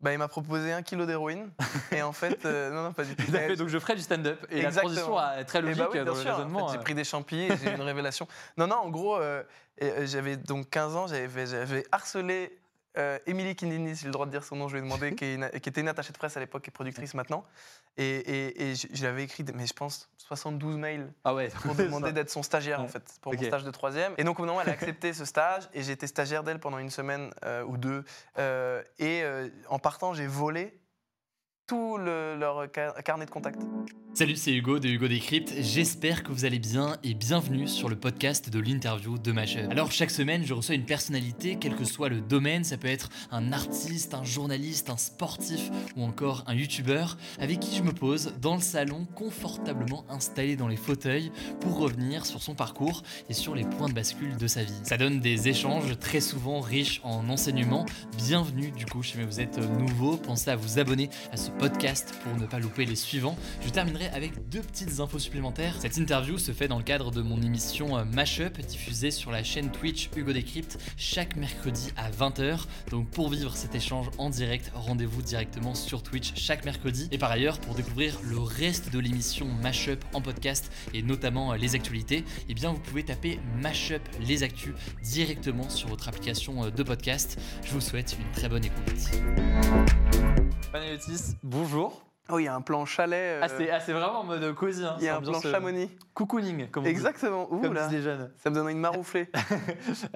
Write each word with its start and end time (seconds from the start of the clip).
Bah, 0.00 0.12
il 0.12 0.18
m'a 0.18 0.28
proposé 0.28 0.72
un 0.72 0.82
kilo 0.82 1.04
d'héroïne. 1.04 1.50
et 1.92 2.00
en 2.02 2.12
fait, 2.12 2.44
euh, 2.46 2.70
non, 2.70 2.84
non, 2.84 2.92
pas 2.92 3.04
du 3.04 3.14
tout. 3.14 3.30
Fait, 3.30 3.54
donc 3.56 3.68
je 3.68 3.78
ferai 3.78 3.94
du 3.96 4.00
stand-up. 4.00 4.46
Et 4.50 4.62
la 4.62 4.68
Exactement. 4.68 4.94
transition 4.94 5.38
est 5.38 5.44
très 5.44 5.58
Eh 5.58 5.62
logique 5.62 5.78
bah 5.78 5.88
oui, 5.92 5.98
dans 6.04 6.14
le 6.14 6.20
sûr. 6.20 6.30
En 6.30 6.36
raisonnement. 6.36 6.66
fait, 6.68 6.72
j'ai 6.72 6.78
euh. 6.78 6.82
pris 6.82 6.94
des 6.94 7.04
champis 7.04 7.40
et 7.40 7.56
j'ai 7.62 7.70
eu 7.70 7.74
une 7.74 7.82
révélation. 7.82 8.26
Non, 8.56 8.66
non, 8.66 8.76
en 8.76 8.88
gros, 8.88 9.16
euh, 9.16 9.42
j'avais 10.04 10.36
donc 10.38 10.70
15 10.70 10.96
ans, 10.96 11.06
j'avais 11.06 11.46
j'avais 11.46 11.84
harcelé 11.92 12.59
Émilie 13.26 13.54
Kindini, 13.56 13.94
si 13.94 14.02
j'ai 14.02 14.06
le 14.08 14.12
droit 14.12 14.26
de 14.26 14.30
dire 14.30 14.44
son 14.44 14.56
nom, 14.56 14.68
je 14.68 14.74
lui 14.76 14.80
ai 14.80 14.82
demandé, 14.82 15.14
qui, 15.16 15.24
est 15.24 15.34
une- 15.34 15.50
qui 15.60 15.68
était 15.68 15.80
une 15.80 15.88
attachée 15.88 16.12
de 16.12 16.18
presse 16.18 16.36
à 16.36 16.40
l'époque 16.40 16.66
et 16.66 16.70
productrice 16.70 17.14
maintenant. 17.14 17.44
Et, 17.96 18.04
et, 18.04 18.70
et 18.70 18.74
je, 18.74 18.86
je 18.92 19.00
lui 19.00 19.06
avais 19.06 19.24
écrit, 19.24 19.44
mais 19.54 19.66
je 19.66 19.72
pense, 19.74 20.08
72 20.18 20.76
mails 20.76 21.12
Ah 21.24 21.34
ouais, 21.34 21.48
pour 21.62 21.74
demander 21.76 22.12
d'être 22.12 22.30
son 22.30 22.42
stagiaire, 22.42 22.80
en 22.80 22.88
fait, 22.88 23.02
pour 23.20 23.32
Ok. 23.32 23.40
mon 23.40 23.46
stage 23.46 23.64
de 23.64 23.70
troisième. 23.70 24.14
Et 24.16 24.24
donc, 24.24 24.38
au 24.40 24.44
moment, 24.44 24.60
elle 24.60 24.68
a 24.68 24.72
accepté 24.72 25.12
ce 25.12 25.24
stage 25.24 25.68
et 25.74 25.82
j'ai 25.82 25.92
été 25.92 26.06
stagiaire 26.06 26.42
d'elle 26.44 26.60
pendant 26.60 26.78
une 26.78 26.90
semaine 26.90 27.30
euh, 27.44 27.62
ou 27.64 27.76
deux. 27.76 28.04
Euh, 28.38 28.82
et 28.98 29.22
euh, 29.22 29.48
en 29.68 29.78
partant, 29.78 30.14
j'ai 30.14 30.26
volé 30.26 30.79
leur 31.76 32.66
ca- 32.74 32.94
carnet 33.02 33.26
de 33.26 33.30
contact. 33.30 33.60
Salut, 34.12 34.34
c'est 34.34 34.52
Hugo 34.52 34.80
de 34.80 34.88
Hugo 34.88 35.06
Décrypte. 35.06 35.54
J'espère 35.60 36.24
que 36.24 36.32
vous 36.32 36.44
allez 36.44 36.58
bien 36.58 36.96
et 37.04 37.14
bienvenue 37.14 37.68
sur 37.68 37.88
le 37.88 37.94
podcast 37.94 38.50
de 38.50 38.58
l'interview 38.58 39.18
de 39.18 39.30
Mashup. 39.30 39.70
Alors, 39.70 39.92
chaque 39.92 40.10
semaine, 40.10 40.44
je 40.44 40.52
reçois 40.52 40.74
une 40.74 40.84
personnalité, 40.84 41.56
quel 41.60 41.76
que 41.76 41.84
soit 41.84 42.08
le 42.08 42.20
domaine. 42.20 42.64
Ça 42.64 42.76
peut 42.76 42.88
être 42.88 43.08
un 43.30 43.52
artiste, 43.52 44.14
un 44.14 44.24
journaliste, 44.24 44.90
un 44.90 44.96
sportif 44.96 45.70
ou 45.96 46.02
encore 46.02 46.42
un 46.48 46.54
youtubeur 46.54 47.16
avec 47.38 47.60
qui 47.60 47.76
je 47.76 47.84
me 47.84 47.92
pose 47.92 48.34
dans 48.40 48.56
le 48.56 48.60
salon, 48.60 49.06
confortablement 49.14 50.04
installé 50.08 50.56
dans 50.56 50.66
les 50.68 50.76
fauteuils 50.76 51.30
pour 51.60 51.78
revenir 51.78 52.26
sur 52.26 52.42
son 52.42 52.56
parcours 52.56 53.04
et 53.28 53.32
sur 53.32 53.54
les 53.54 53.64
points 53.64 53.88
de 53.88 53.94
bascule 53.94 54.36
de 54.36 54.46
sa 54.48 54.64
vie. 54.64 54.80
Ça 54.82 54.96
donne 54.96 55.20
des 55.20 55.48
échanges 55.48 55.96
très 56.00 56.20
souvent 56.20 56.60
riches 56.60 57.00
en 57.04 57.28
enseignements. 57.28 57.86
Bienvenue 58.16 58.72
du 58.72 58.86
coup, 58.86 59.04
si 59.04 59.22
vous 59.22 59.40
êtes 59.40 59.58
nouveau, 59.58 60.16
pensez 60.16 60.50
à 60.50 60.56
vous 60.56 60.80
abonner 60.80 61.08
à 61.32 61.36
ce 61.36 61.50
podcast 61.60 62.14
pour 62.24 62.34
ne 62.40 62.46
pas 62.46 62.58
louper 62.58 62.86
les 62.86 62.96
suivants. 62.96 63.36
Je 63.62 63.68
terminerai 63.68 64.08
avec 64.08 64.48
deux 64.48 64.62
petites 64.62 64.98
infos 64.98 65.18
supplémentaires. 65.18 65.76
Cette 65.78 65.98
interview 65.98 66.38
se 66.38 66.52
fait 66.52 66.68
dans 66.68 66.78
le 66.78 66.84
cadre 66.84 67.10
de 67.10 67.20
mon 67.20 67.42
émission 67.42 67.98
euh, 67.98 68.04
Mashup, 68.04 68.58
diffusée 68.62 69.10
sur 69.10 69.30
la 69.30 69.44
chaîne 69.44 69.70
Twitch 69.70 70.08
Hugo 70.16 70.32
Décrypte 70.32 70.78
chaque 70.96 71.36
mercredi 71.36 71.92
à 71.98 72.10
20h. 72.10 72.64
Donc 72.90 73.10
pour 73.10 73.28
vivre 73.28 73.54
cet 73.54 73.74
échange 73.74 74.06
en 74.16 74.30
direct, 74.30 74.72
rendez-vous 74.74 75.20
directement 75.20 75.74
sur 75.74 76.02
Twitch 76.02 76.32
chaque 76.34 76.64
mercredi. 76.64 77.08
Et 77.12 77.18
par 77.18 77.30
ailleurs, 77.30 77.58
pour 77.60 77.74
découvrir 77.74 78.18
le 78.22 78.38
reste 78.38 78.90
de 78.90 78.98
l'émission 78.98 79.44
Mashup 79.62 80.02
en 80.14 80.22
podcast 80.22 80.72
et 80.94 81.02
notamment 81.02 81.52
euh, 81.52 81.56
les 81.58 81.74
actualités, 81.74 82.24
eh 82.48 82.54
bien 82.54 82.72
vous 82.72 82.80
pouvez 82.80 83.02
taper 83.02 83.38
Mashup 83.60 84.00
les 84.20 84.42
actus 84.42 84.72
directement 85.02 85.68
sur 85.68 85.88
votre 85.88 86.08
application 86.08 86.64
euh, 86.64 86.70
de 86.70 86.82
podcast. 86.82 87.38
Je 87.64 87.72
vous 87.72 87.82
souhaite 87.82 88.16
une 88.18 88.32
très 88.32 88.48
bonne 88.48 88.64
écoute. 88.64 89.10
Bonjour. 91.50 92.04
Oh, 92.32 92.38
il 92.38 92.44
y 92.44 92.48
a 92.48 92.54
un 92.54 92.60
plan 92.60 92.84
chalet. 92.86 93.18
euh, 93.18 93.40
Ah, 93.42 93.48
c'est 93.48 93.68
ah, 93.72 93.80
c'est 93.80 93.92
vraiment 93.92 94.20
en 94.20 94.24
mode 94.24 94.54
cosy. 94.54 94.84
Hein, 94.84 94.94
il 95.00 95.04
y 95.04 95.08
a 95.08 95.16
un 95.16 95.20
plan 95.20 95.40
euh, 95.44 95.50
Chamonix. 95.50 95.90
Cocooning, 96.14 96.70
comme 96.70 96.84
on 96.84 96.86
dit. 96.86 96.90
Exactement. 96.90 97.52
Ouh 97.52 97.60
Comme 97.60 97.74
là, 97.74 97.88
les 97.90 98.00
jeunes. 98.02 98.30
ça 98.36 98.50
me 98.50 98.54
donne 98.54 98.68
une 98.68 98.78
marouflée. 98.78 99.28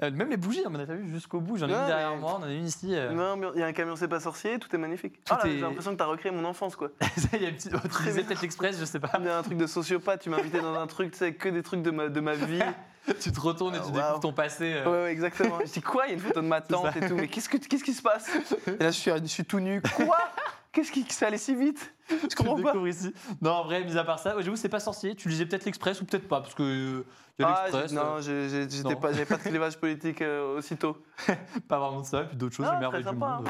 Euh, 0.01 0.11
même 0.11 0.29
les 0.29 0.37
bougies, 0.37 0.63
on 0.65 0.73
a 0.75 0.85
vu 0.85 1.09
jusqu'au 1.09 1.41
bout. 1.41 1.57
J'en 1.57 1.67
ai 1.67 1.73
une 1.73 1.85
derrière 1.87 2.11
mais- 2.11 2.17
moi, 2.21 2.37
on 2.39 2.43
en 2.43 2.47
a 2.47 2.51
une 2.53 2.65
ici. 2.65 2.95
euh. 2.95 3.11
Non, 3.11 3.35
mais 3.35 3.47
il 3.55 3.59
y 3.59 3.63
a 3.63 3.65
un 3.65 3.73
camion, 3.73 3.95
c'est 3.97 4.07
pas 4.07 4.19
sorcier, 4.21 4.59
tout 4.59 4.73
est 4.73 4.77
magnifique. 4.79 5.23
Tout 5.25 5.33
Ah 5.37 5.45
est- 5.45 5.51
J'ai 5.51 5.59
l'impression 5.61 5.91
que 5.91 5.97
t'as 5.97 6.05
recréé 6.05 6.31
mon 6.33 6.45
enfance, 6.45 6.75
quoi. 6.77 6.89
Il 7.33 7.41
y 7.41 7.45
a 7.45 7.49
une 7.49 7.55
petite. 7.55 7.71
Tu 7.71 8.03
disais 8.03 8.23
peut-être 8.23 8.41
l'express, 8.41 8.79
je 8.79 8.85
sais 8.85 8.99
pas. 8.99 9.11
Il 9.19 9.25
y 9.25 9.29
a 9.29 9.37
un 9.37 9.43
truc 9.43 9.57
de 9.57 9.67
sociopathe, 9.67 10.21
tu 10.21 10.29
m'as 10.29 10.37
invité 10.37 10.59
dans 10.61 10.73
un 10.75 10.87
truc, 10.87 11.11
tu 11.11 11.17
sais, 11.17 11.33
que 11.33 11.49
des 11.49 11.63
trucs 11.63 11.81
de 11.81 11.91
ma, 11.91 12.07
de 12.07 12.19
ma 12.21 12.33
vie. 12.35 12.59
tu 13.19 13.31
te 13.31 13.39
retournes 13.41 13.75
et 13.75 13.79
tu 13.79 13.85
Ah, 13.89 13.91
découvres 13.91 14.19
ton 14.21 14.33
passé. 14.33 14.73
euh. 14.75 14.85
Ouais, 14.85 15.03
ouais, 15.03 15.11
exactement. 15.11 15.59
Je 15.65 15.71
dis 15.71 15.81
quoi 15.81 16.05
Il 16.05 16.09
y 16.09 16.11
a 16.11 16.13
une 16.15 16.21
photo 16.21 16.41
de 16.41 16.47
ma 16.47 16.61
tante 16.61 16.95
et 16.95 17.07
tout, 17.07 17.15
mais 17.15 17.27
qu'est-ce, 17.27 17.49
que, 17.49 17.57
qu'est-ce 17.57 17.83
qui 17.83 17.93
se 17.93 18.01
passe? 18.01 18.29
Et 18.67 18.71
là, 18.83 18.91
je 18.91 18.97
suis, 18.97 19.11
je 19.11 19.25
suis 19.25 19.43
tout 19.45 19.59
nu. 19.59 19.81
Quoi? 19.81 20.17
Qu'est-ce 20.75 20.91
qui 20.91 21.03
ça 21.09 21.27
allait 21.27 21.37
si 21.37 21.55
vite 21.55 21.93
Je 22.09 22.35
comprends 22.35 22.61
pas. 22.61 22.75
ici. 22.87 23.13
Non, 23.41 23.51
en 23.51 23.63
vrai, 23.63 23.83
mis 23.85 23.97
à 23.97 24.03
part 24.03 24.19
ça, 24.19 24.35
ouais, 24.35 24.43
j'avoue, 24.43 24.57
c'est 24.57 24.67
pas 24.69 24.81
sorcier. 24.81 25.15
Tu 25.15 25.29
lisais 25.29 25.45
peut-être 25.45 25.63
l'Express 25.65 26.01
ou 26.01 26.05
peut-être 26.05 26.27
pas, 26.27 26.41
parce 26.41 26.53
que 26.53 26.63
euh, 26.63 27.05
y 27.39 27.43
a 27.43 27.47
Ah, 27.47 27.61
l'Express. 27.69 27.89
j'ai- 27.91 27.95
non, 27.95 28.19
j'ai- 28.19 28.49
j'ai- 28.49 28.69
j'étais 28.69 28.89
non. 28.93 28.99
pas, 28.99 29.11
j'avais 29.13 29.25
pas 29.25 29.37
de 29.37 29.41
clivage 29.57 29.77
politique 29.77 30.21
euh, 30.21 30.57
aussitôt. 30.57 30.97
euh, 31.29 31.33
pas 31.69 31.79
vraiment 31.79 32.01
de 32.01 32.05
ça, 32.05 32.23
et 32.23 32.25
puis 32.27 32.35
d'autres 32.37 32.55
choses, 32.55 32.67
Ah, 32.69 32.73
les 32.73 32.79
merveilles 32.81 33.03
très 33.03 33.13
du 33.13 33.19
sympa, 33.19 33.37
monde. 33.37 33.47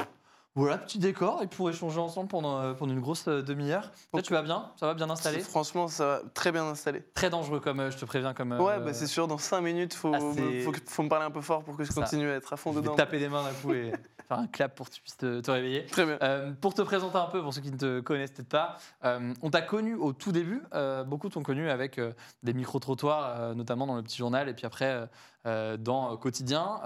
Voilà, 0.54 0.78
petit 0.78 0.98
décor, 0.98 1.42
et 1.42 1.48
pour 1.48 1.68
échanger 1.68 1.98
ensemble 2.00 2.28
pendant, 2.28 2.58
euh, 2.62 2.72
pendant 2.72 2.94
une 2.94 3.00
grosse 3.00 3.28
euh, 3.28 3.42
demi-heure. 3.42 3.90
Tu 4.24 4.32
vas 4.32 4.40
bien? 4.42 4.70
Ça 4.80 4.86
va 4.86 4.94
bien 4.94 5.10
installé? 5.10 5.40
Franchement, 5.40 5.86
ça 5.88 6.06
va 6.06 6.20
très 6.32 6.50
bien 6.50 6.64
installé. 6.64 7.02
Très 7.12 7.28
dangereux, 7.28 7.60
comme 7.60 7.80
euh, 7.80 7.90
je 7.90 7.98
te 7.98 8.06
préviens. 8.06 8.32
Comme, 8.32 8.52
euh, 8.52 8.60
Ouais, 8.62 8.80
bah, 8.80 8.94
c'est 8.94 9.06
sûr, 9.06 9.28
dans 9.28 9.36
5 9.36 9.60
minutes, 9.60 9.92
faut, 9.92 10.14
Ah, 10.14 10.18
c'est- 10.34 10.60
faut, 10.60 10.72
que- 10.72 10.78
faut 10.88 11.02
me 11.02 11.10
parler 11.10 11.26
un 11.26 11.30
peu 11.30 11.42
fort 11.42 11.62
pour 11.62 11.76
que 11.76 11.84
je 11.84 11.92
Ça. 11.92 12.00
continue 12.00 12.30
à 12.30 12.36
être 12.36 12.52
à 12.54 12.56
fond 12.56 12.70
je 12.70 12.76
vais 12.76 12.82
dedans. 12.84 12.94
taper 12.94 13.18
des 13.18 13.28
mains 13.28 13.42
d'un 13.42 13.52
coup 13.52 13.74
et 13.74 13.92
faire 14.26 14.38
un 14.38 14.46
clap 14.46 14.74
pour 14.74 14.88
que 14.88 14.94
tu 14.94 15.00
puisses 15.00 15.16
te, 15.16 15.40
te 15.40 15.50
réveiller. 15.50 15.86
Très 15.86 16.04
bien. 16.04 16.18
Euh, 16.22 16.52
pour 16.60 16.74
te 16.74 16.82
présenter 16.82 17.16
un 17.16 17.26
peu, 17.26 17.42
pour 17.42 17.54
ceux 17.54 17.60
qui 17.60 17.70
ne 17.70 17.76
te 17.76 18.00
connaissent 18.00 18.32
peut-être 18.32 18.48
pas, 18.48 18.76
euh, 19.04 19.32
on 19.42 19.50
t'a 19.50 19.62
connu 19.62 19.94
au 19.94 20.12
tout 20.12 20.32
début. 20.32 20.62
euh, 20.74 21.04
beaucoup 21.04 21.28
t'ont 21.28 21.42
connu 21.42 21.70
avec 21.70 22.00
des 22.42 22.52
micro-trottoirs, 22.52 23.54
notamment 23.54 23.86
dans 23.86 23.96
le 23.96 24.02
petit 24.02 24.18
journal, 24.18 24.48
et 24.48 24.54
puis 24.54 24.66
après 24.66 25.08
dans 25.44 26.16
Quotidien. 26.16 26.80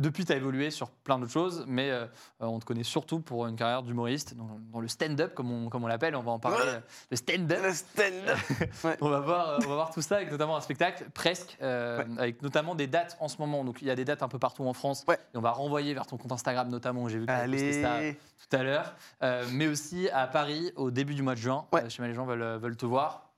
Depuis, 0.00 0.24
tu 0.24 0.32
as 0.32 0.36
évolué 0.36 0.70
sur 0.70 0.90
plein 0.90 1.18
d'autres 1.18 1.32
choses, 1.32 1.64
mais 1.68 1.90
euh, 1.90 2.06
on 2.40 2.58
te 2.58 2.64
connaît 2.64 2.82
surtout 2.82 3.20
pour 3.20 3.46
une 3.46 3.54
carrière 3.56 3.82
d'humoriste, 3.82 4.34
dans, 4.34 4.58
dans 4.72 4.80
le 4.80 4.88
stand-up, 4.88 5.34
comme 5.34 5.50
on, 5.52 5.68
comme 5.68 5.84
on 5.84 5.86
l'appelle. 5.86 6.16
On 6.16 6.22
va 6.22 6.32
en 6.32 6.38
parler. 6.38 6.56
Ouais. 6.64 6.82
le 7.10 7.16
stand-up. 7.16 7.58
Le 7.62 7.72
stand-up. 7.72 8.96
On 9.00 9.08
va 9.08 9.20
voir, 9.20 9.48
euh, 9.50 9.58
on 9.64 9.68
va 9.68 9.74
voir 9.74 9.90
tout 9.92 10.02
ça 10.02 10.16
avec 10.16 10.30
notamment 10.30 10.56
un 10.56 10.60
spectacle 10.60 11.06
presque, 11.14 11.56
euh, 11.62 11.98
Ouais. 11.98 12.06
avec 12.18 12.42
notamment 12.42 12.74
des 12.74 12.86
dates 12.86 13.16
en 13.20 13.28
ce 13.28 13.36
moment. 13.38 13.64
Donc 13.64 13.82
il 13.82 13.88
y 13.88 13.90
a 13.90 13.94
des 13.94 14.04
dates 14.04 14.22
un 14.22 14.28
peu 14.28 14.38
partout 14.38 14.64
en 14.64 14.72
France. 14.72 15.04
Et 15.10 15.36
on 15.36 15.40
va 15.40 15.50
renvoyer 15.52 15.92
vers 15.94 16.06
ton 16.06 16.16
compte 16.16 16.32
Instagram 16.32 16.68
notamment. 16.68 17.08
J'ai 17.08 17.18
vu 17.18 17.26
que 17.26 17.44
tu 17.44 17.50
posté 17.50 17.82
ça 17.82 17.98
tout 18.48 18.56
à 18.56 18.62
l'heure, 18.62 18.94
Euh, 19.22 19.44
mais 19.52 19.66
aussi 19.68 20.08
à 20.10 20.26
Paris 20.26 20.72
au 20.76 20.90
début 20.90 21.14
du 21.14 21.22
mois 21.22 21.34
de 21.34 21.40
juin. 21.40 21.66
Pas, 21.70 21.82
les 21.82 22.14
gens 22.14 22.24
veulent, 22.26 22.58
veulent 22.58 22.76
te 22.76 22.86
voir. 22.86 23.29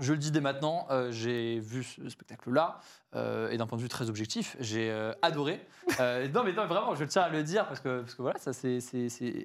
Je 0.00 0.12
le 0.12 0.18
dis 0.18 0.30
dès 0.30 0.40
maintenant, 0.40 0.86
euh, 0.90 1.12
j'ai 1.12 1.58
vu 1.60 1.84
ce 1.84 2.08
spectacle-là, 2.08 2.78
euh, 3.14 3.50
et 3.50 3.58
d'un 3.58 3.66
point 3.66 3.76
de 3.76 3.82
vue 3.82 3.90
très 3.90 4.08
objectif, 4.08 4.56
j'ai 4.58 4.90
euh, 4.90 5.12
adoré. 5.20 5.60
Non, 5.98 6.42
mais 6.44 6.52
non, 6.54 6.66
vraiment, 6.66 6.94
je 6.94 7.04
tiens 7.04 7.22
à 7.22 7.28
le 7.28 7.42
dire 7.42 7.66
parce 7.68 7.80
que, 7.80 8.00
parce 8.00 8.14
que 8.14 8.22
voilà, 8.22 8.38
ça 8.38 8.54
c'est- 8.54 8.78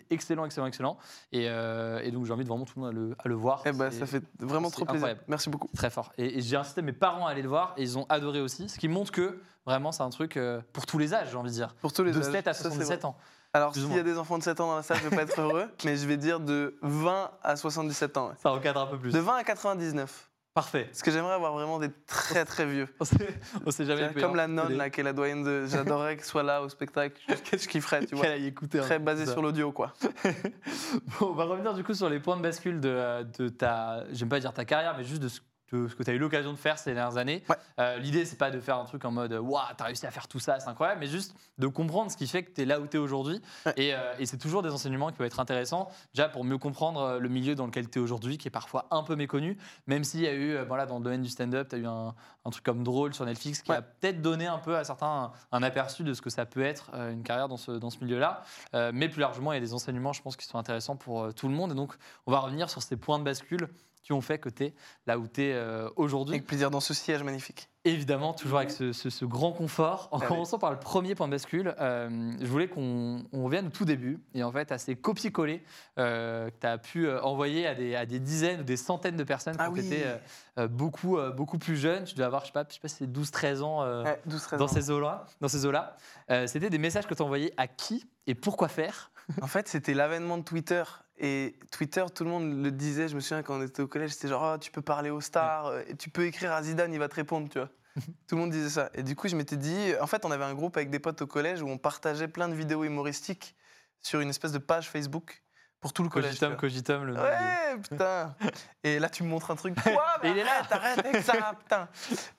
excellent, 0.09 0.46
excellent, 0.46 0.66
excellent. 0.68 0.97
Et, 1.34 1.44
et 1.47 2.12
donc 2.12 2.25
j'ai 2.25 2.31
envie 2.31 2.44
de 2.46 2.50
vraiment 2.50 2.63
tout 2.63 2.74
le 2.78 2.81
monde 2.86 2.91
à 2.91 2.94
le, 2.94 3.16
à 3.19 3.28
le 3.28 3.36
voir. 3.36 3.62
Eh 3.66 3.74
C'est- 3.74 3.91
ça 3.91 4.06
fait 4.06 4.24
vraiment 4.40 4.69
trop 4.72 4.86
plaisir. 4.86 4.96
incroyable. 5.00 5.22
Merci 5.28 5.50
beaucoup. 5.50 5.69
Très 5.75 5.90
fort. 5.90 6.13
Et, 6.18 6.38
et 6.38 6.41
j'ai 6.41 6.56
incité 6.56 6.81
mes 6.81 6.94
parents 6.94 7.28
à 7.28 7.31
aller 7.31 7.41
le 7.41 7.50
voir 7.50 7.74
et 7.75 7.81
ils 7.84 7.97
ont 7.97 8.06
adoré 8.07 8.40
aussi, 8.40 8.69
ce 8.69 8.80
qui 8.80 8.88
montre 8.88 9.12
que 9.12 9.40
vraiment 9.66 9.91
c'est 9.91 10.03
un 10.03 10.09
truc 10.09 10.40
pour 10.72 10.86
tous 10.86 10.97
les 10.97 11.13
âges, 11.13 11.28
j'ai 11.31 11.36
envie 11.38 11.50
de 11.50 11.56
dire. 11.56 11.75
Pour 11.81 11.91
tous 11.91 12.03
les 12.06 12.12
De 12.13 12.19
âges, 12.19 12.31
7 12.31 12.47
à 12.47 12.53
ça, 12.53 12.63
c'est 12.63 12.69
77 12.69 13.00
vrai. 13.02 13.06
ans. 13.09 13.18
Alors, 13.53 13.74
s'il 13.74 13.94
y 13.94 14.00
a 14.00 14.03
des 14.03 14.18
enfants 14.18 14.38
de 14.38 14.44
7 14.44 14.59
ans 14.62 14.68
dans 14.68 14.75
la 14.78 14.84
salle, 14.84 14.97
je 15.03 15.07
vais 15.09 15.16
pas 15.16 15.24
être 15.24 15.40
heureux, 15.41 15.68
mais 15.84 15.96
je 15.97 16.06
vais 16.07 16.18
dire 16.18 16.40
de 16.40 16.78
20 16.84 17.31
à 17.44 17.56
77 17.56 18.16
ans. 18.18 18.28
ouais. 18.30 18.36
Ça 18.41 18.52
encadre 18.52 18.80
un 18.81 18.88
peu 18.88 18.97
plus. 19.00 19.12
De 19.12 19.19
20 19.19 19.36
à 19.36 19.44
99. 19.44 20.30
Parfait. 20.57 20.85
Parce 20.85 21.03
que 21.03 21.12
j'aimerais 21.12 21.35
avoir 21.35 21.53
vraiment 21.53 21.78
des 21.78 21.91
très 22.07 22.44
très 22.44 22.66
vieux. 22.66 22.88
On 23.00 23.06
sait, 23.06 23.40
on 23.63 23.69
sait 23.69 23.85
jamais. 23.85 24.12
Comme 24.19 24.35
la 24.35 24.47
nonne 24.47 24.75
là, 24.75 24.90
qui 24.90 25.01
est 25.01 25.03
la 25.03 25.13
doyenne 25.13 25.44
de. 25.44 25.68
J'adorerais 25.68 26.16
qu'elle 26.16 26.25
soit 26.25 26.41
là 26.41 26.63
au 26.63 26.69
spectacle. 26.69 27.16
Qu'est-ce 27.28 27.44
que 27.44 27.57
je 27.59 27.68
kifferais, 27.68 28.07
tu 28.07 28.16
vois? 28.16 28.23
Qu'elle 28.23 28.34
aille 28.34 28.47
écouter. 28.47 28.79
Très 28.79 28.98
peu 28.98 29.06
basé 29.06 29.27
sur 29.27 29.44
l'audio, 29.44 29.71
quoi. 29.71 29.94
Bon, 31.19 31.27
on 31.27 31.33
va 31.33 31.44
revenir 31.44 31.75
du 31.75 31.83
coup 31.83 31.94
sur 31.94 32.09
les 32.09 32.19
points 32.19 32.38
de 32.38 32.42
bascule 32.42 32.80
de, 32.80 32.89
euh, 32.89 33.24
de 33.38 33.50
ta, 33.50 34.04
j'aime 34.12 34.30
pas 34.30 34.39
dire 34.39 34.51
ta 34.51 34.65
carrière, 34.65 34.95
mais 34.98 35.04
juste 35.04 35.21
de 35.21 35.27
ce, 35.27 35.42
de 35.72 35.88
ce 35.88 35.96
que 35.96 36.04
tu 36.04 36.12
as 36.12 36.14
eu 36.14 36.18
l'occasion 36.18 36.52
de 36.52 36.58
faire 36.58 36.78
ces 36.80 36.94
dernières 36.94 37.18
années. 37.18 37.44
Ouais. 37.50 37.56
Euh, 37.80 37.98
L'idée, 37.98 38.25
c'est 38.25 38.38
pas 38.38 38.52
de 38.52 38.60
faire 38.60 38.78
un 38.78 38.86
truc 38.86 39.04
en 39.06 39.12
mode 39.12 39.34
Waouh, 39.34 39.64
t'as 39.75 39.86
réussi 39.86 40.06
à 40.06 40.12
faire 40.12 40.28
tout 40.28 40.40
ça, 40.40 40.60
c'est 40.60 40.69
incroyable, 40.69 41.00
mais 41.02 41.08
juste 41.08 41.36
de 41.58 41.68
comprendre 41.68 42.12
ce 42.12 42.18
qui 42.18 42.28
fait 42.28 42.44
que 42.44 42.52
tu 42.52 42.62
es 42.62 42.66
là 42.66 42.80
où 42.80 42.88
tu 42.88 42.98
es 42.98 43.00
aujourd'hui. 43.00 43.42
Ouais. 43.66 43.74
Et, 43.78 43.94
euh, 43.94 44.14
et 44.19 44.25
c'est 44.25 44.38
toujours 44.38 44.62
des 44.62 44.69
enseignements 44.72 45.10
qui 45.12 45.18
peuvent 45.18 45.28
être 45.28 45.40
intéressants, 45.40 45.90
déjà 46.14 46.30
pour 46.30 46.44
mieux 46.44 46.58
comprendre 46.58 47.02
euh, 47.02 47.19
le 47.19 47.30
milieu 47.30 47.56
dans 47.56 47.66
lequel 47.66 47.90
tu 47.90 48.00
es 48.00 48.02
aujourd'hui, 48.02 48.38
qui 48.38 48.48
est 48.48 48.52
parfois 48.52 48.88
un 48.92 49.04
peu 49.04 49.16
méconnu, 49.16 49.58
même 49.88 50.04
s'il 50.04 50.22
y 50.22 50.28
a 50.28 50.34
eu, 50.34 50.56
euh, 50.56 50.64
voilà, 50.66 50.86
dans 50.86 50.98
le 51.00 51.04
domaine 51.04 51.22
du 51.22 51.30
stand-up, 51.30 51.68
tu 51.70 51.75
as 51.75 51.80
eu 51.80 51.86
un, 51.88 52.13
un 52.46 52.50
truc 52.50 52.63
comme 52.63 52.84
Drôle 52.84 53.13
sur 53.13 53.25
Netflix 53.25 53.62
qui 53.62 53.72
Ouais. 53.72 53.78
a 53.78 53.81
peut-être 53.81 54.22
donné 54.22 54.48
un 54.48 54.60
peu 54.60 54.78
à 54.78 54.84
certains 54.84 55.08
un, 55.52 55.58
un 55.58 55.63
aperçu 55.63 56.04
de 56.04 56.13
ce 56.13 56.22
que 56.22 56.30
ça 56.30 56.46
peut 56.46 56.62
être 56.63 56.92
euh, 56.94 57.12
une 57.12 57.24
carrière 57.24 57.48
dans 57.50 57.58
ce, 57.58 57.72
dans 57.72 57.90
ce 57.90 58.00
milieu-là. 58.04 58.44
Euh, 58.74 58.92
mais 58.94 59.10
plus 59.10 59.20
largement, 59.22 59.52
il 59.52 59.56
y 59.56 59.58
a 59.58 59.62
des 59.62 59.74
enseignements, 59.74 60.13
je 60.13 60.22
pense, 60.22 60.38
qui 60.38 60.46
sont 60.46 60.58
intéressants 60.58 60.96
pour 60.96 61.24
euh, 61.24 61.31
tout 61.31 61.48
le 61.48 61.54
monde. 61.54 61.72
Et 61.72 61.75
donc, 61.75 61.94
on 62.25 62.31
va 62.31 62.40
revenir 62.40 62.70
sur 62.70 62.81
ces 62.81 62.96
points 62.98 63.20
de 63.20 63.24
bascule 63.24 63.68
qui 64.07 64.13
ont 64.13 64.21
fait 64.21 64.38
que 64.39 64.48
tu 64.48 64.63
es 64.63 64.74
là 65.06 65.19
où 65.19 65.27
tu 65.27 65.44
es 65.44 65.62
aujourd'hui. 65.98 66.36
Avec 66.36 66.48
plaisir 66.48 66.71
dans 66.71 66.80
ce 66.80 66.94
siège 66.94 67.24
magnifique. 67.24 67.68
Évidemment, 67.83 68.33
toujours 68.33 68.57
avec 68.59 68.71
ce, 68.71 68.94
ce- 68.94 69.09
ce 69.09 69.25
grand 69.25 69.51
confort. 69.51 70.07
En 70.13 70.18
Ah 70.18 70.21
oui. 70.21 70.27
commençant 70.30 70.57
par 70.59 70.71
le 70.71 70.80
premier 70.80 71.13
point 71.13 71.27
de 71.27 71.31
bascule, 71.33 71.75
euh, 71.81 72.31
je 72.39 72.45
voulais 72.45 72.69
qu'on 72.69 73.25
on 73.33 73.44
revienne 73.44 73.68
au 73.68 73.69
tout 73.69 73.83
début 73.83 74.21
et 74.33 74.44
en 74.44 74.51
fait 74.54 74.71
à 74.71 74.77
ces 74.77 74.95
copier-coller 74.95 75.62
euh, 76.00 76.50
que 76.50 76.56
tu 76.62 76.68
as 76.68 76.77
pu 76.77 77.06
euh, 77.07 77.21
envoyer 77.21 77.68
à 77.68 77.75
des, 77.75 77.95
à 77.95 78.06
des 78.06 78.19
dizaines 78.19 78.62
ou 78.62 78.63
des 78.63 78.77
centaines 78.77 79.18
de 79.18 79.24
personnes 79.25 79.56
Ah 79.59 79.65
quand 79.68 79.74
oui. 79.74 79.81
tu 79.81 79.94
étais 79.94 80.68
beaucoup, 80.69 81.18
euh, 81.18 81.31
beaucoup 81.31 81.57
plus 81.57 81.75
jeune. 81.75 82.06
Tu 82.06 82.13
devais 82.15 82.25
avoir, 82.25 82.44
je 82.44 82.48
sais 82.48 82.53
pas, 82.53 82.65
je 82.68 82.75
sais 82.75 82.80
pas 82.80 82.88
si 82.88 82.95
c'est 82.95 83.12
12-13 83.12 83.62
ans 83.62 83.83
euh, 83.83 84.03
Ouais, 84.03 84.21
12 84.25 84.42
13 84.42 84.60
dans 84.60 84.65
ans. 84.65 84.68
ces 84.69 84.89
eaux-là. 84.89 85.25
Dans 85.42 85.50
ces 85.50 85.65
eaux-là. 85.65 85.98
Euh, 86.31 86.48
C'était 86.48 86.69
des 86.69 86.77
messages 86.77 87.07
que 87.07 87.13
tu 87.13 87.21
envoyais 87.21 87.53
à 87.57 87.68
qui 87.68 88.06
et 88.25 88.36
pourquoi 88.36 88.69
faire? 88.69 89.12
En 89.42 89.48
fait, 89.48 89.68
c'était 89.68 89.94
l'avènement 89.94 90.38
de 90.38 90.44
Twitter. 90.44 90.83
Et 91.19 91.56
Twitter, 91.72 92.06
tout 92.14 92.24
le 92.24 92.30
monde 92.30 92.64
le 92.64 92.72
disait. 92.72 93.08
Je 93.08 93.16
me 93.16 93.19
souviens 93.19 93.44
quand 93.44 93.60
on 93.60 93.64
était 93.64 93.81
au 93.81 93.88
collège, 93.88 94.12
c'était 94.12 94.28
genre, 94.28 94.44
Ah, 94.44 94.58
tu 94.60 94.72
peux 94.72 94.81
parler 94.81 95.10
aux 95.10 95.22
stars, 95.22 95.68
euh, 95.68 95.81
et 95.88 95.96
tu 95.96 96.10
peux 96.10 96.25
écrire 96.25 96.52
à 96.52 96.62
Zidane, 96.62 96.94
il 96.94 97.00
va 97.00 97.10
te 97.10 97.16
répondre, 97.16 97.50
tu 97.50 97.60
vois. 97.60 97.69
tout 98.28 98.36
le 98.36 98.42
monde 98.42 98.52
disait 98.52 98.69
ça. 98.69 98.90
Et 98.94 99.04
du 99.04 99.16
coup, 99.16 99.28
je 99.28 99.36
m'étais 99.36 99.58
dit, 99.58 99.94
en 100.00 100.08
fait, 100.08 100.25
on 100.25 100.31
avait 100.31 100.44
un 100.44 100.54
groupe 100.54 100.78
avec 100.78 100.90
des 100.90 101.00
potes 101.00 101.22
au 101.22 101.28
collège 101.28 101.62
où 101.62 101.68
on 101.68 101.78
partageait 101.78 102.28
plein 102.28 102.48
de 102.48 102.54
vidéos 102.54 102.84
humoristiques 102.84 103.56
sur 104.02 104.19
une 104.19 104.30
espèce 104.30 104.52
de 104.52 104.60
page 104.60 104.90
Facebook 104.90 105.44
pour 105.79 105.94
tout 105.94 106.01
le 106.03 106.09
collège. 106.09 106.31
tu 106.33 106.39
Cogitum, 106.39 106.50
vois. 106.53 106.59
cogitum, 106.59 107.03
le 107.06 107.13
Ouais, 107.13 107.77
putain. 107.89 108.35
Et 108.83 109.00
là, 109.00 109.09
tu 109.09 109.24
me 109.24 109.29
montres 109.29 109.51
un 109.51 109.56
truc. 109.56 109.75
Quoi 109.81 110.06
Et 110.24 110.29
il 110.29 110.38
est 110.39 110.44
là. 110.44 110.59
arrête, 110.59 110.71
arrête 110.71 111.06
avec 111.06 111.24
ça, 111.24 111.53
putain. 111.59 111.88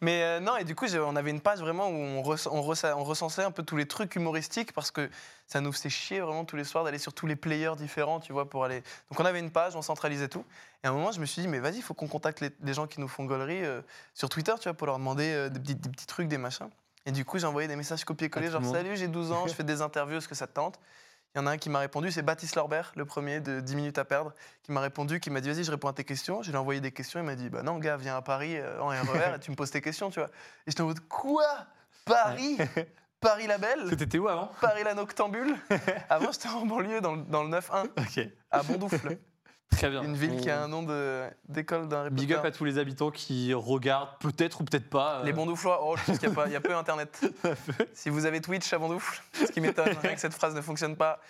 Mais 0.00 0.22
euh, 0.22 0.40
non, 0.40 0.56
et 0.56 0.64
du 0.64 0.74
coup, 0.74 0.86
on 0.86 1.14
avait 1.16 1.30
une 1.30 1.40
page 1.40 1.60
vraiment 1.60 1.88
où 1.88 1.94
on, 1.94 2.22
rec- 2.22 2.48
on 2.50 2.62
rec- 2.62 2.92
on 2.96 3.04
recensait 3.04 3.44
un 3.44 3.50
peu 3.52 3.62
tous 3.62 3.76
les 3.76 3.86
trucs 3.86 4.16
humoristiques 4.16 4.72
parce 4.72 4.90
que 4.90 5.08
ça 5.46 5.60
nous 5.60 5.72
faisait 5.72 5.88
chier 5.88 6.20
vraiment 6.20 6.44
tous 6.44 6.56
les 6.56 6.64
soirs 6.64 6.82
d'aller 6.84 6.98
sur 6.98 7.12
tous 7.12 7.26
les 7.26 7.36
players 7.36 7.74
différents, 7.76 8.18
tu 8.20 8.32
vois, 8.32 8.50
pour 8.50 8.64
aller. 8.64 8.82
Donc 9.10 9.20
on 9.20 9.24
avait 9.24 9.38
une 9.40 9.50
page, 9.52 9.76
on 9.76 9.82
centralisait 9.82 10.28
tout. 10.28 10.44
Et 10.82 10.86
à 10.86 10.90
un 10.90 10.92
moment, 10.92 11.12
je 11.12 11.20
me 11.20 11.26
suis 11.26 11.40
dit, 11.42 11.48
mais 11.48 11.60
vas-y, 11.60 11.76
il 11.76 11.82
faut 11.82 11.94
qu'on 11.94 12.08
contacte 12.08 12.40
les, 12.40 12.50
les 12.62 12.74
gens 12.74 12.86
qui 12.86 13.00
nous 13.00 13.08
font 13.08 13.24
gaulerie 13.24 13.64
euh, 13.64 13.80
sur 14.14 14.28
Twitter, 14.28 14.54
tu 14.60 14.64
vois, 14.64 14.74
pour 14.74 14.86
leur 14.88 14.98
demander 14.98 15.32
euh, 15.32 15.48
des, 15.48 15.60
petits, 15.60 15.74
des 15.76 15.88
petits 15.88 16.06
trucs, 16.06 16.28
des 16.28 16.38
machins. 16.38 16.68
Et 17.06 17.12
du 17.12 17.24
coup, 17.24 17.38
j'ai 17.38 17.46
envoyé 17.46 17.68
des 17.68 17.76
messages 17.76 18.04
copier-coller, 18.04 18.46
tout 18.48 18.52
genre 18.60 18.64
salut, 18.74 18.96
j'ai 18.96 19.08
12 19.08 19.32
ans, 19.32 19.46
je 19.46 19.54
fais 19.54 19.64
des 19.64 19.80
interviews, 19.80 20.18
est-ce 20.18 20.28
que 20.28 20.34
ça 20.34 20.46
te 20.46 20.52
tente? 20.52 20.78
Il 21.34 21.38
y 21.38 21.40
en 21.40 21.46
a 21.46 21.50
un 21.52 21.58
qui 21.58 21.68
m'a 21.68 21.78
répondu, 21.80 22.10
c'est 22.10 22.22
Baptiste 22.22 22.56
Lorbert, 22.56 22.92
le 22.96 23.04
premier 23.04 23.40
de 23.40 23.60
10 23.60 23.76
minutes 23.76 23.98
à 23.98 24.04
perdre, 24.04 24.32
qui 24.62 24.72
m'a 24.72 24.80
répondu, 24.80 25.20
qui 25.20 25.30
m'a 25.30 25.40
dit 25.40 25.50
vas-y, 25.50 25.64
je 25.64 25.70
réponds 25.70 25.88
à 25.88 25.92
tes 25.92 26.04
questions. 26.04 26.42
Je 26.42 26.50
lui 26.50 26.56
ai 26.56 26.58
envoyé 26.58 26.80
des 26.80 26.90
questions, 26.90 27.20
il 27.20 27.26
m'a 27.26 27.34
dit 27.34 27.50
bah 27.50 27.62
non, 27.62 27.78
gars, 27.78 27.96
viens 27.96 28.16
à 28.16 28.22
Paris 28.22 28.56
euh, 28.56 28.80
en 28.80 28.88
RER 28.88 29.34
et 29.36 29.38
tu 29.38 29.50
me 29.50 29.56
poses 29.56 29.70
tes 29.70 29.80
questions, 29.80 30.10
tu 30.10 30.20
vois. 30.20 30.28
Et 30.66 30.70
j'étais 30.70 30.80
en 30.80 30.86
mode 30.86 31.00
quoi? 31.08 31.46
Paris? 32.04 32.56
Paris 33.20 33.46
la 33.46 33.58
Belle? 33.58 33.96
T'étais 33.96 34.18
où 34.18 34.28
avant? 34.28 34.50
Paris 34.60 34.84
la 34.84 34.94
Noctambule? 34.94 35.56
Avant, 36.08 36.30
j'étais 36.30 36.48
en 36.48 36.64
banlieue 36.64 37.00
dans 37.00 37.16
le, 37.16 37.22
dans 37.22 37.42
le 37.42 37.50
9-1, 37.50 37.88
Ok, 37.98 38.28
à 38.50 38.62
Bondoufle, 38.62 39.18
très 39.70 39.90
bien. 39.90 40.02
une 40.02 40.14
ville 40.16 40.36
qui 40.40 40.50
a 40.50 40.62
un 40.62 40.68
nom 40.68 40.82
d'école 41.48 41.88
d'un 41.88 42.10
Big 42.10 42.32
up 42.32 42.44
à 42.44 42.50
tous 42.50 42.64
les 42.64 42.78
habitants 42.78 43.10
qui 43.10 43.52
regardent, 43.54 44.10
peut-être 44.20 44.60
ou 44.60 44.64
peut-être 44.64 44.88
pas. 44.90 45.20
euh, 45.20 45.24
Les 45.24 45.32
Bondouflois, 45.32 45.80
oh, 45.84 45.96
je 45.96 46.04
pense 46.04 46.18
qu'il 46.18 46.28
y 46.28 46.32
a 46.32 46.34
pas- 46.34 46.46
il 46.46 46.52
y, 46.52 46.56
a 46.56 46.60
peu 46.60 46.74
Internet. 46.74 47.20
si 47.92 48.08
vous 48.10 48.26
avez 48.26 48.40
Twitch 48.40 48.72
à 48.72 48.78
Bondoufle, 48.78 49.22
ce 49.34 49.44
qui 49.52 49.60
m'étonne, 49.60 49.96
rien 50.02 50.14
que 50.14 50.20
cette 50.20 50.34
phrase 50.34 50.54
ne 50.54 50.60
fonctionne 50.60 50.96
pas. 50.96 51.20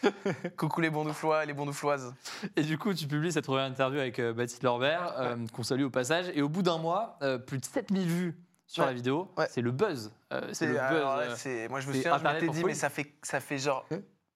Coucou 0.56 0.80
les 0.80 0.90
Bondouflois 0.90 1.44
et 1.44 1.46
les 1.46 1.52
Bondoufloises. 1.54 2.14
Et 2.56 2.62
du 2.62 2.78
coup, 2.78 2.94
tu 2.94 3.06
publies 3.06 3.32
cette 3.32 3.44
première 3.46 3.64
interview 3.64 4.00
avec 4.00 4.18
euh, 4.18 4.32
Baptiste 4.32 4.62
Lorbert, 4.62 5.14
euh, 5.18 5.36
qu'on 5.52 5.62
salue 5.62 5.82
au 5.84 5.90
passage. 5.90 6.26
Et 6.34 6.42
au 6.42 6.48
bout 6.48 6.62
d'un 6.62 6.78
mois, 6.78 7.18
euh, 7.22 7.38
plus 7.38 7.58
de 7.58 7.64
7000 7.64 8.08
vues 8.08 8.38
sur 8.66 8.82
Ouais. 8.82 8.88
la 8.90 8.94
vidéo. 8.94 9.30
Ouais. 9.36 9.46
C'est 9.50 9.62
le 9.62 9.70
buzz. 9.70 10.12
Euh, 10.32 10.48
c'est 10.52 10.66
le 10.66 10.74
buzz. 10.74 10.80
là, 10.80 11.34
euh, 11.46 11.68
moi, 11.70 11.80
je 11.80 11.88
me 11.88 11.92
souviens, 11.94 12.18
je 12.18 12.24
m'étais 12.24 12.48
dit, 12.48 12.64
mais 12.64 12.74
ça 12.74 12.90
fait, 12.90 13.14
ça 13.22 13.40
fait 13.40 13.58
genre 13.58 13.86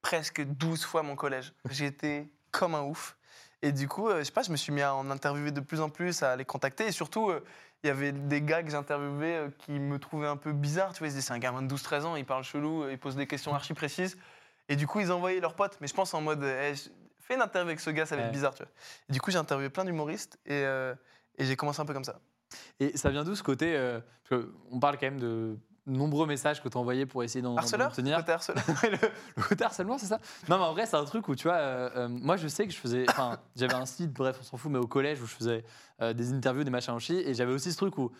presque 0.00 0.42
12 0.44 0.84
fois 0.84 1.02
mon 1.02 1.16
collège. 1.16 1.52
J'étais 1.70 2.28
comme 2.50 2.74
un 2.74 2.82
ouf. 2.82 3.16
Et 3.62 3.72
du 3.72 3.86
coup, 3.88 4.08
euh, 4.08 4.18
je 4.18 4.24
sais 4.24 4.32
pas, 4.32 4.42
je 4.42 4.50
me 4.50 4.56
suis 4.56 4.72
mis 4.72 4.82
à 4.82 4.94
en 4.94 5.08
interviewer 5.10 5.52
de 5.52 5.60
plus 5.60 5.80
en 5.80 5.88
plus, 5.88 6.22
à 6.22 6.34
les 6.36 6.44
contacter. 6.44 6.86
Et 6.88 6.92
surtout, 6.92 7.30
euh, 7.30 7.44
il 7.84 7.86
y 7.86 7.90
avait 7.90 8.10
des 8.12 8.42
gars 8.42 8.62
que 8.62 8.70
j'interviewais 8.70 9.34
euh, 9.36 9.48
qui 9.58 9.72
me 9.72 9.98
trouvaient 9.98 10.26
un 10.26 10.36
peu 10.36 10.52
bizarre. 10.52 10.92
Tu 10.92 10.98
vois, 10.98 11.06
ils 11.06 11.10
se 11.10 11.16
disaient, 11.16 11.28
c'est 11.28 11.32
un 11.34 11.38
gamin 11.38 11.62
de 11.62 11.72
12-13 11.72 12.02
ans, 12.04 12.16
il 12.16 12.24
parle 12.24 12.42
chelou, 12.44 12.88
il 12.90 12.98
pose 12.98 13.14
des 13.16 13.26
questions 13.26 13.54
archi 13.54 13.72
précises. 13.74 14.16
Et 14.68 14.76
du 14.76 14.86
coup, 14.86 15.00
ils 15.00 15.12
envoyaient 15.12 15.40
leurs 15.40 15.54
potes. 15.54 15.78
Mais 15.80 15.86
je 15.86 15.94
pense 15.94 16.12
en 16.14 16.20
mode, 16.20 16.42
eh, 16.42 16.74
fais 17.20 17.34
une 17.34 17.42
interview 17.42 17.68
avec 17.68 17.80
ce 17.80 17.90
gars, 17.90 18.04
ça 18.06 18.16
va 18.16 18.22
Ouais. 18.22 18.26
être 18.28 18.32
bizarre, 18.32 18.54
tu 18.54 18.62
vois. 18.64 18.72
Et 19.08 19.12
du 19.12 19.20
coup, 19.20 19.30
j'ai 19.30 19.38
interviewé 19.38 19.70
plein 19.70 19.84
d'humoristes 19.84 20.38
et, 20.44 20.52
euh, 20.64 20.94
et 21.38 21.44
j'ai 21.44 21.54
commencé 21.56 21.80
un 21.80 21.84
peu 21.84 21.92
comme 21.94 22.04
ça. 22.04 22.20
Et 22.80 22.96
ça 22.96 23.10
vient 23.10 23.22
d'où 23.24 23.34
ce 23.34 23.42
côté 23.42 23.74
euh, 23.76 24.00
parce 24.28 24.42
que 24.42 24.52
On 24.70 24.78
parle 24.80 24.96
quand 24.98 25.06
même 25.06 25.20
de 25.20 25.56
nombreux 25.86 26.26
messages 26.26 26.62
que 26.62 26.68
tu 26.68 26.76
as 26.76 26.80
envoyés 26.80 27.06
pour 27.06 27.22
essayer 27.22 27.42
d'en 27.42 27.56
obtenir. 27.56 28.18
Côté 28.18 28.32
harceleur 28.32 28.64
le, 29.36 29.42
côté 29.42 29.64
harcèlement, 29.64 29.98
c'est 29.98 30.06
ça 30.06 30.18
Non, 30.48 30.58
mais 30.58 30.64
en 30.64 30.72
vrai, 30.72 30.86
c'est 30.86 30.96
un 30.96 31.04
truc 31.04 31.28
où, 31.28 31.34
tu 31.34 31.48
vois, 31.48 31.56
euh, 31.56 31.90
euh, 31.96 32.08
moi, 32.08 32.36
je 32.36 32.48
sais 32.48 32.66
que 32.66 32.72
je 32.72 32.78
faisais. 32.78 33.04
Enfin, 33.08 33.38
j'avais 33.56 33.74
un 33.74 33.86
site, 33.86 34.12
bref, 34.12 34.36
on 34.40 34.44
s'en 34.44 34.56
fout, 34.56 34.70
mais 34.70 34.78
au 34.78 34.86
collège 34.86 35.20
où 35.20 35.26
je 35.26 35.34
faisais 35.34 35.64
euh, 36.00 36.12
des 36.12 36.32
interviews, 36.32 36.64
des 36.64 36.70
machins 36.70 36.94
en 36.94 36.98
chi, 36.98 37.14
et 37.14 37.34
j'avais 37.34 37.52
aussi 37.52 37.72
ce 37.72 37.76
truc 37.76 37.98
où. 37.98 38.12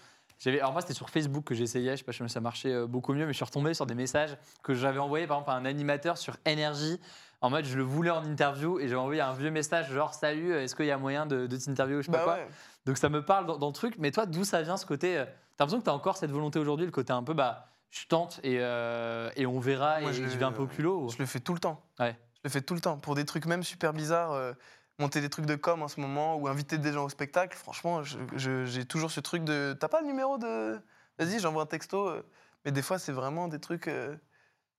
Alors 0.45 0.73
moi 0.73 0.81
c'était 0.81 0.95
sur 0.95 1.09
Facebook 1.09 1.45
que 1.45 1.55
j'essayais, 1.55 1.93
je 1.93 1.99
sais 1.99 2.05
pas 2.05 2.11
si 2.11 2.29
ça 2.29 2.41
marchait 2.41 2.85
beaucoup 2.89 3.13
mieux, 3.13 3.27
mais 3.27 3.33
je 3.33 3.37
suis 3.37 3.45
retombé 3.45 3.75
sur 3.75 3.87
des 3.87 3.95
messages 3.95 4.37
que 4.65 4.75
j'avais 4.75 4.99
envoyés 4.99 5.29
par 5.29 5.37
exemple 5.37 5.53
à 5.53 5.55
un 5.55 5.65
animateur 5.65 6.19
sur 6.19 6.37
Énergie, 6.45 6.99
en 7.43 7.51
mode 7.51 7.65
je 7.65 7.77
le 7.77 7.85
voulais 7.85 8.11
en 8.11 8.25
interview 8.25 8.81
et 8.81 8.89
j'avais 8.89 9.01
envoyé 9.01 9.21
un 9.21 9.35
vieux 9.35 9.53
message 9.53 9.93
genre 9.93 10.15
salut, 10.15 10.53
est-ce 10.53 10.75
qu'il 10.75 10.87
y 10.87 10.91
a 10.91 10.99
moyen 10.99 11.27
de, 11.27 11.47
de 11.47 11.57
t'interviewer 11.57 12.01
ou 12.01 12.03
je 12.03 12.07
sais 12.07 12.13
pas 12.13 12.27
Bah 12.27 12.39
quoi. 12.39 12.39
Donc 12.87 12.99
ça 12.99 13.09
me 13.09 13.25
parle 13.25 13.47
dans, 13.47 13.59
dans 13.59 13.69
le 13.69 13.73
truc, 13.73 13.95
mais 13.99 14.11
toi 14.11 14.27
d'où 14.27 14.45
ça 14.45 14.63
vient 14.63 14.77
ce 14.77 14.87
côté 14.87 15.17
euh, 15.19 15.25
T'as 15.57 15.65
l'impression 15.65 15.81
que 15.81 15.85
t'as 15.85 15.93
encore 15.93 16.17
cette 16.17 16.31
volonté 16.31 16.59
aujourd'hui, 16.59 16.87
le 16.87 16.93
côté 16.93 17.13
un 17.13 17.23
peu 17.23 17.35
bah 17.35 17.67
je 17.91 18.07
tente 18.07 18.41
et, 18.43 18.57
euh, 18.61 19.31
et 19.37 19.45
on 19.47 19.61
verra 19.61 20.01
Moi, 20.01 20.11
et 20.11 20.15
je 20.15 20.23
vais 20.23 20.45
un 20.45 20.53
peu 20.53 20.63
au 20.63 20.67
culot. 20.67 21.05
ou- 21.05 21.09
Je 21.11 21.19
le 21.19 21.27
fais 21.27 21.41
tout 21.41 21.53
le 21.53 21.61
temps. 21.61 21.85
Ouais. 22.01 22.17
Je 22.37 22.41
le 22.45 22.51
fais 22.51 22.63
tout 22.63 22.75
le 22.75 22.81
temps. 22.81 22.97
Pour 22.99 23.15
des 23.15 23.25
trucs 23.27 23.45
même 23.47 23.63
super 23.63 23.93
bizarres, 23.93 24.33
euh, 24.33 24.55
monter 24.99 25.21
des 25.21 25.29
trucs 25.29 25.45
de 25.47 25.57
com 25.57 25.83
en 25.83 25.89
ce 25.89 26.01
moment 26.01 26.37
ou 26.37 26.49
inviter 26.49 26.79
des 26.79 26.91
gens 26.93 27.05
au 27.05 27.09
spectacle, 27.11 27.55
franchement, 27.57 28.03
j'ai 28.03 28.85
toujours 28.87 29.11
ce 29.11 29.21
truc 29.21 29.45
de. 29.45 29.77
T'as 29.79 29.89
pas 29.89 30.01
le 30.01 30.07
numéro 30.07 30.39
de. 30.39 30.81
Vas-y, 31.19 31.39
j'envoie 31.39 31.65
un 31.65 31.67
texto. 31.67 32.11
Mais 32.65 32.73
des 32.73 32.81
fois, 32.83 32.99
c'est 32.99 33.13
vraiment 33.13 33.47
des 33.49 33.61
trucs. 33.61 33.91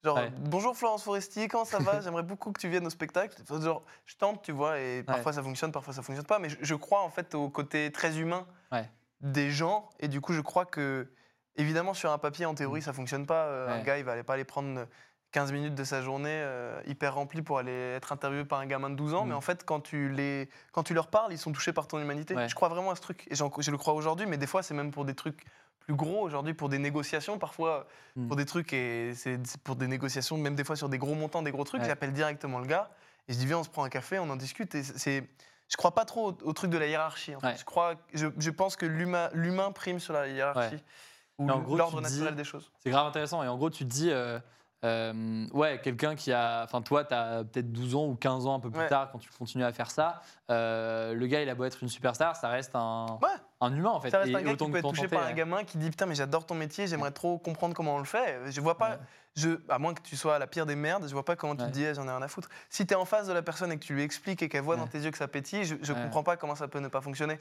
Genre, 0.04 0.18
Ouais. 0.18 0.32
bonjour 0.38 0.76
Florence 0.76 1.04
Foresti, 1.04 1.48
comment 1.48 1.64
ça 1.66 1.80
va? 1.80 2.02
J'aimerais 2.02 2.24
beaucoup 2.24 2.52
que 2.52 2.60
tu 2.60 2.68
viennes 2.68 2.86
au 2.86 2.90
spectacle. 2.90 3.38
Enfin, 3.42 3.62
genre, 3.62 3.84
je 4.06 4.16
tente, 4.18 4.42
tu 4.42 4.52
vois, 4.52 4.80
et 4.80 5.02
parfois 5.04 5.32
ça 5.32 5.42
fonctionne, 5.42 5.72
parfois 5.72 5.94
ça 5.94 6.02
fonctionne 6.02 6.26
pas. 6.26 6.40
Mais 6.40 6.50
je, 6.50 6.58
je 6.62 6.76
crois 6.76 7.02
en 7.02 7.10
fait 7.10 7.36
au 7.36 7.50
côté 7.50 7.92
très 7.92 8.18
humain 8.18 8.46
Ouais. 8.72 8.90
des 9.22 9.50
gens. 9.50 9.90
Et 10.02 10.10
du 10.10 10.20
coup, 10.20 10.34
je 10.34 10.42
crois 10.42 10.66
que, 10.66 11.10
évidemment, 11.56 11.94
sur 11.94 12.12
un 12.12 12.18
papier, 12.18 12.46
en 12.46 12.54
théorie, 12.54 12.82
Mm. 12.82 12.84
ça 12.84 12.94
fonctionne 12.94 13.26
pas. 13.26 13.46
Euh, 13.46 13.70
Un 13.80 13.82
gars, 13.84 13.98
il 13.98 14.04
va 14.04 14.12
aller 14.14 14.24
pas 14.24 14.34
aller 14.34 14.44
prendre 14.44 14.88
15 15.32 15.54
minutes 15.54 15.74
de 15.74 15.84
sa 15.86 16.02
journée 16.02 16.30
euh, 16.44 16.82
hyper 16.86 17.16
remplie 17.16 17.42
pour 17.42 17.58
aller 17.58 17.72
être 17.96 18.12
interviewé 18.12 18.44
par 18.46 18.60
un 18.60 18.66
gamin 18.66 18.90
de 18.90 18.96
12 18.96 19.14
ans. 19.14 19.24
Mm. 19.24 19.30
Mais 19.30 19.36
en 19.36 19.42
fait, 19.42 19.64
quand 19.64 19.80
tu, 19.80 20.10
les, 20.10 20.50
quand 20.74 20.84
tu 20.84 20.94
leur 20.94 21.08
parles, 21.08 21.32
ils 21.32 21.38
sont 21.40 21.54
touchés 21.54 21.72
par 21.72 21.88
ton 21.88 22.00
humanité. 22.00 22.36
Je 22.50 22.56
crois 22.56 22.68
vraiment 22.68 22.92
à 22.92 22.96
ce 22.96 23.02
truc. 23.02 23.26
Et 23.32 23.36
je 23.36 23.72
le 23.72 23.78
crois 23.78 23.94
aujourd'hui, 23.94 24.26
mais 24.26 24.38
des 24.38 24.48
fois, 24.48 24.64
c'est 24.64 24.74
même 24.74 24.92
pour 24.92 25.06
des 25.06 25.16
trucs 25.16 25.46
plus 25.86 25.96
gros 25.96 26.22
aujourd'hui, 26.22 26.54
pour 26.54 26.70
des 26.70 26.80
négociations, 26.80 27.38
parfois 27.40 27.88
Mm. 28.16 28.28
pour 28.28 28.36
des 28.36 28.46
trucs, 28.46 28.74
et 28.74 29.14
c'est 29.16 29.40
pour 29.64 29.76
des 29.76 29.88
négociations, 29.88 30.38
même 30.38 30.56
des 30.56 30.64
fois 30.64 30.76
sur 30.76 30.88
des 30.90 30.98
gros 30.98 31.16
montants, 31.16 31.42
des 31.42 31.52
gros 31.52 31.64
trucs. 31.64 31.82
Ouais. 31.82 31.88
J'appelle 31.88 32.14
directement 32.14 32.60
le 32.60 32.66
gars 32.68 32.90
et 33.28 33.34
je 33.34 33.38
dis, 33.40 33.46
viens, 33.46 33.58
on 33.60 33.64
se 33.64 33.70
prend 33.70 33.84
un 33.84 33.90
café, 33.90 34.20
on 34.20 34.30
en 34.30 34.36
discute. 34.36 34.76
Et 34.76 34.84
c'est. 34.84 35.28
Je 35.70 35.78
crois 35.78 35.96
pas 35.96 36.06
trop 36.06 36.30
au, 36.32 36.38
au 36.44 36.54
truc 36.54 36.70
de 36.70 36.78
la 36.78 36.88
hiérarchie. 36.88 37.36
En 37.36 37.40
fait. 37.40 37.48
Ouais. 37.48 37.56
Je, 37.58 37.64
crois, 37.66 37.96
je, 38.14 38.28
je 38.38 38.50
pense 38.52 38.76
que 38.76 38.86
l'humain 38.86 39.30
l'humain 39.34 39.72
prime 39.72 40.00
sur 40.00 40.14
la 40.14 40.28
hiérarchie 40.28 40.84
ou 41.40 41.48
l'ordre 41.48 42.02
dis- 42.02 42.12
naturel 42.14 42.36
des 42.36 42.44
choses. 42.44 42.72
C'est 42.80 42.92
grave 42.92 43.08
intéressant. 43.08 43.42
Et 43.44 43.48
en 43.48 43.58
gros, 43.58 43.70
tu 43.72 43.84
te 43.86 43.90
dis, 43.90 44.12
euh, 44.12 44.40
euh, 44.84 45.46
ouais, 45.54 45.80
quelqu'un 45.82 46.16
qui 46.16 46.32
a. 46.34 46.64
Enfin, 46.64 46.82
toi, 46.82 47.04
tu 47.06 47.14
as 47.14 47.44
peut-être 47.44 47.72
12 47.72 47.96
ans 47.96 48.06
ou 48.08 48.16
15 48.16 48.46
ans 48.48 48.56
un 48.56 48.60
peu 48.60 48.70
plus 48.70 48.82
Ouais. 48.82 48.88
tard 48.90 49.10
quand 49.12 49.20
tu 49.20 49.30
continues 49.32 49.64
à 49.64 49.72
faire 49.72 49.90
ça. 49.92 50.22
euh, 50.50 51.14
le 51.14 51.26
gars, 51.28 51.42
il 51.42 51.50
a 51.50 51.56
beau 51.56 51.64
être 51.64 51.82
une 51.82 51.90
superstar, 51.90 52.36
ça 52.36 52.50
reste 52.50 52.76
un, 52.76 53.18
Ouais. 53.22 53.30
un 53.62 53.74
humain 53.76 53.92
en 53.92 54.00
fait. 54.02 54.10
Ça 54.10 54.20
reste 54.20 54.32
Et 54.32 54.36
un 54.36 54.42
gars 54.42 54.52
autant 54.52 54.66
qui 54.66 54.72
peut 54.74 54.78
être 54.80 54.90
touché 54.90 55.08
par 55.08 55.24
un 55.26 55.32
euh, 55.32 55.34
gamin 55.34 55.64
qui 55.64 55.78
dit 55.78 55.90
putain 55.90 56.06
mais 56.06 56.16
j'adore 56.16 56.46
ton 56.46 56.54
métier, 56.56 56.86
j'aimerais 56.86 57.12
trop 57.12 57.38
comprendre 57.38 57.74
comment 57.74 57.96
on 57.96 58.00
le 58.00 58.04
fait. 58.06 58.40
Je 58.52 58.60
vois 58.60 58.78
pas, 58.78 58.90
Ouais. 58.92 58.98
je, 59.36 59.50
à 59.70 59.80
moins 59.80 59.94
que 59.94 60.02
tu 60.02 60.18
sois 60.18 60.38
la 60.38 60.48
pire 60.48 60.66
des 60.66 60.76
merdes, 60.76 61.08
je 61.08 61.14
vois 61.14 61.24
pas 61.26 61.36
comment 61.38 61.56
tu 61.56 61.64
te 61.64 61.70
dis 61.70 61.84
eh, 61.86 61.94
j'en 61.94 62.04
ai 62.06 62.10
rien 62.12 62.22
à 62.22 62.28
foutre. 62.28 62.50
Si 62.70 62.86
tu 62.86 62.94
es 62.94 62.98
en 62.98 63.06
face 63.06 63.28
de 63.28 63.34
la 63.34 63.42
personne 63.42 63.72
et 63.72 63.78
que 63.80 63.84
tu 63.86 63.94
lui 63.94 64.04
expliques 64.04 64.44
et 64.44 64.50
qu'elle 64.50 64.62
voit 64.64 64.76
dans 64.76 64.88
tes 64.88 65.00
yeux 65.00 65.12
que 65.12 65.18
ça 65.18 65.30
pétille, 65.30 65.64
je, 65.64 65.76
je 65.82 65.94
comprends 65.94 66.24
pas 66.24 66.36
comment 66.36 66.56
ça 66.56 66.68
peut 66.68 66.80
ne 66.80 66.90
pas 66.90 67.02
fonctionner. 67.02 67.40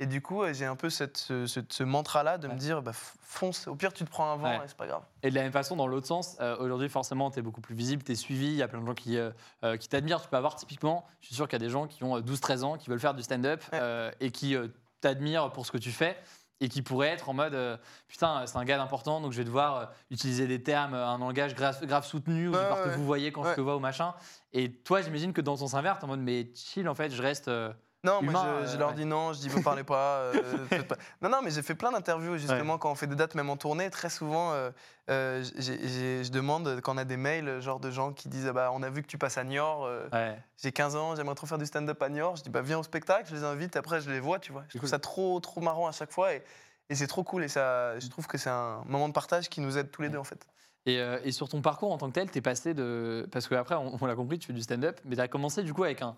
Et 0.00 0.06
du 0.06 0.20
coup 0.20 0.42
j'ai 0.52 0.64
un 0.64 0.74
peu 0.76 0.90
cette, 0.90 1.16
ce, 1.16 1.46
ce- 1.46 1.60
ce 1.68 1.82
mantra-là 1.84 2.38
de 2.38 2.48
Ouais. 2.48 2.54
me 2.54 2.58
dire 2.58 2.82
bah, 2.82 2.92
fonce, 2.92 3.68
au 3.68 3.76
pire 3.76 3.92
tu 3.92 4.04
te 4.04 4.10
prends 4.10 4.32
un 4.32 4.36
vent 4.36 4.58
Ouais. 4.58 4.64
et 4.64 4.68
c'est 4.68 4.76
pas 4.76 4.86
grave. 4.86 5.02
Et 5.22 5.30
de 5.30 5.34
la 5.34 5.42
même 5.42 5.52
façon, 5.52 5.76
dans 5.76 5.86
l'autre 5.86 6.06
sens, 6.08 6.36
euh, 6.40 6.56
aujourd'hui, 6.58 6.88
forcément, 6.88 7.30
tu 7.30 7.38
es 7.38 7.42
beaucoup 7.42 7.60
plus 7.60 7.74
visible, 7.76 8.02
tu 8.02 8.12
es 8.12 8.14
suivi, 8.16 8.46
il 8.46 8.54
y 8.56 8.62
a 8.62 8.68
plein 8.68 8.80
de 8.80 8.86
gens 8.86 8.94
qui, 8.94 9.16
euh, 9.16 9.30
euh, 9.64 9.76
qui 9.76 9.88
t'admirent. 9.88 10.20
Tu 10.22 10.28
peux 10.28 10.36
avoir 10.36 10.56
typiquement, 10.56 11.06
je 11.20 11.26
suis 11.26 11.34
sûr 11.36 11.46
qu'il 11.46 11.54
y 11.60 11.62
a 11.62 11.66
des 11.66 11.70
gens 11.70 11.86
qui 11.86 12.02
ont 12.04 12.16
euh, 12.16 12.20
12-13 12.20 12.64
ans, 12.64 12.76
qui 12.78 12.90
veulent 12.90 12.98
faire 13.00 13.14
du 13.14 13.22
stand-up 13.22 13.62
Ouais. 13.72 13.78
euh, 13.80 14.10
et 14.20 14.30
qui 14.32 14.56
t'admirent 15.00 15.52
pour 15.52 15.66
ce 15.66 15.72
que 15.72 15.78
tu 15.78 15.90
fais 15.92 16.16
et 16.60 16.68
qui 16.68 16.80
pourraient 16.82 17.08
être 17.08 17.28
en 17.28 17.34
mode 17.34 17.54
euh, 17.54 17.76
putain, 18.08 18.44
c'est 18.46 18.56
un 18.56 18.64
gars 18.64 18.80
important, 18.80 19.20
donc 19.20 19.32
je 19.32 19.38
vais 19.38 19.44
devoir 19.44 19.76
euh, 19.76 19.86
utiliser 20.10 20.46
des 20.46 20.62
termes, 20.62 20.94
un 20.94 21.18
langage 21.18 21.54
grave, 21.56 21.84
grave 21.86 22.04
soutenu, 22.06 22.48
ou 22.48 22.52
Ouais, 22.52 22.58
ouais. 22.58 22.96
vous 22.96 23.04
voyez 23.04 23.32
quand 23.32 23.42
je 23.44 23.54
te 23.54 23.60
vois 23.60 23.74
au 23.76 23.80
machin. 23.80 24.14
Et 24.52 24.72
toi, 24.72 25.00
j'imagine 25.02 25.32
que 25.32 25.40
dans 25.40 25.52
ton 25.56 25.66
sens 25.66 25.74
inverse, 25.74 26.02
en 26.04 26.06
mode 26.08 26.20
mais 26.20 26.50
chill, 26.54 26.88
en 26.88 26.94
fait, 26.94 27.10
je 27.10 27.20
reste. 27.22 27.48
euh, 27.48 27.72
Non, 28.04 28.20
Humain, 28.20 28.32
moi 28.32 28.66
je, 28.66 28.74
euh, 28.74 28.78
leur 28.78 28.88
ouais. 28.88 28.94
dis 28.96 29.04
non, 29.04 29.32
je 29.32 29.38
dis 29.38 29.48
vous 29.48 29.62
parlez 29.62 29.84
pas, 29.84 30.16
euh, 30.18 30.32
faites 30.68 30.88
pas. 30.88 30.96
Non, 31.20 31.28
non, 31.28 31.38
mais 31.42 31.50
j'ai 31.52 31.62
fait 31.62 31.76
plein 31.76 31.92
d'interviews 31.92 32.36
justement 32.36 32.76
quand 32.76 32.90
on 32.90 32.94
fait 32.96 33.06
des 33.06 33.14
dates, 33.14 33.36
même 33.36 33.48
en 33.48 33.56
tournée. 33.56 33.90
Très 33.90 34.10
souvent, 34.10 34.52
euh, 34.52 34.70
euh, 35.08 35.44
j'ai- 35.56 35.86
j'ai- 35.88 36.24
je 36.24 36.32
demande 36.32 36.80
quand 36.80 36.94
on 36.94 36.98
a 36.98 37.04
des 37.04 37.16
mails, 37.16 37.60
genre 37.60 37.78
de 37.78 37.90
gens 37.92 38.12
qui 38.12 38.28
disent 38.28 38.48
ah 38.48 38.52
bah, 38.52 38.70
on 38.74 38.82
a 38.82 38.90
vu 38.90 39.02
que 39.02 39.06
tu 39.06 39.18
passes 39.18 39.38
à 39.38 39.44
Niort, 39.44 39.84
euh, 39.84 40.08
Ouais. 40.12 40.36
j'ai 40.60 40.72
15 40.72 40.96
ans, 40.96 41.14
j'aimerais 41.14 41.36
trop 41.36 41.46
faire 41.46 41.58
du 41.58 41.66
stand-up 41.66 42.02
à 42.02 42.08
Niort. 42.08 42.34
Je 42.36 42.42
dis 42.42 42.50
bah 42.50 42.60
viens 42.62 42.78
au 42.80 42.82
spectacle, 42.82 43.28
je 43.30 43.36
les 43.36 43.44
invite, 43.44 43.76
après 43.76 44.00
je 44.00 44.10
les 44.10 44.20
vois, 44.20 44.40
tu 44.40 44.50
vois. 44.50 44.64
Je 44.68 44.78
trouve 44.78 44.90
ça 44.90 44.98
trop, 44.98 45.38
trop 45.38 45.60
marrant 45.60 45.86
à 45.86 45.92
chaque 45.92 46.10
fois 46.10 46.34
et, 46.34 46.42
et 46.90 46.96
c'est 46.96 47.06
trop 47.06 47.22
cool 47.22 47.44
et 47.44 47.48
ça, 47.48 47.98
je 48.00 48.08
trouve 48.08 48.26
que 48.26 48.36
c'est 48.36 48.50
un 48.50 48.82
moment 48.86 49.08
de 49.08 49.14
partage 49.14 49.48
qui 49.48 49.60
nous 49.60 49.78
aide 49.78 49.92
tous 49.92 50.02
les 50.02 50.08
deux 50.08 50.18
en 50.18 50.24
fait. 50.24 50.44
Et, 50.86 50.98
euh, 50.98 51.20
et 51.22 51.30
sur 51.30 51.48
ton 51.48 51.62
parcours 51.62 51.92
en 51.92 51.98
tant 51.98 52.08
que 52.08 52.14
tel, 52.14 52.28
tu 52.28 52.38
es 52.38 52.40
passé 52.40 52.74
de. 52.74 53.28
Parce 53.30 53.46
qu'après, 53.46 53.76
on, 53.76 53.96
on 54.02 54.06
l'a 54.06 54.16
compris, 54.16 54.40
tu 54.40 54.48
fais 54.48 54.52
du 54.52 54.62
stand-up, 54.62 54.98
mais 55.04 55.14
tu 55.14 55.22
as 55.22 55.28
commencé 55.28 55.62
du 55.62 55.72
coup 55.72 55.84
avec 55.84 56.02
un, 56.02 56.16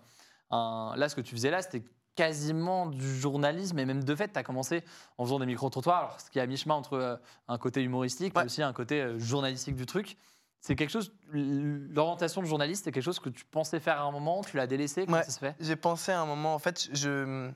un- 0.51 0.93
Là, 0.97 1.09
ce 1.09 1.15
que 1.15 1.21
tu 1.21 1.35
faisais 1.35 1.49
là, 1.51 1.61
c'était 1.61 1.83
quasiment 2.15 2.85
du 2.85 3.19
journalisme, 3.19 3.77
et 3.79 3.85
même 3.85 4.03
de 4.03 4.15
fait, 4.15 4.31
tu 4.31 4.39
as 4.39 4.43
commencé 4.43 4.83
en 5.17 5.25
faisant 5.25 5.39
des 5.39 5.45
micro-trottoirs, 5.45 5.97
alors, 5.99 6.21
ce 6.21 6.31
qui 6.31 6.39
est 6.39 6.41
à 6.41 6.45
mi-chemin 6.47 6.75
entre 6.75 6.93
euh, 6.93 7.17
un 7.49 7.57
côté 7.57 7.81
humoristique, 7.83 8.33
mais 8.35 8.39
Ouais. 8.41 8.45
aussi 8.45 8.61
un 8.63 8.71
côté 8.71 9.01
euh, 9.01 9.19
journalistique 9.19 9.75
du 9.75 9.85
truc. 9.85 10.15
C'est 10.61 10.75
quelque 10.75 10.89
chose. 10.91 11.13
L'orientation 11.31 12.41
de 12.41 12.47
journaliste, 12.47 12.85
c'est 12.85 12.91
quelque 12.91 13.03
chose 13.03 13.19
que 13.19 13.29
tu 13.29 13.43
pensais 13.45 13.79
faire 13.79 13.99
à 13.99 14.03
un 14.03 14.11
moment, 14.11 14.41
tu 14.43 14.57
l'as 14.57 14.65
délaissé, 14.65 15.05
comment 15.05 15.17
Ouais. 15.17 15.23
ça 15.23 15.31
se 15.31 15.39
fait? 15.39 15.55
J'ai 15.59 15.75
pensé 15.75 16.11
à 16.11 16.21
un 16.21 16.25
moment, 16.25 16.55
en 16.55 16.59
fait, 16.59 16.89
je 16.93 17.51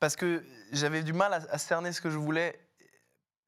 parce 0.00 0.16
que 0.16 0.42
j'avais 0.72 1.02
du 1.02 1.12
mal 1.12 1.32
à, 1.34 1.36
à 1.50 1.58
cerner 1.58 1.92
ce 1.92 2.00
que 2.00 2.10
je 2.10 2.16
voulais, 2.18 2.58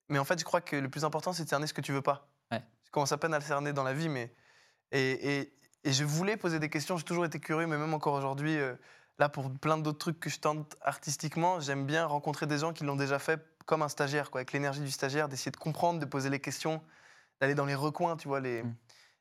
mais 0.08 0.18
en 0.18 0.24
fait, 0.24 0.38
je 0.38 0.44
crois 0.44 0.60
que 0.60 0.76
le 0.76 0.88
plus 0.88 1.04
important, 1.04 1.32
c'est 1.32 1.44
de 1.44 1.48
cerner 1.48 1.66
ce 1.66 1.74
que 1.74 1.80
tu 1.80 1.92
veux 1.92 2.02
pas. 2.02 2.28
Ouais. 2.52 2.62
Je 2.84 2.90
commence 2.90 3.10
à 3.12 3.16
peine 3.16 3.34
à 3.34 3.38
le 3.38 3.44
cerner 3.44 3.72
dans 3.72 3.82
la 3.82 3.94
vie, 3.94 4.08
mais 4.08 4.32
et, 4.92 5.38
et- 5.40 5.52
et 5.84 5.92
je 5.92 6.04
voulais 6.04 6.36
poser 6.36 6.58
des 6.58 6.68
questions. 6.68 6.96
J'ai 6.96 7.04
toujours 7.04 7.24
été 7.24 7.40
curieux, 7.40 7.66
mais 7.66 7.78
même 7.78 7.94
encore 7.94 8.14
aujourd'hui, 8.14 8.56
euh, 8.58 8.74
là 9.18 9.28
pour 9.28 9.50
plein 9.52 9.78
d'autres 9.78 9.98
trucs 9.98 10.20
que 10.20 10.30
je 10.30 10.38
tente 10.40 10.76
artistiquement, 10.82 11.60
j'aime 11.60 11.86
bien 11.86 12.06
rencontrer 12.06 12.46
des 12.46 12.58
gens 12.58 12.72
qui 12.72 12.84
l'ont 12.84 12.96
déjà 12.96 13.18
fait 13.18 13.40
comme 13.66 13.82
un 13.82 13.88
stagiaire, 13.88 14.30
quoi, 14.30 14.40
avec 14.40 14.52
l'énergie 14.52 14.80
du 14.80 14.90
stagiaire, 14.90 15.28
d'essayer 15.28 15.52
de 15.52 15.56
comprendre, 15.56 16.00
de 16.00 16.04
poser 16.06 16.28
les 16.30 16.40
questions, 16.40 16.82
d'aller 17.40 17.54
dans 17.54 17.66
les 17.66 17.74
recoins, 17.74 18.16
tu 18.16 18.28
vois, 18.28 18.40
les, 18.40 18.62
Mm. 18.62 18.74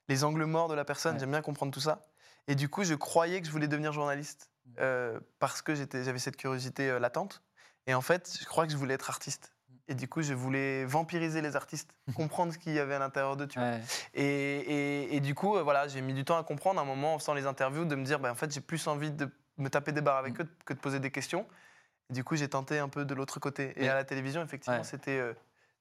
les 0.10 0.24
angles 0.24 0.46
morts 0.46 0.68
de 0.70 0.74
la 0.76 0.86
personne. 0.86 1.14
Ouais. 1.14 1.20
J'aime 1.20 1.32
bien 1.32 1.42
comprendre 1.42 1.72
tout 1.74 1.80
ça. 1.82 2.02
Et 2.48 2.56
du 2.56 2.68
coup, 2.70 2.84
je 2.84 2.96
croyais 2.96 3.42
que 3.42 3.48
je 3.48 3.52
voulais 3.52 3.68
devenir 3.68 3.94
journaliste 3.94 4.50
Mm. 4.66 4.72
euh, 4.80 5.20
parce 5.40 5.62
que 5.62 5.76
j'avais 5.76 6.20
cette 6.20 6.38
curiosité 6.38 6.90
euh, 6.90 7.00
latente. 7.00 7.44
Et 7.88 7.94
en 7.94 8.02
fait, 8.02 8.38
je 8.40 8.46
crois 8.46 8.66
que 8.66 8.72
je 8.72 8.78
voulais 8.78 8.96
être 8.96 9.10
artiste. 9.10 9.54
Et 9.90 9.96
du 9.96 10.08
coup, 10.08 10.22
je 10.22 10.34
voulais 10.34 10.86
vampiriser 10.86 11.42
les 11.42 11.56
artistes, 11.56 11.90
comprendre 12.16 12.54
ce 12.54 12.58
qu'il 12.58 12.74
y 12.74 12.80
avait 12.80 12.94
à 12.96 13.00
l'intérieur 13.00 13.36
d'eux. 13.36 13.48
tu 13.48 13.60
vois. 13.60 13.70
Ouais. 13.70 13.82
Et, 14.14 14.24
et- 14.24 15.16
et 15.16 15.20
du 15.20 15.36
coup, 15.36 15.58
euh, 15.58 15.64
voilà, 15.64 15.88
j'ai 15.88 16.02
mis 16.02 16.14
du 16.14 16.24
temps 16.24 16.38
à 16.38 16.44
comprendre 16.44 16.80
à 16.80 16.84
un 16.84 16.86
moment, 16.86 17.16
en 17.16 17.20
faisant 17.20 17.34
les 17.34 17.46
interviews, 17.46 17.86
de 17.86 17.96
me 17.96 18.06
dire, 18.06 18.20
bah, 18.20 18.32
en 18.32 18.36
fait, 18.36 18.54
j'ai 18.54 18.62
plus 18.62 18.86
envie 18.88 19.12
de 19.12 19.28
me 19.58 19.70
taper 19.70 19.92
des 19.92 20.02
barres 20.02 20.18
avec 20.20 20.38
Mm. 20.38 20.44
eux 20.44 20.48
que 20.66 20.74
de 20.74 20.80
poser 20.80 21.00
des 21.00 21.12
questions. 21.12 21.46
Et 22.10 22.14
du 22.14 22.24
coup, 22.24 22.36
j'ai 22.36 22.48
tenté 22.48 22.80
un 22.80 22.88
peu 22.90 23.04
de 23.04 23.14
l'autre 23.14 23.40
côté. 23.40 23.74
Et 23.76 23.90
à 23.90 23.94
la 23.96 24.04
télévision, 24.06 24.42
effectivement, 24.44 24.78
Ouais. 24.78 24.84
c'était 24.84 25.18
euh, 25.20 25.34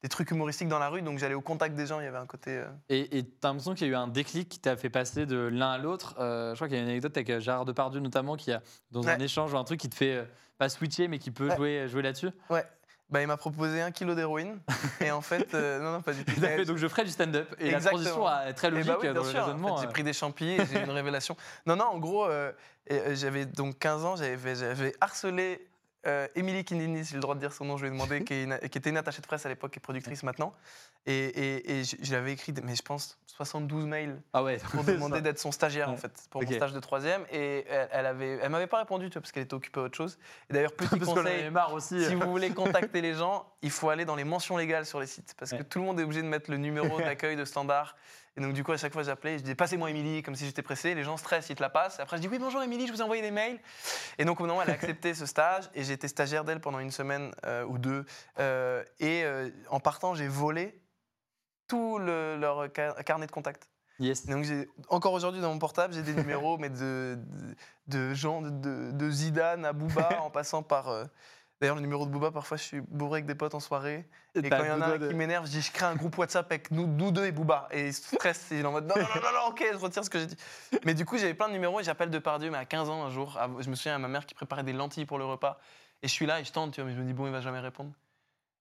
des 0.03 0.09
trucs 0.09 0.31
humoristiques 0.31 0.69
dans 0.69 0.79
la 0.79 0.89
rue, 0.89 1.03
donc 1.03 1.19
j'allais 1.19 1.35
au 1.35 1.41
contact 1.41 1.75
des 1.75 1.87
gens. 1.87 2.01
Il 2.01 2.05
y 2.05 2.07
avait 2.07 2.19
un 2.19 2.27
côté. 2.27 2.51
euh, 2.57 2.67
Et 2.89 3.09
tu 3.25 3.29
as 3.43 3.49
l'impression 3.49 3.75
qu'il 3.75 3.87
y 3.89 3.91
a 3.91 3.93
eu 3.93 3.97
un 3.97 4.09
déclic 4.09 4.49
qui 4.49 4.59
t'a 4.61 4.77
fait 4.77 4.91
passer 4.91 5.27
de 5.27 5.37
l'un 5.39 5.73
à 5.73 5.79
l'autre. 5.79 6.15
Euh, 6.19 6.51
je 6.55 6.57
crois 6.57 6.69
qu'il 6.69 6.77
y 6.77 6.81
a 6.81 6.83
une 6.83 6.89
anecdote 6.89 7.17
avec 7.17 7.41
Gérard 7.41 7.65
Depardieu 7.65 8.01
notamment 8.01 8.37
qui 8.37 8.53
a, 8.53 8.63
dans 8.91 9.07
un 9.09 9.19
échange 9.19 9.53
ou 9.53 9.59
un 9.59 9.65
truc 9.65 9.81
qui 9.81 9.89
te 9.91 9.95
fait 9.97 10.27
pas 10.57 10.69
switcher 10.69 11.09
mais 11.09 11.19
qui 11.19 11.31
peut 11.31 11.55
jouer, 11.57 11.89
jouer 11.89 12.03
là-dessus? 12.03 12.31
Ouais. 12.51 12.65
Bah, 13.11 13.23
il 13.23 13.27
m'a 13.27 13.39
proposé 13.39 13.81
un 13.81 13.91
kilo 13.91 14.15
d'héroïne. 14.15 14.59
et 15.01 15.11
en 15.11 15.23
fait, 15.23 15.55
euh, 15.55 15.81
non, 15.81 15.93
non, 15.93 16.03
pas 16.03 16.13
du 16.13 16.25
tout. 16.25 16.39
Fait, 16.39 16.65
donc 16.67 16.77
je 16.77 16.87
ferai 16.89 17.05
du 17.05 17.11
stand-up. 17.11 17.55
Et 17.59 17.71
la 17.71 17.79
Exactement. 17.79 18.03
transition 18.03 18.49
est 18.49 18.53
très 18.53 18.69
Eh 18.69 18.71
logique 18.73 18.87
bah 18.89 18.99
oui, 19.01 19.07
dans 19.09 19.15
le. 19.15 19.21
En 19.21 19.23
raisonnement. 19.23 19.77
fait, 19.77 19.83
j'ai 19.83 19.89
euh. 19.89 19.93
pris 19.93 20.03
des 20.03 20.13
champis 20.13 20.49
et 20.49 20.67
j'ai 20.67 20.81
eu 20.81 20.85
une 20.85 20.91
révélation. 20.91 21.35
Non, 21.67 21.77
non, 21.77 21.85
en 21.87 21.99
gros, 21.99 22.27
euh, 22.27 22.53
j'avais 23.15 23.47
donc 23.47 23.79
15 23.79 24.05
ans, 24.05 24.17
j'avais 24.17 24.93
harcelé 25.01 25.68
Émilie 26.35 26.65
Kindini, 26.65 27.05
si 27.05 27.11
j'ai 27.11 27.17
le 27.17 27.21
droit 27.23 27.35
de 27.35 27.41
dire 27.41 27.53
son 27.53 27.65
nom, 27.65 27.77
je 27.77 27.83
lui 27.85 27.89
ai 27.89 27.93
demandé, 27.93 28.25
qui, 28.25 28.35
est 28.35 28.45
une- 28.45 28.59
qui 28.71 28.79
était 28.79 28.91
une 28.91 28.97
attachée 28.97 29.21
de 29.23 29.27
presse 29.27 29.45
à 29.47 29.49
l'époque 29.49 29.77
et 29.77 29.81
productrice 29.81 30.23
maintenant. 30.23 30.53
Et, 31.07 31.13
et, 31.27 31.79
et 31.79 31.85
je, 31.85 31.97
je 32.01 32.09
lui 32.11 32.17
avais 32.17 32.33
écrit, 32.33 32.53
mais 32.63 32.75
je 32.77 32.83
pense, 32.83 33.19
72 33.27 33.87
mails 33.87 34.21
Ah 34.33 34.43
ouais. 34.43 34.59
pour 34.73 34.83
demander 34.85 35.21
d'être 35.21 35.39
son 35.39 35.53
stagiaire, 35.53 35.89
en 35.91 35.97
fait, 35.97 36.13
pour 36.31 36.43
mon 36.43 36.51
stage 36.51 36.73
de 36.73 36.81
troisième. 36.81 37.23
Et 37.33 37.65
elle, 37.69 37.89
elle 37.93 38.07
avait, 38.07 38.39
elle 38.43 38.51
m'avait 38.51 38.67
pas 38.67 38.79
répondu, 38.79 39.07
tu 39.09 39.15
vois, 39.15 39.23
parce 39.23 39.33
qu'elle 39.33 39.45
était 39.45 39.55
occupée 39.55 39.81
à 39.81 39.85
autre 39.85 39.97
chose. 39.97 40.19
Et 40.51 40.55
d'ailleurs, 40.55 40.73
petit 40.73 40.99
Parce 40.99 41.13
conseil, 41.15 41.51
marre 41.51 41.73
aussi. 41.73 42.05
si 42.05 42.15
vous 42.15 42.29
voulez 42.31 42.51
contacter 42.55 43.01
les 43.01 43.15
gens, 43.15 43.47
il 43.63 43.71
faut 43.71 43.89
aller 43.91 44.05
dans 44.05 44.17
les 44.17 44.25
mentions 44.25 44.57
légales 44.57 44.87
sur 44.87 45.01
les 45.01 45.07
sites. 45.07 45.35
Parce 45.39 45.53
que 45.53 45.63
tout 45.63 45.79
le 45.79 45.85
monde 45.85 46.01
est 46.01 46.05
obligé 46.05 46.23
de 46.23 46.27
mettre 46.29 46.51
le 46.51 46.57
numéro 46.57 46.99
d'accueil 46.99 47.37
de 47.37 47.45
standard. 47.45 47.97
Et 48.39 48.41
donc, 48.41 48.53
du 48.53 48.63
coup, 48.63 48.71
à 48.71 48.77
chaque 48.77 48.93
fois, 48.93 49.03
j'appelais, 49.03 49.37
je 49.39 49.43
disais 49.43 49.57
Passez-moi 49.57 49.91
Émilie, 49.91 50.23
comme 50.23 50.37
si 50.37 50.47
j'étais 50.47 50.63
pressé. 50.63 50.95
Les 50.95 51.03
gens 51.03 51.17
stressent, 51.17 51.51
ils 51.51 51.57
te 51.57 51.61
la 51.63 51.71
passent. 51.71 51.99
Après, 51.99 52.17
je 52.19 52.23
dis 52.23 52.29
Oui, 52.29 52.39
bonjour 52.39 52.63
Émilie, 52.63 52.87
je 52.87 52.93
vous 52.93 53.01
ai 53.01 53.03
envoyé 53.03 53.21
des 53.21 53.33
mails. 53.33 53.59
Et 54.17 54.25
donc, 54.25 54.41
au 54.41 54.47
moment, 54.47 54.63
elle 54.63 54.71
a 54.71 54.75
accepté 54.75 55.13
ce 55.13 55.27
stage. 55.27 55.65
Et 55.75 55.83
j'ai 55.83 55.95
été 55.95 56.07
stagiaire 56.07 56.45
d'elle 56.45 56.61
pendant 56.61 56.79
une 56.79 56.93
semaine 56.93 57.33
euh, 57.45 57.65
ou 57.65 57.79
deux. 57.79 58.05
Euh, 58.39 58.85
et 59.01 59.25
euh, 59.25 59.51
en 59.71 59.81
partant, 59.81 60.15
j'ai 60.15 60.29
volé 60.29 60.81
tout 61.67 61.99
le- 61.99 62.37
leur 62.37 62.69
ca- 62.75 62.95
carnet 63.03 63.27
de 63.27 63.33
contact. 63.33 63.69
Yes. 63.99 64.27
Donc 64.27 64.47
encore 64.89 65.13
aujourd'hui 65.15 65.41
dans 65.41 65.53
mon 65.53 65.59
portable, 65.59 65.93
j'ai 65.93 66.03
des 66.03 66.15
numéros, 66.15 66.57
mais 66.59 66.71
de, 66.71 67.19
de, 67.19 67.57
de 67.89 68.15
gens, 68.15 68.41
de, 68.43 68.51
de- 68.51 68.93
de 68.93 69.11
Zidane 69.11 69.65
à 69.65 69.73
Booba, 69.73 70.09
en 70.23 70.31
passant 70.31 70.63
par. 70.63 70.89
euh, 70.89 71.05
D'ailleurs, 71.61 71.75
le 71.77 71.83
numéro 71.83 72.07
de 72.07 72.11
Booba, 72.11 72.31
parfois, 72.31 72.57
je 72.57 72.63
suis 72.63 72.81
bourré 72.81 73.17
avec 73.17 73.27
des 73.27 73.35
potes 73.35 73.55
en 73.55 73.61
soirée. 73.61 74.07
Et 74.37 74.49
quand 74.49 74.63
il 74.63 74.69
y 74.69 74.71
en 74.71 74.81
a 74.81 74.87
un 74.87 74.99
de- 74.99 75.09
qui 75.09 75.15
m'énerve, 75.15 75.45
je 75.47 75.51
dis 75.51 75.61
je 75.61 75.73
crée 75.73 75.87
un 75.87 75.97
groupe 75.97 76.17
WhatsApp 76.17 76.47
avec 76.53 76.71
nous, 76.71 76.87
nous 76.87 77.11
deux 77.11 77.25
et 77.27 77.33
Booba. 77.33 77.69
Et 77.73 77.89
il 77.89 77.95
se 77.95 78.15
stresse, 78.15 78.53
et 78.53 78.57
il 78.59 78.61
est 78.61 78.65
en 78.65 78.71
mode 78.73 78.87
non, 78.87 78.95
non, 78.97 79.03
non, 79.03 79.21
non, 79.21 79.33
non, 79.33 79.51
ok, 79.51 79.65
je 79.73 79.77
retire 79.77 80.05
ce 80.05 80.11
que 80.11 80.21
j'ai 80.21 80.27
dit. 80.27 80.37
Mais 80.85 80.95
du 80.95 81.05
coup, 81.05 81.19
j'avais 81.19 81.35
plein 81.35 81.49
de 81.49 81.53
numéros 81.55 81.81
et 81.81 81.85
j'appelle 81.85 82.11
Depardieu, 82.11 82.51
mais 82.51 82.59
à 82.59 82.65
15 82.65 82.89
ans 82.89 83.03
un 83.05 83.11
jour, 83.11 83.37
à- 83.39 83.49
je 83.61 83.69
me 83.71 83.75
souviens 83.75 83.97
à 83.97 83.99
ma 83.99 84.07
mère 84.09 84.25
qui 84.25 84.35
préparait 84.35 84.63
des 84.63 84.73
lentilles 84.73 85.07
pour 85.07 85.19
le 85.19 85.25
repas. 85.25 85.59
Et 86.03 86.07
je 86.07 86.13
suis 86.13 86.27
là 86.27 86.39
et 86.41 86.45
je 86.45 86.53
tente, 86.53 86.73
tu 86.75 86.81
vois, 86.81 86.89
mais 86.89 86.95
je 86.97 87.01
me 87.03 87.07
dis 87.07 87.13
bon, 87.13 87.27
il 87.27 87.33
va 87.33 87.41
jamais 87.41 87.59
répondre. 87.61 87.91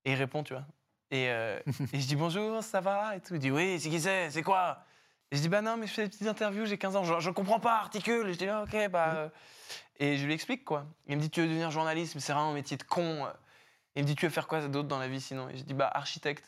Et 0.05 0.13
il 0.13 0.15
répond, 0.15 0.41
tu 0.43 0.53
vois. 0.53 0.63
Et, 1.11 1.29
euh, 1.29 1.59
et 1.93 1.99
je 1.99 2.07
dis 2.07 2.15
bonjour, 2.15 2.63
ça 2.63 2.81
va 2.81 3.15
et 3.15 3.21
tout. 3.21 3.35
Il 3.35 3.39
dit 3.39 3.51
oui, 3.51 3.79
c'est 3.79 3.89
qui 3.89 4.01
c'est? 4.01 4.31
C'est 4.31 4.41
quoi? 4.41 4.79
Et 5.31 5.35
je 5.35 5.41
dis 5.41 5.49
bah 5.49 5.61
non, 5.61 5.75
mais 5.77 5.87
je 5.87 5.93
fais 5.93 6.03
des 6.03 6.09
petites 6.09 6.27
interviews, 6.27 6.65
j'ai 6.65 6.77
15 6.77 6.95
ans, 6.95 7.03
je, 7.03 7.19
je 7.19 7.29
comprends 7.29 7.59
pas, 7.59 7.75
articule. 7.75 8.29
Et 8.29 8.33
je 8.33 8.37
dis 8.37 8.47
ah, 8.47 8.63
ok, 8.63 8.89
bah. 8.89 9.13
euh. 9.15 9.29
Et 9.99 10.17
je 10.17 10.25
lui 10.25 10.33
explique 10.33 10.63
quoi. 10.63 10.85
Il 11.07 11.17
me 11.17 11.21
dit 11.21 11.29
tu 11.29 11.41
veux 11.41 11.47
devenir 11.47 11.71
journaliste, 11.71 12.15
mais 12.15 12.21
c'est 12.21 12.31
vraiment 12.33 12.51
un 12.51 12.53
métier 12.53 12.77
de 12.77 12.83
con. 12.83 13.27
Il 13.95 14.03
me 14.03 14.07
dit 14.07 14.15
tu 14.15 14.25
veux 14.27 14.31
faire 14.31 14.47
quoi 14.47 14.61
d'autre 14.67 14.87
dans 14.87 14.99
la 14.99 15.07
vie 15.07 15.19
sinon? 15.19 15.49
Et 15.49 15.57
je 15.57 15.63
dis 15.63 15.73
bah 15.73 15.89
architecte. 15.93 16.45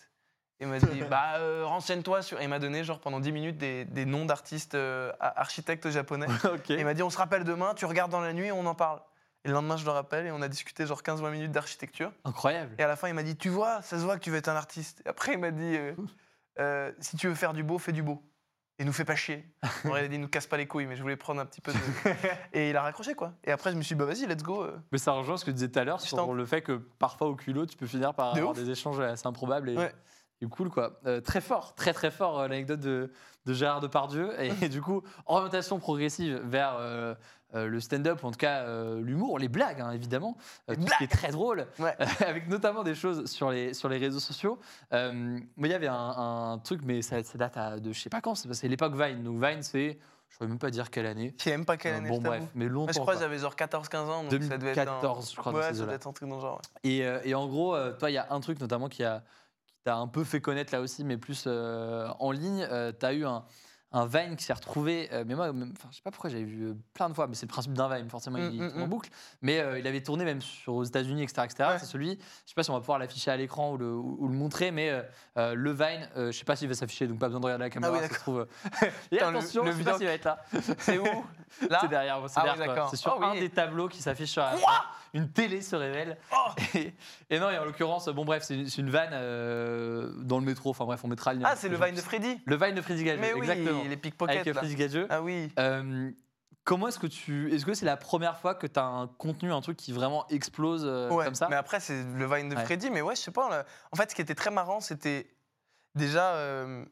Et 0.60 0.66
il 0.66 0.70
m'a 0.70 0.80
dit 0.80 1.02
bah 1.10 1.38
euh, 1.38 1.66
renseigne-toi 1.66 2.22
sur. 2.22 2.40
Et 2.40 2.44
il 2.44 2.50
m'a 2.50 2.60
donné 2.60 2.84
genre 2.84 3.00
pendant 3.00 3.20
10 3.20 3.32
minutes 3.32 3.58
des, 3.58 3.86
des 3.86 4.06
noms 4.06 4.26
d'artistes 4.26 4.76
euh, 4.76 5.12
architectes 5.20 5.90
japonais. 5.90 6.28
Et 6.70 6.76
il 6.76 6.86
m'a 6.86 6.94
dit 6.94 7.02
on 7.04 7.10
se 7.10 7.18
rappelle 7.18 7.44
demain, 7.44 7.74
tu 7.74 7.86
regardes 7.86 8.12
dans 8.12 8.22
la 8.22 8.34
nuit 8.34 8.48
et 8.48 8.52
on 8.52 8.66
en 8.66 8.76
parle. 8.76 9.02
Et 9.46 9.48
le 9.48 9.54
lendemain 9.54 9.78
je 9.78 9.86
le 9.86 9.92
rappelle 9.92 10.28
et 10.28 10.32
on 10.32 10.42
a 10.42 10.48
discuté 10.48 10.86
genre 10.86 11.02
15-20 11.02 11.32
minutes 11.32 11.52
d'architecture. 11.52 12.12
Incroyable. 12.26 12.76
Et 12.78 12.84
à 12.84 12.88
la 12.88 12.96
fin, 12.98 13.08
il 13.08 13.14
m'a 13.14 13.24
dit 13.24 13.36
Tu 13.36 13.50
vois, 13.50 13.82
ça 13.82 13.98
se 13.98 14.04
voit 14.04 14.18
que 14.18 14.24
tu 14.24 14.32
veux 14.32 14.38
être 14.38 14.50
un 14.50 14.56
artiste. 14.56 15.02
Et 15.06 15.10
après, 15.10 15.34
il 15.34 15.40
m'a 15.40 15.52
dit 15.52 15.76
euh, 15.76 15.94
Euh, 16.60 16.92
Si 17.00 17.18
tu 17.18 17.28
veux 17.28 17.36
faire 17.36 17.54
du 17.54 17.64
beau, 17.64 17.78
fais 17.80 17.94
du 17.94 18.04
beau. 18.04 18.22
Et 18.80 18.86
nous 18.86 18.94
fais 18.94 19.06
pas 19.06 19.16
chier. 19.16 19.46
Dit 20.10 20.18
Nous 20.18 20.28
casse 20.30 20.48
pas 20.48 20.58
les 20.58 20.66
couilles, 20.66 20.86
mais 20.88 20.96
je 20.96 21.02
voulais 21.02 21.18
prendre 21.18 21.42
un 21.42 21.46
petit 21.46 21.62
peu 21.62 21.72
de. 21.74 21.78
Et 22.54 22.70
il 22.70 22.78
a 22.78 22.82
raccroché, 22.82 23.14
quoi. 23.14 23.34
Et 23.44 23.52
après, 23.52 23.72
je 23.72 23.76
me 23.76 23.82
suis 23.82 23.94
dit 23.96 24.00
Bah 24.00 24.06
vas-y, 24.06 24.26
let's 24.26 24.42
go. 24.42 24.64
euh. 24.64 24.78
Mais 24.92 24.98
ça 24.98 25.12
rejoint 25.12 25.36
ce 25.38 25.44
que 25.46 25.52
tu 25.52 25.56
disais 25.56 25.68
tout 25.70 25.80
à 25.80 25.84
l'heure 25.84 26.00
sur 26.02 26.34
le 26.34 26.46
fait 26.46 26.62
que 26.62 26.74
parfois 26.98 27.28
au 27.28 27.36
culot, 27.36 27.66
tu 27.66 27.76
peux 27.78 27.86
finir 27.88 28.14
par 28.14 28.34
De 28.34 28.40
avoir 28.40 28.54
ouf. 28.54 28.58
des 28.58 28.70
échanges 28.72 29.00
assez 29.02 29.28
improbables 29.28 29.70
et, 29.70 29.78
Ouais. 29.78 29.94
et 30.42 30.46
cool 30.48 30.70
quoi. 30.70 31.00
Euh, 31.06 31.20
très 31.22 31.42
fort, 31.42 31.76
très 31.76 31.92
très 31.94 32.10
fort 32.10 32.40
euh, 32.40 32.48
l'anecdote 32.48 32.80
de, 32.80 33.12
de 33.46 33.54
Gérard 33.54 33.82
Depardieu 33.82 34.32
et, 34.42 34.50
du 34.70 34.82
coup 34.82 35.02
orientation 35.26 35.78
progressive 35.80 36.42
vers 36.46 36.76
euh, 36.80 37.14
euh, 37.56 37.68
le 37.68 37.80
stand-up 37.80 38.24
ou 38.24 38.28
en 38.28 38.32
tout 38.32 38.38
cas 38.38 38.60
euh, 38.60 39.02
l'humour, 39.02 39.40
les 39.40 39.48
blagues 39.48 39.82
hein, 39.82 39.92
évidemment, 39.92 40.38
euh, 40.70 40.76
tout 40.76 40.86
qui 40.98 41.04
est 41.04 41.08
très 41.08 41.32
drôle, 41.32 41.66
Ouais. 41.80 41.96
avec 42.28 42.48
notamment 42.48 42.84
des 42.84 42.94
choses 42.96 43.26
sur 43.26 43.50
les 43.50 43.74
sur 43.74 43.90
les 43.90 43.98
réseaux 43.98 44.20
sociaux. 44.20 44.60
Moi 44.92 45.40
il 45.58 45.72
y 45.72 45.74
avait 45.74 45.88
un, 45.88 45.96
un 45.96 46.58
truc 46.60 46.82
mais 46.84 47.02
ça, 47.02 47.24
ça 47.24 47.38
date 47.38 47.58
à- 47.58 47.80
de 47.80 47.92
je 47.92 48.00
sais 48.00 48.10
pas 48.10 48.22
quand, 48.22 48.36
c'est 48.36 48.68
l'époque 48.68 48.94
Vine. 48.96 49.24
Donc 49.24 49.44
Vine 49.44 49.64
c'est 49.64 49.98
je 50.30 50.44
ne 50.44 50.50
même 50.50 50.60
pas 50.60 50.70
dire 50.70 50.92
quelle 50.92 51.08
année. 51.08 51.34
Je 51.40 51.44
sais 51.46 51.50
même 51.52 51.66
pas 51.66 51.76
quelle 51.76 51.96
année. 51.96 52.08
bon 52.10 52.20
bref, 52.20 52.44
mais 52.54 52.66
longtemps. 52.70 52.84
Moi, 52.86 52.92
je 52.94 53.00
crois 53.00 53.16
que 53.16 53.20
j'avais 53.20 53.40
genre 53.40 53.56
14-15 53.56 53.96
ans. 53.98 54.24
Donc 54.26 54.44
ça 54.44 54.58
devait 54.60 54.72
être. 54.72 54.78
un- 54.78 55.00
2014 55.02 55.32
je 55.32 55.36
crois. 55.38 55.52
Ouais, 55.54 55.74
ça 55.74 55.86
doit 55.86 55.94
être 55.96 56.06
un 56.08 56.14
truc 56.14 56.30
dans 56.30 56.36
le 56.36 56.42
genre. 56.42 56.62
ouais. 56.84 56.90
Et, 56.92 57.30
et 57.30 57.34
en 57.34 57.48
gros, 57.48 57.76
toi, 57.98 58.12
il 58.12 58.14
y 58.14 58.18
a 58.20 58.28
un 58.30 58.40
truc 58.40 58.60
notamment 58.60 58.90
qui 58.90 59.04
a 59.04 59.24
qui 59.66 59.74
t'a 59.84 59.96
un 59.96 60.08
peu 60.08 60.24
fait 60.24 60.40
connaître 60.40 60.72
là 60.74 60.82
aussi, 60.82 61.04
mais 61.04 61.18
plus 61.18 61.48
en 61.48 62.32
ligne. 62.32 62.68
tu 63.00 63.06
as 63.06 63.14
eu 63.14 63.26
un, 63.26 63.44
un 63.92 64.06
Vine 64.06 64.36
qui 64.36 64.44
s'est 64.44 64.54
retrouvé, 64.54 65.10
euh, 65.12 65.24
mais 65.26 65.34
moi, 65.34 65.52
même- 65.52 65.74
je 65.90 65.96
sais 65.96 66.02
pas 66.04 66.12
pourquoi 66.12 66.30
j'avais 66.30 66.44
vu 66.44 66.68
euh, 66.68 66.74
plein 66.94 67.10
de 67.10 67.14
fois, 67.16 67.26
mais 67.28 67.34
c'est 67.36 67.48
le 67.48 67.52
principe 67.52 67.74
d'un 67.74 67.88
Vine, 67.94 68.08
forcément, 68.10 68.38
il, 68.38 68.44
Mm, 68.46 68.52
il 68.54 68.62
mm, 68.64 68.70
tourne 68.70 68.82
en 68.84 68.86
mm. 68.86 68.90
boucle. 68.90 69.10
Mais 69.42 69.60
euh, 69.60 69.80
il 69.80 69.88
avait 69.88 70.02
tourné 70.04 70.26
même 70.26 70.42
sur, 70.42 70.76
aux 70.76 70.84
États-Unis, 70.84 71.24
etc. 71.24 71.42
etc. 71.46 71.70
Ouais. 71.72 71.80
C'est 71.80 71.86
celui, 71.88 72.12
je 72.12 72.50
sais 72.50 72.56
pas 72.56 72.62
si 72.64 72.70
on 72.70 72.74
va 72.76 72.80
pouvoir 72.82 73.00
l'afficher 73.00 73.32
à 73.32 73.38
l'écran 73.38 73.72
ou 73.74 73.78
le, 73.78 73.92
ou- 73.92 74.18
ou 74.20 74.28
le 74.28 74.34
montrer, 74.36 74.70
mais 74.72 74.90
euh, 75.38 75.56
le 75.56 75.72
Vine, 75.72 76.08
je 76.16 76.32
sais 76.32 76.46
pas 76.46 76.56
s'il 76.56 76.68
va 76.68 76.76
s'afficher, 76.76 77.08
donc 77.08 77.18
pas 77.20 77.28
besoin 77.28 77.40
de 77.40 77.46
regarder 77.46 77.64
la 77.66 77.70
caméra, 77.72 77.94
Ah 77.96 78.00
oui, 78.02 78.08
ça 78.08 78.14
se 78.14 78.20
trouve. 78.20 78.48
Et 79.12 79.18
Putain, 79.18 79.32
le- 79.32 79.38
attention, 79.38 79.64
le 79.66 79.72
je 79.72 79.78
sais 79.78 79.84
pas 79.84 79.98
s'il 79.98 80.06
va 80.08 80.14
être 80.14 80.26
là. 80.26 80.44
C'est 80.78 80.98
où? 81.00 81.06
Là? 81.68 81.80
C'est 81.82 81.88
derrière, 81.88 82.20
c'est 82.28 82.40
Ah 82.40 82.56
oui, 82.56 82.98
sur 82.98 83.18
Oh 83.20 83.24
un 83.24 83.34
des 83.34 83.50
tableaux 83.50 83.88
qui 83.88 84.04
s'affiche 84.04 84.30
sur 84.30 84.44
la 84.44 84.54
Une 85.16 85.30
télé 85.32 85.62
se 85.64 85.76
révèle. 85.76 86.16
Oh 86.32 86.52
Et, 86.76 86.94
et 87.32 87.40
non, 87.40 87.50
et 87.50 87.58
en 87.58 87.66
l'occurrence, 87.66 88.08
bon 88.10 88.24
bref, 88.24 88.44
c'est 88.44 88.54
une, 88.54 88.68
une 88.78 88.90
vanne 88.92 89.10
euh, 89.14 90.12
dans 90.20 90.38
le 90.38 90.46
métro. 90.46 90.70
Enfin 90.70 90.86
bref, 90.86 91.02
on 91.04 91.08
mettra 91.08 91.34
le 91.34 91.40
lien. 91.40 91.48
Ah, 91.52 91.56
c'est 91.56 91.68
le 91.70 91.76
Vine 91.84 91.96
de 91.96 92.02
Freddy? 92.02 92.40
Le 92.46 92.56
Vine 92.56 92.76
de 92.76 92.82
Freddy 92.82 93.04
Gageux, 93.04 93.20
Mais 93.20 93.34
oui, 93.82 93.88
les 93.90 93.98
pickpockets. 93.98 94.40
Avec. 94.40 94.54
Freddy 94.54 94.76
Gageux. 94.76 95.08
Ah 95.10 95.22
oui. 95.22 95.52
Euh, 95.60 96.12
Comment 96.66 96.88
est-ce 96.90 97.00
que 97.00 97.08
tu. 97.08 97.52
Est-ce 97.54 97.66
que 97.66 97.74
c'est 97.74 97.86
la 97.86 97.98
première 97.98 98.38
fois 98.38 98.54
que 98.54 98.68
tu 98.68 98.80
as 98.80 98.86
un 98.86 99.08
contenu, 99.08 99.52
un 99.52 99.62
truc 99.62 99.76
qui 99.78 99.92
vraiment 99.92 100.28
explose 100.28 100.84
euh, 100.86 101.10
Ouais, 101.10 101.26
comme 101.26 101.34
ça? 101.34 101.48
Mais 101.50 101.56
après, 101.56 101.80
c'est 101.80 102.04
le 102.04 102.26
Vine 102.28 102.50
de 102.50 102.56
Ouais. 102.56 102.64
Freddy. 102.66 102.92
Mais 102.92 103.02
ouais, 103.02 103.16
je 103.16 103.22
sais 103.22 103.32
pas. 103.32 103.50
là. 103.50 103.66
En 103.92 103.96
fait, 103.96 104.12
ce 104.12 104.16
qui 104.16 104.22
était 104.22 104.36
très 104.36 104.52
marrant, 104.52 104.80
c'était 104.80 105.34
déjà. 105.96 106.34
euh, 106.36 106.86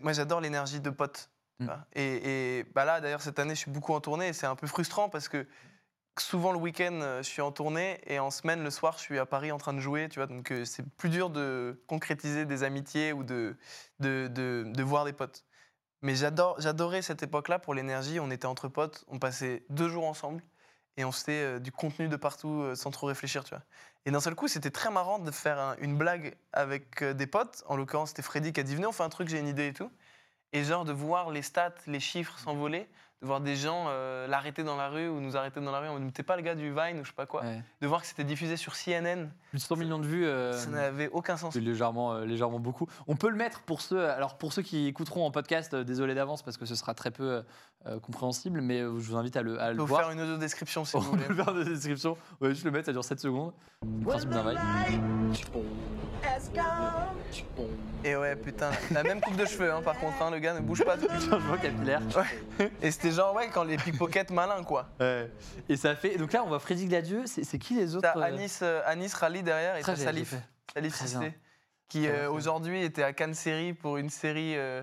moi, 0.00 0.12
j'adore 0.12 0.40
l'énergie 0.40 0.80
de 0.80 0.90
potes. 0.90 1.30
Mm. 1.58 1.68
Et, 1.94 2.58
et, 2.58 2.64
bah 2.74 2.84
là, 2.84 3.00
d'ailleurs, 3.00 3.22
cette 3.22 3.38
année, 3.38 3.54
je 3.54 3.60
suis 3.60 3.70
beaucoup 3.70 3.92
en 3.92 4.00
tournée. 4.00 4.28
Et 4.28 4.32
c'est 4.32 4.46
un 4.46 4.56
peu 4.56 4.66
frustrant 4.66 5.08
parce 5.08 5.28
que 5.28 5.46
souvent, 6.20 6.52
le 6.52 6.58
week-end, 6.58 7.00
euh, 7.02 7.18
je 7.22 7.28
suis 7.28 7.42
en 7.42 7.52
tournée. 7.52 8.00
Et 8.06 8.18
en 8.18 8.30
semaine, 8.30 8.62
le 8.62 8.70
soir, 8.70 8.94
je 8.98 9.02
suis 9.02 9.18
à 9.18 9.26
Paris 9.26 9.52
en 9.52 9.58
train 9.58 9.72
de 9.72 9.80
jouer. 9.80 10.08
Tu 10.08 10.18
vois, 10.18 10.26
donc, 10.26 10.50
euh, 10.52 10.64
c'est 10.64 10.88
plus 10.96 11.08
dur 11.10 11.30
de 11.30 11.82
concrétiser 11.86 12.44
des 12.46 12.62
amitiés 12.64 13.12
ou 13.12 13.24
de, 13.24 13.56
de, 14.00 14.28
de, 14.28 14.82
voir 14.82 15.04
des 15.04 15.12
potes. 15.12 15.44
Mais 16.02 16.14
j'adorais 16.16 17.02
cette 17.02 17.22
époque-là 17.22 17.58
pour 17.58 17.74
l'énergie. 17.74 18.20
On 18.20 18.30
était 18.30 18.46
entre 18.46 18.68
potes, 18.68 19.04
on 19.08 19.18
passait 19.18 19.64
deux 19.70 19.88
jours 19.88 20.06
ensemble 20.06 20.42
et 20.96 21.04
on 21.04 21.12
faisait 21.12 21.42
euh, 21.44 21.58
du 21.60 21.72
contenu 21.72 22.08
de 22.08 22.16
partout 22.16 22.74
sans 22.76 22.90
trop 22.90 23.06
réfléchir, 23.06 23.44
tu 23.44 23.50
vois. 23.54 23.64
Et 24.06 24.10
d'un 24.10 24.20
seul 24.20 24.34
coup, 24.34 24.48
c'était 24.48 24.70
très 24.72 24.90
marrant 24.90 25.18
de 25.20 25.30
faire 25.30 25.58
un- 25.60 25.76
une 25.78 25.96
blague 25.96 26.36
avec 26.52 27.04
des 27.04 27.26
potes. 27.26 27.62
En 27.66 27.76
l'occurrence, 27.76 28.10
c'était 28.10 28.22
Freddy 28.22 28.52
qui 28.52 28.60
a 28.60 28.64
dit 28.64 28.74
Venez, 28.74 28.86
on 28.86 28.92
fait 28.92 29.04
un 29.04 29.08
truc, 29.08 29.28
j'ai 29.28 29.38
une 29.38 29.48
idée 29.48 29.68
et 29.68 29.72
tout. 29.72 29.90
Et 30.52 30.64
genre 30.64 30.84
de 30.84 30.92
voir 30.92 31.30
les 31.30 31.42
stats, 31.42 31.74
les 31.86 32.00
chiffres 32.00 32.38
s'envoler, 32.38 32.88
de 33.22 33.26
voir 33.26 33.40
des 33.40 33.54
gens 33.54 33.84
euh, 33.88 34.26
l'arrêter 34.26 34.64
dans 34.64 34.76
la 34.76 34.88
rue 34.88 35.08
ou 35.08 35.20
nous 35.20 35.36
arrêter 35.36 35.60
dans 35.60 35.70
la 35.70 35.78
rue 35.78 35.86
en 35.88 35.98
mode 35.98 36.12
T'es 36.12 36.24
pas 36.24 36.34
le 36.36 36.42
gars 36.42 36.56
du 36.56 36.70
Vine 36.74 36.98
ou 37.00 37.04
je 37.04 37.10
sais 37.10 37.14
pas 37.16 37.24
quoi. 37.26 37.42
Ouais. 37.42 37.62
De 37.80 37.86
voir 37.86 38.00
que 38.00 38.06
c'était 38.08 38.24
diffusé 38.24 38.56
sur 38.56 38.74
CNN, 38.74 39.28
Plus 39.50 39.58
de 39.58 39.62
100 39.62 39.76
millions 39.76 39.98
de 40.00 40.06
vues. 40.06 40.26
euh, 40.26 40.52
ça 40.52 40.68
n'avait 40.70 41.08
aucun 41.12 41.36
sens. 41.36 41.54
légèrement, 41.54 42.12
euh, 42.14 42.24
légèrement 42.24 42.58
beaucoup. 42.58 42.88
On 43.06 43.14
peut 43.14 43.28
le 43.30 43.36
mettre 43.36 43.60
pour 43.62 43.80
ceux, 43.80 44.08
alors 44.10 44.36
pour 44.38 44.52
ceux 44.52 44.62
qui 44.62 44.88
écouteront 44.88 45.24
en 45.24 45.30
podcast, 45.30 45.74
désolé 45.76 46.14
d'avance 46.14 46.42
parce 46.42 46.56
que 46.56 46.66
ce 46.66 46.74
sera 46.74 46.94
très 46.94 47.10
peu 47.12 47.42
compréhensible, 48.02 48.60
mais 48.60 48.78
je 48.80 48.86
vous 48.86 49.16
invite 49.16 49.36
à 49.36 49.42
le, 49.42 49.60
à 49.60 49.66
On 49.66 49.70
le 49.70 49.76
peut 49.76 49.82
voir. 49.82 50.00
faire 50.02 50.10
une 50.10 50.20
audio 50.20 50.36
description 50.36 50.84
si 50.84 50.96
On 50.96 51.00
vous 51.00 51.10
voulez. 51.12 51.22
peut 51.24 51.28
le 51.30 51.34
faire 51.36 51.46
dans 51.46 51.54
la 51.58 51.64
description. 51.64 52.16
Ouais, 52.40 52.50
juste 52.50 52.64
le 52.64 52.70
mettre, 52.72 52.86
ça 52.86 52.92
dure 52.92 53.04
7 53.04 53.20
secondes. 53.20 53.52
Et 58.04 58.16
ouais, 58.16 58.34
putain, 58.36 58.70
la 58.90 59.02
même 59.04 59.20
coupe 59.20 59.36
de 59.36 59.44
cheveux, 59.44 59.72
hein, 59.72 59.80
par 59.82 59.96
contre, 59.98 60.20
hein, 60.22 60.30
le 60.30 60.38
gars 60.40 60.54
ne 60.54 60.60
bouge 60.60 60.84
pas. 60.84 60.96
Changement 61.30 61.56
capillaire. 61.56 62.02
Et 62.82 62.90
c'était 62.90 63.11
genre, 63.12 63.34
ouais, 63.34 63.48
quand 63.52 63.64
les 63.64 63.76
pickpockets 63.76 64.30
malins, 64.32 64.62
quoi. 64.64 64.88
Ouais. 65.00 65.30
Et 65.68 65.76
ça 65.76 65.94
fait. 65.94 66.16
Donc 66.16 66.32
là, 66.32 66.42
on 66.44 66.48
voit 66.48 66.58
Freddy 66.60 66.86
Gladieux. 66.86 67.22
C'est 67.26 67.44
c'est 67.44 67.58
qui 67.58 67.74
les 67.74 67.94
autres 67.96 68.10
T'as 68.12 68.18
euh, 68.18 68.22
Anis, 68.22 68.60
euh, 68.62 68.80
Anis 68.86 69.12
Rally 69.14 69.42
derrière 69.42 69.76
et 69.76 69.82
t'as 69.82 69.96
Salif, 69.96 70.30
j'ai 70.30 70.36
fait. 70.36 70.42
Salif 70.74 70.98
Très 70.98 71.18
bien. 71.20 71.34
qui 71.88 72.08
euh, 72.08 72.30
aujourd'hui 72.30 72.82
était 72.82 73.02
à 73.02 73.12
Cannes 73.12 73.34
Série 73.34 73.72
pour 73.74 73.96
une 73.98 74.10
série. 74.10 74.56
euh, 74.56 74.82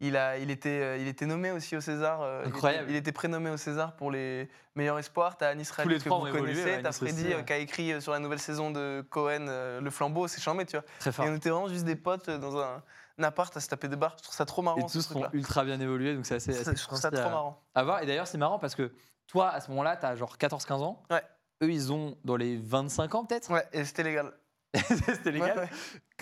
il, 0.00 0.14
a, 0.18 0.36
il, 0.36 0.50
était, 0.50 0.68
euh, 0.82 0.96
il 0.98 1.08
était 1.08 1.24
nommé 1.24 1.50
aussi 1.52 1.74
au 1.74 1.80
César. 1.80 2.20
euh, 2.20 2.42
il 2.44 2.48
était- 2.48 2.56
Incroyable. 2.56 2.90
Il 2.90 2.96
était, 2.96 3.12
prénommé 3.12 3.48
au 3.48 3.56
César 3.56 3.96
pour 3.96 4.10
les 4.10 4.46
meilleurs 4.74 4.98
espoirs. 4.98 5.38
T'as 5.38 5.48
Anis 5.48 5.70
Rally 5.70 5.88
les 5.88 5.98
que 5.98 6.04
trois 6.04 6.18
vous 6.18 6.24
ont 6.24 6.26
évolué, 6.26 6.52
connaissez. 6.52 6.64
ouais, 6.70 6.82
T'as 6.82 6.88
Anis 6.88 6.98
Freddy 6.98 7.22
aussi, 7.22 7.32
euh, 7.32 7.36
ouais. 7.38 7.44
qui 7.46 7.52
a 7.54 7.56
écrit 7.56 7.92
euh, 7.94 8.00
sur 8.00 8.12
la 8.12 8.18
nouvelle 8.18 8.38
saison 8.38 8.70
de 8.70 9.02
Cohen 9.08 9.46
euh, 9.48 9.80
Le 9.80 9.90
Flambeau. 9.90 10.28
C'est 10.28 10.42
chambé, 10.42 10.66
tu 10.66 10.76
vois. 10.76 10.84
Très 10.98 11.12
fort. 11.12 11.24
Et 11.24 11.30
on 11.30 11.34
était 11.36 11.48
vraiment 11.48 11.68
juste 11.68 11.86
des 11.86 11.96
potes 11.96 12.28
euh, 12.28 12.36
dans 12.36 12.58
un 12.58 12.82
appart 13.24 13.56
à 13.56 13.60
se 13.60 13.68
taper 13.68 13.88
des 13.88 13.96
barres. 13.96 14.14
Je 14.18 14.22
trouve 14.24 14.34
ça 14.34 14.44
trop 14.44 14.62
marrant. 14.62 14.78
Et 14.78 14.88
ce 14.88 14.92
tous 14.98 15.02
sont 15.02 15.14
truc-là. 15.14 15.30
ultra 15.32 15.64
bien 15.64 15.80
évolués, 15.80 16.14
donc 16.14 16.26
c'est 16.26 16.36
assez. 16.36 16.52
Je 16.52 16.82
trouve 16.82 16.98
ça 16.98 17.10
trop 17.10 17.20
à- 17.20 17.30
marrant. 17.30 17.62
à 17.74 17.82
voir. 17.84 18.02
Et 18.02 18.06
d'ailleurs, 18.06 18.26
c'est 18.26 18.38
marrant 18.38 18.58
parce 18.58 18.74
que 18.74 18.92
toi, 19.26 19.48
à 19.50 19.60
ce 19.60 19.70
moment-là, 19.70 19.96
t'as 19.96 20.14
genre 20.16 20.36
14-15 20.38 20.82
ans. 20.82 21.02
Ouais. 21.10 21.22
Eux, 21.62 21.70
ils 21.70 21.92
ont 21.92 22.16
dans 22.24 22.36
les 22.36 22.56
25 22.58 23.14
ans 23.14 23.24
peut-être? 23.24 23.50
Ouais, 23.50 23.66
et 23.72 23.84
c'était 23.84 24.02
légal. 24.02 24.32
C'était 24.76 25.30
légal? 25.32 25.56
Ouais, 25.56 25.62
ouais. 25.62 25.70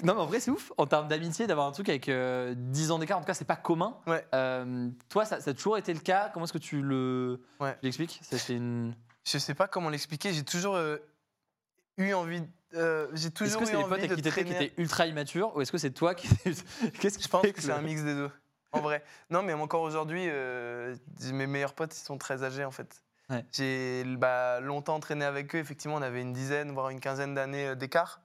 Non, 0.04 0.14
mais 0.14 0.20
en 0.20 0.26
vrai, 0.26 0.38
c'est 0.38 0.52
ouf 0.52 0.70
en 0.76 0.86
termes 0.86 1.08
d'amitié 1.08 1.48
d'avoir 1.48 1.66
un 1.66 1.72
truc 1.72 1.88
avec 1.88 2.08
euh, 2.08 2.54
10 2.56 2.92
ans 2.92 3.00
d'écart. 3.00 3.18
En 3.18 3.20
tout 3.20 3.26
cas, 3.26 3.34
c'est 3.34 3.44
pas 3.44 3.56
commun. 3.56 3.96
Ouais. 4.06 4.24
Euh, 4.32 4.90
toi, 5.08 5.24
ça, 5.24 5.40
ça 5.40 5.50
a 5.50 5.54
toujours 5.54 5.76
été 5.76 5.92
le 5.92 5.98
cas? 5.98 6.30
Comment 6.32 6.44
est-ce 6.44 6.52
que 6.52 6.58
tu 6.58 6.80
le 6.80 7.40
l'expliques? 7.82 8.20
Une. 8.48 8.94
Je 9.24 9.38
sais 9.38 9.54
pas 9.54 9.66
comment 9.66 9.88
l'expliquer. 9.90 10.32
J'ai 10.32 10.44
toujours 10.44 10.76
euh, 10.76 10.98
eu 11.96 12.12
envie. 12.12 12.42
Euh, 12.74 13.08
j'ai 13.12 13.28
Est-ce 13.28 13.34
toujours 13.34 13.58
que 13.60 13.64
eu 13.64 13.66
c'est 13.66 13.76
les 13.76 13.82
potes 13.82 13.92
avec 13.92 14.14
qui 14.14 14.22
t'étais 14.22 14.44
qui 14.44 14.52
étaient 14.52 14.72
ultra 14.78 15.06
immatures 15.06 15.54
ou 15.56 15.60
est-ce 15.60 15.72
que 15.72 15.78
c'est 15.78 15.92
toi 15.92 16.14
qui. 16.14 16.28
Qu'est-ce 17.00 17.18
qui 17.18 17.24
Je 17.24 17.28
pense 17.28 17.42
que 17.46 17.60
c'est 17.60 17.72
un 17.72 17.82
mix 17.82 18.02
des 18.02 18.14
deux. 18.14 18.30
En 18.72 18.80
vrai. 18.80 19.04
Non, 19.30 19.42
mais 19.42 19.52
encore 19.52 19.82
aujourd'hui, 19.82 20.26
euh, 20.28 20.96
mes 21.32 21.46
meilleurs 21.46 21.74
potes, 21.74 21.96
ils 21.96 22.02
sont 22.02 22.18
très 22.18 22.42
âgés 22.42 22.64
en 22.64 22.72
fait. 22.72 23.02
Ouais. 23.30 23.44
J'ai 23.52 24.04
bah, 24.04 24.60
longtemps 24.60 24.96
entraîné 24.96 25.24
avec 25.24 25.54
eux. 25.54 25.58
Effectivement, 25.58 25.96
on 25.96 26.02
avait 26.02 26.20
une 26.20 26.32
dizaine, 26.32 26.72
voire 26.72 26.90
une 26.90 27.00
quinzaine 27.00 27.34
d'années 27.34 27.68
euh, 27.68 27.74
d'écart. 27.74 28.20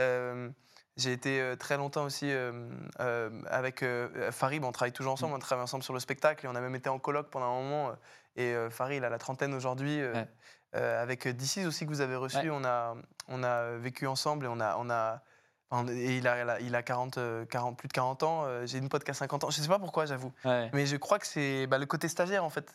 Euh, 0.00 0.48
j'ai 0.96 1.12
été 1.12 1.54
très 1.60 1.76
longtemps 1.76 2.04
aussi 2.04 2.26
euh, 2.28 3.30
avec 3.46 3.84
Farid. 4.32 4.64
On 4.64 4.72
travaille 4.72 4.92
toujours 4.92 5.12
ensemble. 5.12 5.34
On 5.34 5.38
travaille 5.38 5.62
ensemble 5.62 5.84
sur 5.84 5.94
le 5.94 6.00
spectacle 6.00 6.44
et 6.44 6.48
on 6.48 6.56
a 6.56 6.60
même 6.60 6.74
été 6.74 6.88
en 6.88 6.98
colloque 6.98 7.30
pendant 7.30 7.46
un 7.46 7.62
moment. 7.62 7.92
Et 8.38 8.54
euh, 8.54 8.70
Farid, 8.70 8.98
il 8.98 9.04
a 9.04 9.10
la 9.10 9.18
trentaine 9.18 9.52
aujourd'hui. 9.52 10.00
euh, 10.00 10.12
Ouais. 10.14 10.28
euh, 10.76 11.02
avec 11.02 11.26
DC's 11.26 11.66
aussi 11.66 11.84
que 11.84 11.90
vous 11.90 12.00
avez 12.00 12.14
reçu, 12.16 12.36
Ouais. 12.38 12.50
on, 12.50 12.64
a, 12.64 12.94
on 13.28 13.42
a 13.42 13.72
vécu 13.78 14.06
ensemble 14.06 14.44
et 14.46 14.48
on 14.48 14.60
a, 14.60 14.76
on 14.78 14.88
a, 14.90 15.22
et 15.90 16.16
il 16.18 16.28
a, 16.28 16.60
il 16.60 16.74
a 16.74 16.82
40, 16.82 17.18
euh, 17.18 17.44
40, 17.46 17.76
plus 17.76 17.88
de 17.88 17.92
40 17.92 18.22
ans. 18.22 18.44
J'ai 18.64 18.78
une 18.78 18.88
pote 18.88 19.02
qui 19.04 19.10
a 19.10 19.14
50 19.14 19.44
ans. 19.44 19.50
Je 19.50 19.60
sais 19.60 19.68
pas 19.68 19.78
pourquoi, 19.80 20.06
j'avoue. 20.06 20.32
Ouais. 20.44 20.70
Mais 20.72 20.86
je 20.86 20.96
crois 20.96 21.18
que 21.18 21.26
c'est 21.26 21.66
bah, 21.66 21.78
le 21.78 21.86
côté 21.86 22.08
stagiaire, 22.08 22.44
en 22.44 22.50
fait. 22.50 22.74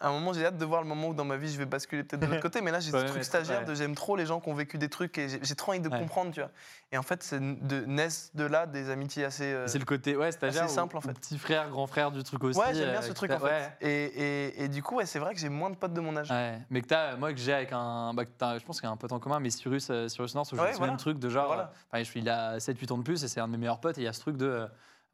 À 0.00 0.08
un 0.08 0.12
moment, 0.12 0.32
j'ai 0.32 0.46
hâte 0.46 0.56
de 0.58 0.64
voir 0.64 0.80
le 0.82 0.86
moment 0.88 1.08
où 1.08 1.14
dans 1.14 1.24
ma 1.24 1.36
vie, 1.36 1.52
je 1.52 1.58
vais 1.58 1.64
basculer 1.66 2.04
peut-être 2.04 2.20
de 2.22 2.26
l'autre 2.26 2.40
côté. 2.42 2.60
Mais 2.60 2.70
là, 2.70 2.78
j'ai 2.80 2.92
ce 2.92 2.96
truc 3.06 3.24
stagiaire 3.24 3.64
de 3.64 3.74
j'aime 3.74 3.94
trop 3.94 4.14
les 4.16 4.26
gens 4.26 4.38
qui 4.40 4.48
ont 4.48 4.54
vécu 4.54 4.78
des 4.78 4.88
trucs 4.88 5.18
et 5.18 5.28
j'ai 5.42 5.54
trop 5.54 5.72
envie 5.72 5.80
de 5.80 5.88
Ouais. 5.88 5.98
comprendre, 5.98 6.30
tu 6.32 6.40
vois. 6.40 6.50
Et 6.92 6.98
en 6.98 7.02
fait, 7.02 7.22
c'est 7.22 7.40
de, 7.40 7.84
naissent 7.84 8.30
de 8.34 8.44
là 8.44 8.66
des 8.66 8.90
amitiés 8.90 9.24
assez... 9.24 9.44
euh, 9.44 9.66
C'est 9.66 9.78
le 9.78 9.84
côté 9.84 10.16
ouais, 10.16 10.30
stagiaire 10.32 10.64
assez 10.64 10.72
ou- 10.72 10.74
simple, 10.76 10.96
en 10.96 11.00
ou 11.00 11.02
fait. 11.02 11.12
petit 11.14 11.36
frère, 11.38 11.68
grand 11.68 11.86
frère 11.86 12.10
du 12.12 12.22
truc 12.22 12.42
aussi. 12.44 12.58
Ouais, 12.58 12.72
j'aime 12.74 12.90
bien 12.90 13.00
euh, 13.00 13.02
ce 13.02 13.12
truc, 13.12 13.30
en 13.32 13.38
fait. 13.38 13.44
ouais. 13.44 13.72
Et, 13.80 14.04
et- 14.04 14.64
et 14.64 14.68
du 14.68 14.82
coup, 14.82 14.96
ouais, 14.96 15.06
c'est 15.06 15.18
vrai 15.18 15.34
que 15.34 15.40
j'ai 15.40 15.48
moins 15.48 15.70
de 15.70 15.76
potes 15.76 15.92
de 15.92 16.00
mon 16.00 16.16
âge. 16.16 16.30
Ouais, 16.30 16.58
mais 16.70 16.80
que 16.80 16.86
t'as, 16.86 17.16
moi 17.16 17.32
que 17.32 17.38
j'ai 17.40 17.52
avec 17.52 17.70
un, 17.72 18.14
bah, 18.14 18.22
je 18.58 18.64
pense 18.64 18.80
qu'il 18.80 18.86
y 18.86 18.90
a 18.90 18.92
un 18.92 18.96
pote 18.96 19.12
en 19.12 19.18
commun, 19.18 19.40
mais 19.40 19.50
Cyrus, 19.50 19.88
euh, 19.90 20.08
Cyrus 20.08 20.34
North, 20.34 20.48
je 20.52 20.56
fais 20.56 20.72
ce 20.72 20.78
voilà. 20.78 20.92
même 20.92 20.98
truc 20.98 21.18
de 21.18 21.28
genre, 21.28 21.46
Voilà. 21.48 21.72
euh, 21.94 21.98
je 21.98 22.04
suis, 22.04 22.20
il 22.20 22.28
a 22.28 22.58
7-8 22.58 22.92
ans 22.92 22.98
de 22.98 23.02
plus 23.02 23.22
et 23.24 23.28
c'est 23.28 23.40
un 23.40 23.46
de 23.48 23.52
mes 23.52 23.58
meilleurs 23.58 23.80
potes 23.80 23.98
et 23.98 24.02
il 24.02 24.04
y 24.04 24.08
a 24.08 24.12
ce 24.12 24.20
truc 24.20 24.36
de, 24.36 24.46
euh, 24.46 24.66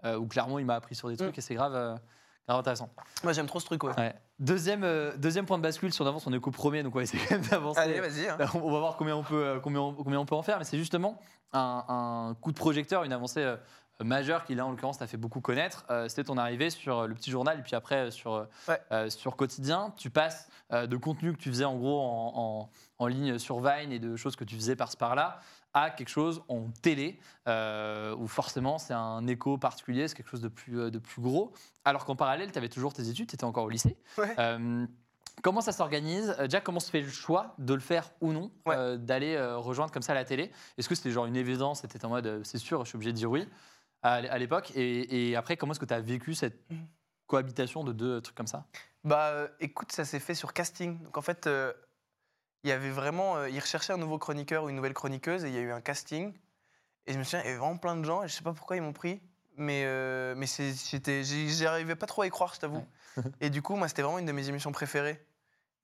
euh, 0.05 0.17
où 0.19 0.27
clairement 0.27 0.59
il 0.59 0.67
m'a 0.67 0.75
appris 0.75 0.95
sur 0.95 1.09
des 1.09 1.17
trucs 1.17 1.35
Mm. 1.37 1.39
et 1.39 1.43
c'est 1.43 1.55
grave, 1.55 1.75
euh, 1.75 1.95
grave 2.47 2.59
intéressant. 2.61 2.91
Moi, 3.23 3.33
j'aime 3.33 3.47
trop 3.47 3.61
ce 3.61 3.67
truc, 3.67 3.83
ouais. 3.85 3.97
Ouais. 3.99 4.15
Deuxième, 4.39 4.85
euh, 4.85 5.17
deuxième 5.17 5.47
point 5.47 5.57
de 5.59 5.63
bascule, 5.63 5.93
si 5.93 6.03
on 6.03 6.07
avance, 6.07 6.27
on 6.27 6.33
est 6.33 6.41
qu'au 6.41 6.51
premier, 6.51 6.83
donc 6.83 6.95
on 6.95 6.99
va 6.99 7.05
essayer 7.05 7.23
quand 7.27 7.37
même 7.37 7.47
d'avancer. 7.47 7.81
Allez, 7.81 8.01
vas-y. 8.01 8.29
hein. 8.29 8.37
on 8.55 8.71
va 8.73 8.79
voir 8.81 8.97
combien 8.97 9.17
on 9.17 9.23
peut, 9.23 9.45
euh, 9.45 9.61
combien 9.61 9.81
on, 9.81 9.93
combien 9.95 10.19
on 10.21 10.27
peut 10.27 10.35
en 10.35 10.43
faire, 10.43 10.59
mais 10.59 10.65
c'est 10.65 10.79
justement 10.79 11.19
un, 11.53 11.85
un 11.89 12.35
coup 12.41 12.51
de 12.53 12.57
projecteur, 12.59 13.05
une 13.05 13.13
avancée 13.13 13.43
euh, 13.43 13.57
majeure 14.03 14.45
qui 14.45 14.55
là 14.57 14.67
en 14.67 14.71
l'occurrence 14.73 14.99
t'a 14.99 15.07
fait 15.07 15.17
beaucoup 15.17 15.41
connaître. 15.41 15.85
C'était 16.09 16.25
ton 16.25 16.37
arrivée 16.37 16.69
sur 16.71 17.07
le 17.07 17.15
petit 17.15 17.31
journal 17.31 17.61
et 17.61 17.63
puis 17.63 17.77
après 17.77 18.11
sur, 18.11 18.49
Ouais. 18.69 19.09
sur 19.11 19.37
quotidien. 19.37 19.95
Tu 19.97 20.11
passes 20.11 20.49
de 20.73 20.97
contenu 20.97 21.33
que 21.33 21.39
tu 21.39 21.49
faisais 21.49 21.65
en 21.65 21.77
gros 21.77 22.01
en, 22.01 22.33
en- 22.35 22.71
en 22.99 23.07
ligne 23.07 23.39
sur 23.39 23.61
Vine 23.61 23.93
et 23.93 24.01
de 24.01 24.17
choses 24.17 24.35
que 24.35 24.43
tu 24.43 24.57
faisais 24.57 24.75
par-ci 24.75 24.97
par-là 24.97 25.39
à 25.75 25.91
quelque 25.91 26.09
chose 26.09 26.43
en 26.49 26.71
télé 26.83 27.19
euh, 27.49 28.15
où 28.17 28.27
forcément 28.27 28.79
c'est 28.79 28.95
un 28.95 29.27
écho 29.27 29.59
particulier, 29.59 30.09
c'est 30.09 30.15
quelque 30.15 30.31
chose 30.31 30.41
de 30.41 30.49
plus, 30.49 30.79
euh, 30.81 30.91
de 30.91 30.99
plus 30.99 31.21
gros. 31.21 31.53
Alors 31.85 32.05
qu'en 32.05 32.17
parallèle, 32.17 32.51
tu 32.53 32.59
avais 32.59 32.69
toujours 32.69 32.93
tes 32.95 33.09
études, 33.09 33.29
tu 33.29 33.35
étais 33.35 33.45
encore 33.45 33.65
au 33.65 33.71
lycée. 33.71 33.97
Ouais. 34.17 34.35
Euh, 34.39 34.87
Comment 35.43 35.61
ça 35.61 35.73
s'organise? 35.73 36.35
Euh, 36.39 36.45
Déjà, 36.45 36.61
comment 36.61 36.79
se 36.79 36.91
fait 36.93 37.01
le 37.01 37.09
choix 37.11 37.57
de 37.59 37.75
le 37.75 37.81
faire 37.81 38.13
ou 38.21 38.33
non, 38.33 38.53
Ouais. 38.67 38.77
euh, 38.77 38.97
d'aller 38.97 39.35
euh, 39.35 39.59
rejoindre 39.59 39.91
comme 39.93 40.01
ça 40.03 40.15
la 40.15 40.25
télé? 40.25 40.53
Est-ce 40.79 40.89
que 40.89 40.95
c'était 40.95 41.11
genre 41.11 41.27
une 41.27 41.35
évidence 41.37 41.81
C'était 41.81 42.05
en 42.05 42.09
mode, 42.09 42.27
euh, 42.29 42.41
c'est 42.45 42.59
sûr, 42.59 42.85
je 42.85 42.91
suis 42.91 42.97
obligé 42.97 43.11
de 43.11 43.17
dire 43.17 43.31
oui 43.33 43.49
à, 44.03 44.39
l'époque? 44.39 44.71
Et, 44.77 45.31
et 45.31 45.35
après, 45.37 45.57
comment 45.57 45.73
est-ce 45.73 45.81
que 45.81 45.87
tu 45.87 45.93
as 45.95 46.01
vécu 46.01 46.35
cette 46.35 46.71
Mhm. 46.71 46.87
cohabitation 47.27 47.83
de 47.83 47.93
deux 47.93 48.21
trucs 48.21 48.37
comme 48.37 48.47
ça? 48.47 48.65
Bah, 49.03 49.49
écoute, 49.59 49.91
ça 49.91 50.05
s'est 50.05 50.21
fait 50.21 50.35
sur 50.37 50.53
casting. 50.53 51.03
Donc 51.03 51.19
en 51.19 51.23
fait, 51.23 51.49
il 52.65 52.71
y 52.71 52.73
avait 52.73 52.91
vraiment, 52.91 53.37
euh, 53.37 53.49
ils 53.49 53.61
recherchaient 53.61 53.93
un 53.93 53.99
nouveau 53.99 54.19
chroniqueur 54.19 54.65
ou 54.65 54.69
une 54.71 54.77
nouvelle 54.77 54.95
chroniqueuse 54.95 55.45
et 55.45 55.49
il 55.49 55.55
y 55.55 55.59
a 55.59 55.61
eu 55.61 55.71
un 55.73 55.81
casting. 55.81 56.33
Et 57.07 57.13
je 57.13 57.19
me 57.19 57.25
souviens, 57.25 57.41
il 57.43 57.47
y 57.47 57.49
avait 57.51 57.59
vraiment 57.59 57.77
plein 57.77 57.97
de 57.97 58.05
gens 58.05 58.23
et 58.23 58.29
je 58.29 58.35
sais 58.35 58.43
pas 58.43 58.53
pourquoi 58.55 58.77
ils 58.77 58.83
m'ont 58.83 58.93
pris, 58.95 59.21
mais 59.57 59.85
euh, 59.85 60.35
mais 60.37 60.47
c'est- 60.47 60.73
j'étais, 60.91 61.23
j'y 61.23 61.51
j'y 61.51 61.67
arrivais 61.67 61.95
pas 61.97 62.07
trop 62.07 62.23
à 62.23 62.27
y 62.27 62.31
croire, 62.31 62.55
je 62.55 62.61
t'avoue. 62.61 62.85
et 63.41 63.51
du 63.51 63.63
coup, 63.63 63.77
moi, 63.77 63.87
c'était 63.89 64.03
vraiment 64.03 64.19
une 64.19 64.27
de 64.27 64.33
mes 64.33 64.49
émissions 64.49 64.73
préférées. 64.73 65.23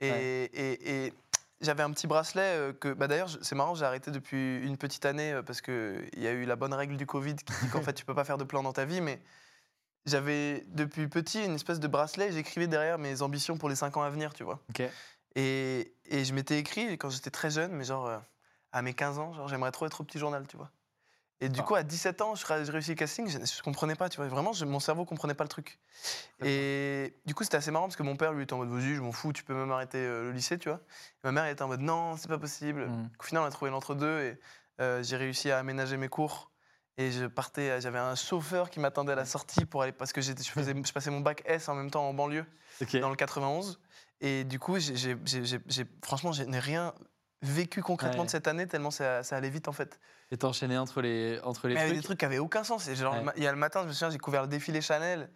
Et, 0.01 0.11
Ouais. 0.11 0.23
et- 0.55 1.07
et 1.07 1.15
j'avais 1.61 1.83
un 1.83 1.91
petit 1.91 2.07
bracelet 2.07 2.41
euh, 2.57 2.73
que, 2.73 2.89
bah 2.95 3.07
d'ailleurs, 3.07 3.29
c'est 3.43 3.55
marrant, 3.55 3.75
j'ai 3.75 3.85
arrêté 3.85 4.11
depuis 4.11 4.61
une 4.67 4.79
petite 4.79 5.05
année 5.05 5.33
euh, 5.35 5.43
parce 5.43 5.61
que 5.61 6.03
il 6.15 6.23
y 6.23 6.27
a 6.27 6.33
eu 6.33 6.47
la 6.47 6.57
bonne 6.57 6.73
règle 6.73 6.97
du 6.97 7.05
Covid 7.05 7.37
qui 7.37 7.53
dit 7.63 7.69
qu'en 7.71 7.83
fait, 7.83 7.93
tu 7.93 8.07
peux 8.07 8.15
pas 8.15 8.25
faire 8.25 8.39
de 8.39 8.45
plan 8.45 8.63
dans 8.63 8.73
ta 8.73 8.87
vie, 8.87 9.03
mais 9.03 9.21
j'avais 10.07 10.65
depuis 10.69 11.07
petit 11.09 11.45
une 11.45 11.55
espèce 11.55 11.79
de 11.81 11.87
bracelet 11.89 12.29
et 12.29 12.33
j'écrivais 12.33 12.67
derrière 12.67 12.97
mes 12.99 13.21
ambitions 13.21 13.59
pour 13.59 13.69
les 13.69 13.77
5 13.77 13.97
ans 13.99 14.03
à 14.03 14.09
venir, 14.11 14.33
tu 14.33 14.43
vois. 14.45 14.59
Ok. 14.71 14.83
Et, 15.37 15.95
et 16.07 16.25
je 16.25 16.35
m'étais 16.35 16.59
écrit 16.59 16.99
quand 16.99 17.11
j'étais 17.11 17.31
très 17.31 17.51
jeune, 17.51 17.73
mais 17.73 17.85
genre 17.85 18.07
euh, 18.07 18.19
à 18.73 18.83
mes 18.83 18.95
15 18.95 19.19
ans, 19.19 19.33
genre 19.33 19.49
j'aimerais 19.49 19.71
trop 19.71 19.87
être 19.87 20.01
au 20.01 20.05
petit 20.05 20.19
journal, 20.19 20.47
tu 20.49 20.57
vois. 20.57 20.71
Et 21.43 21.49
du 21.49 21.61
Ah. 21.61 21.63
coup, 21.63 21.75
à 21.75 21.83
17 21.83 22.21
ans, 22.21 22.35
je, 22.35 22.45
ré- 22.45 22.67
je 22.67 22.71
réussis 22.73 22.91
le 22.91 22.97
casting, 22.97 23.27
je, 23.27 23.39
je 23.39 23.63
comprenais 23.63 23.95
pas, 23.95 24.11
tu 24.11 24.19
vois. 24.19 24.29
Vraiment, 24.29 24.53
je- 24.53 24.67
mon 24.67 24.79
cerveau 24.81 25.07
comprenait 25.07 25.35
pas 25.35 25.45
le 25.45 25.49
truc. 25.49 25.79
Et 26.43 27.15
du 27.25 27.35
coup, 27.35 27.45
c'était 27.45 27.57
assez 27.57 27.71
marrant 27.71 27.87
parce 27.87 27.97
que 27.97 28.03
mon 28.03 28.17
père, 28.17 28.33
lui, 28.33 28.43
était 28.43 28.53
en 28.53 28.59
mode, 28.59 28.69
vas-y, 28.71 28.95
je 28.95 29.01
m'en 29.01 29.13
fous, 29.13 29.33
tu 29.33 29.43
peux 29.45 29.55
même 29.55 29.71
arrêter 29.71 29.99
euh, 29.99 30.25
le 30.25 30.33
lycée, 30.33 30.59
tu 30.59 30.69
vois. 30.69 30.81
Et 30.81 31.21
ma 31.25 31.33
mère, 31.33 31.45
elle 31.45 31.53
était 31.53 31.63
en 31.63 31.69
mode, 31.69 31.81
non, 31.81 32.17
c'est 32.17 32.29
pas 32.29 32.39
possible. 32.39 32.89
Mm. 32.89 33.11
Au 33.19 33.23
final, 33.23 33.43
on 33.43 33.47
a 33.47 33.51
trouvé 33.51 33.71
l'entre-deux 33.71 34.21
et 34.21 34.41
euh, 34.81 35.03
j'ai 35.03 35.17
réussi 35.17 35.51
à 35.51 35.59
aménager 35.59 35.97
mes 35.97 36.09
cours. 36.09 36.51
Et 36.99 37.11
je 37.11 37.25
partais, 37.25 37.81
j'avais 37.81 37.99
un 37.99 38.15
chauffeur 38.15 38.69
qui 38.69 38.79
m'attendait 38.81 39.13
à 39.13 39.17
la 39.17 39.25
sortie 39.25 39.65
pour 39.65 39.81
aller 39.83 39.93
parce 39.93 40.13
que 40.13 40.21
je, 40.21 40.33
faisais, 40.35 40.75
je 40.85 40.93
passais 40.93 41.11
mon 41.11 41.21
bac 41.21 41.43
S 41.47 41.71
en 41.71 41.75
même 41.75 41.91
temps 41.91 42.07
en 42.07 42.13
banlieue 42.13 42.45
dans 43.01 43.09
le 43.09 43.17
91. 43.17 43.81
Et 44.21 44.45
du 44.45 44.59
coup, 44.59 44.79
j'ai- 44.79 45.17
franchement, 46.05 46.33
je 46.33 46.43
n'ai 46.43 46.59
rien 46.59 46.93
vécu 47.43 47.83
concrètement 47.83 48.21
Ouais. 48.21 48.27
de 48.27 48.31
cette 48.31 48.49
année 48.49 48.67
tellement 48.67 48.91
ça, 48.91 49.23
ça 49.23 49.37
allait 49.37 49.49
vite 49.49 49.67
en 49.67 49.73
fait. 49.73 49.99
Et 50.31 50.37
t'as 50.37 50.47
enchaîné 50.49 50.77
entre 50.77 51.01
les, 51.01 51.41
entre 51.43 51.69
les 51.69 51.75
Mais 51.75 51.81
il 51.81 51.83
y 51.83 51.87
avait 51.87 51.93
trucs. 51.95 52.03
des 52.03 52.05
trucs 52.07 52.19
qui 52.21 52.25
avaient 52.27 52.39
aucun 52.39 52.63
sens. 52.65 52.87
Et 52.89 52.95
genre, 52.97 53.15
Ouais. 53.15 53.19
le 53.21 53.25
ma- 53.25 53.33
il 53.37 53.43
y 53.43 53.47
a 53.47 53.51
le 53.51 53.57
matin, 53.59 53.83
je 53.83 53.89
me 53.89 53.93
souviens, 53.93 54.11
j'ai 54.11 54.19
couvert 54.19 54.43
le 54.43 54.49
défilé 54.49 54.83
Chanel. 54.83 55.31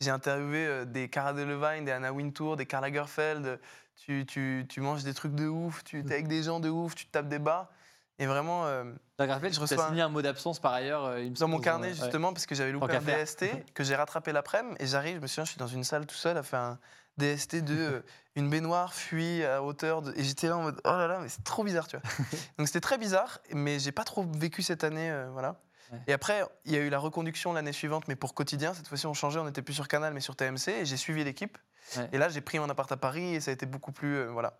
J'ai 0.00 0.10
interviewé 0.10 0.66
euh, 0.66 0.84
des 0.86 1.08
Cara 1.10 1.32
Delevingne, 1.34 1.84
des 1.84 1.92
Anna 1.92 2.12
Wintour, 2.12 2.56
des 2.56 2.64
Karl 2.66 2.82
Lagerfeld. 2.84 3.60
Tu, 3.96 4.24
tu, 4.26 4.64
tu 4.68 4.80
manges 4.80 5.04
des 5.04 5.12
trucs 5.14 5.34
de 5.34 5.46
ouf, 5.46 5.84
tu 5.84 6.00
es 6.00 6.12
avec 6.12 6.26
des 6.26 6.42
gens 6.42 6.58
de 6.58 6.70
ouf, 6.70 6.94
tu 6.94 7.04
te 7.06 7.10
tapes 7.12 7.28
des 7.28 7.38
bars. 7.38 7.70
Et 8.18 8.26
vraiment, 8.26 8.64
euh, 8.66 8.84
gravé, 9.18 9.52
Je 9.52 9.60
reçois 9.60 9.84
un- 9.84 9.88
signé 9.88 10.00
un 10.02 10.08
mot 10.08 10.22
d'absence 10.22 10.58
par 10.58 10.72
ailleurs. 10.72 11.04
euh, 11.04 11.20
il 11.20 11.30
me 11.32 11.36
dans 11.36 11.48
mon 11.48 11.60
carnet, 11.60 11.92
justement, 11.92 12.32
parce 12.32 12.46
que 12.46 12.54
j'avais 12.54 12.72
loupé 12.72 12.86
Tant 12.88 12.94
un. 12.96 13.00
DST 13.00 13.44
que 13.74 13.84
j'ai 13.84 13.94
rattrapé 13.94 14.32
l'après-midi. 14.32 14.76
Et 14.80 14.86
j'arrive, 14.86 15.16
je 15.16 15.20
me 15.20 15.26
souviens, 15.26 15.44
je 15.44 15.50
suis 15.50 15.58
dans 15.58 15.66
une 15.66 15.84
salle 15.84 16.06
tout 16.06 16.14
seul 16.16 16.36
à 16.38 16.42
faire 16.42 16.60
un 16.60 16.78
DST 17.18 17.56
de 17.64 17.76
euh, 17.78 18.00
une 18.36 18.48
baignoire 18.50 18.94
fuit 18.94 19.44
à 19.44 19.62
hauteur 19.62 20.02
de. 20.02 20.12
Et 20.16 20.24
j'étais 20.24 20.48
là 20.48 20.56
en 20.56 20.62
mode 20.62 20.80
oh 20.84 20.88
là 20.90 21.06
là, 21.06 21.18
mais 21.20 21.28
c'est 21.28 21.44
trop 21.44 21.64
bizarre, 21.64 21.86
tu 21.88 21.96
vois. 21.96 22.10
Donc 22.58 22.66
c'était 22.66 22.80
très 22.80 22.98
bizarre, 22.98 23.40
mais 23.52 23.78
j'ai 23.78 23.92
pas 23.92 24.04
trop 24.04 24.24
vécu 24.38 24.62
cette 24.62 24.84
année, 24.84 25.10
euh, 25.10 25.28
voilà. 25.32 25.60
Ouais. 25.92 25.98
Et 26.06 26.12
après, 26.14 26.42
il 26.64 26.72
y 26.72 26.76
a 26.76 26.80
eu 26.80 26.88
la 26.88 26.98
reconduction 26.98 27.52
l'année 27.52 27.72
suivante, 27.72 28.08
mais 28.08 28.16
pour 28.16 28.32
quotidien. 28.34 28.72
Cette 28.72 28.88
fois-ci, 28.88 29.06
on 29.06 29.12
changeait, 29.14 29.38
on 29.40 29.44
n'était 29.44 29.60
plus 29.60 29.74
sur 29.74 29.88
Canal, 29.88 30.14
mais 30.14 30.20
sur 30.20 30.36
TMC. 30.36 30.68
Et 30.70 30.84
j'ai 30.86 30.96
suivi 30.96 31.22
l'équipe. 31.22 31.58
Ouais. 31.98 32.08
Et 32.12 32.18
là, 32.18 32.30
j'ai 32.30 32.40
pris 32.40 32.58
mon 32.58 32.70
appart 32.70 32.90
à 32.90 32.96
Paris 32.96 33.34
et 33.34 33.40
ça 33.40 33.50
a 33.50 33.54
été 33.54 33.66
beaucoup 33.66 33.92
plus. 33.92 34.16
euh, 34.16 34.30
voilà. 34.30 34.58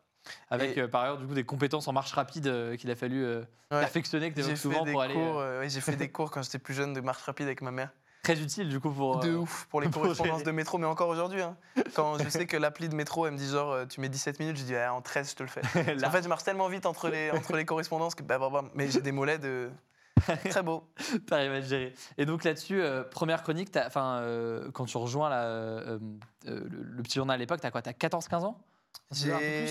Avec 0.50 0.76
Et- 0.76 0.82
euh, 0.82 0.88
par 0.88 1.02
ailleurs 1.02 1.18
du 1.18 1.26
coup 1.26 1.34
des 1.34 1.42
compétences 1.44 1.88
en 1.88 1.92
marche 1.92 2.12
rapide 2.12 2.46
euh, 2.46 2.76
qu'il 2.76 2.88
a 2.92 2.94
fallu 2.96 3.24
euh, 3.24 3.40
Ouais. 3.72 3.80
perfectionner, 3.80 4.30
que 4.32 4.40
tu 4.40 4.56
souvent 4.56 4.84
des 4.84 4.92
pour 4.92 5.00
aller. 5.02 5.14
cours, 5.14 5.36
ouais, 5.38 5.68
j'ai 5.68 5.80
fait 5.80 5.96
des 5.96 6.10
cours 6.12 6.30
quand 6.30 6.42
j'étais 6.42 6.58
plus 6.60 6.74
jeune 6.74 6.92
de 6.92 7.00
marche 7.00 7.22
rapide 7.22 7.46
avec 7.46 7.60
ma 7.62 7.70
mère. 7.72 7.90
Très 8.22 8.40
utile 8.40 8.68
du 8.68 8.78
coup 8.78 8.90
pour. 8.90 9.18
De 9.18 9.30
euh, 9.30 9.38
ouf 9.38 9.66
pour 9.68 9.80
les 9.80 9.90
correspondances 9.90 10.44
de 10.44 10.50
métro, 10.52 10.78
mais 10.78 10.86
encore 10.86 11.08
aujourd'hui. 11.08 11.42
hein. 11.42 11.56
Quand 11.94 12.18
je 12.18 12.28
sais 12.28 12.46
que 12.46 12.56
l'appli 12.56 12.88
de 12.88 12.94
métro, 12.94 13.26
elle 13.26 13.32
me 13.32 13.38
dit 13.38 13.48
genre, 13.48 13.72
euh, 13.72 13.84
tu 13.86 14.00
mets 14.00 14.08
17 14.08 14.38
minutes, 14.38 14.56
je 14.58 14.62
dis, 14.64 14.76
Ah, 14.76 14.94
en 14.94 15.02
13, 15.02 15.30
je 15.30 15.34
te 15.36 15.42
le 15.42 15.48
fais. 15.48 15.62
En 16.06 16.10
fait, 16.10 16.22
je 16.22 16.28
marche 16.28 16.44
tellement 16.44 16.68
vite 16.68 16.86
entre 16.86 17.08
les, 17.08 17.30
entre 17.32 17.56
les 17.56 17.64
correspondances 17.64 18.14
que, 18.14 18.22
bah, 18.22 18.38
bah, 18.38 18.48
bah, 18.52 18.64
mais 18.74 18.88
j'ai 18.90 19.00
des 19.00 19.12
mollets 19.12 19.38
de. 19.38 19.70
Très 20.50 20.62
beau. 20.62 20.84
t'arrives 21.26 21.52
à 21.52 21.60
te 21.60 21.66
gérer. 21.66 21.94
Et 22.16 22.26
donc 22.26 22.44
là-dessus, 22.44 22.80
euh, 22.80 23.02
première 23.02 23.42
chronique, 23.42 23.76
enfin 23.76 24.18
euh, 24.20 24.70
quand 24.70 24.84
tu 24.84 24.96
rejoins 24.96 25.28
la, 25.28 25.42
euh, 25.44 25.98
le, 26.44 26.64
le 26.68 27.02
petit 27.02 27.16
journal 27.16 27.34
à 27.34 27.38
l'époque, 27.38 27.60
t'as 27.60 27.72
quoi 27.72 27.82
T'as 27.82 27.90
14-15 27.90 28.44
ans? 28.44 28.58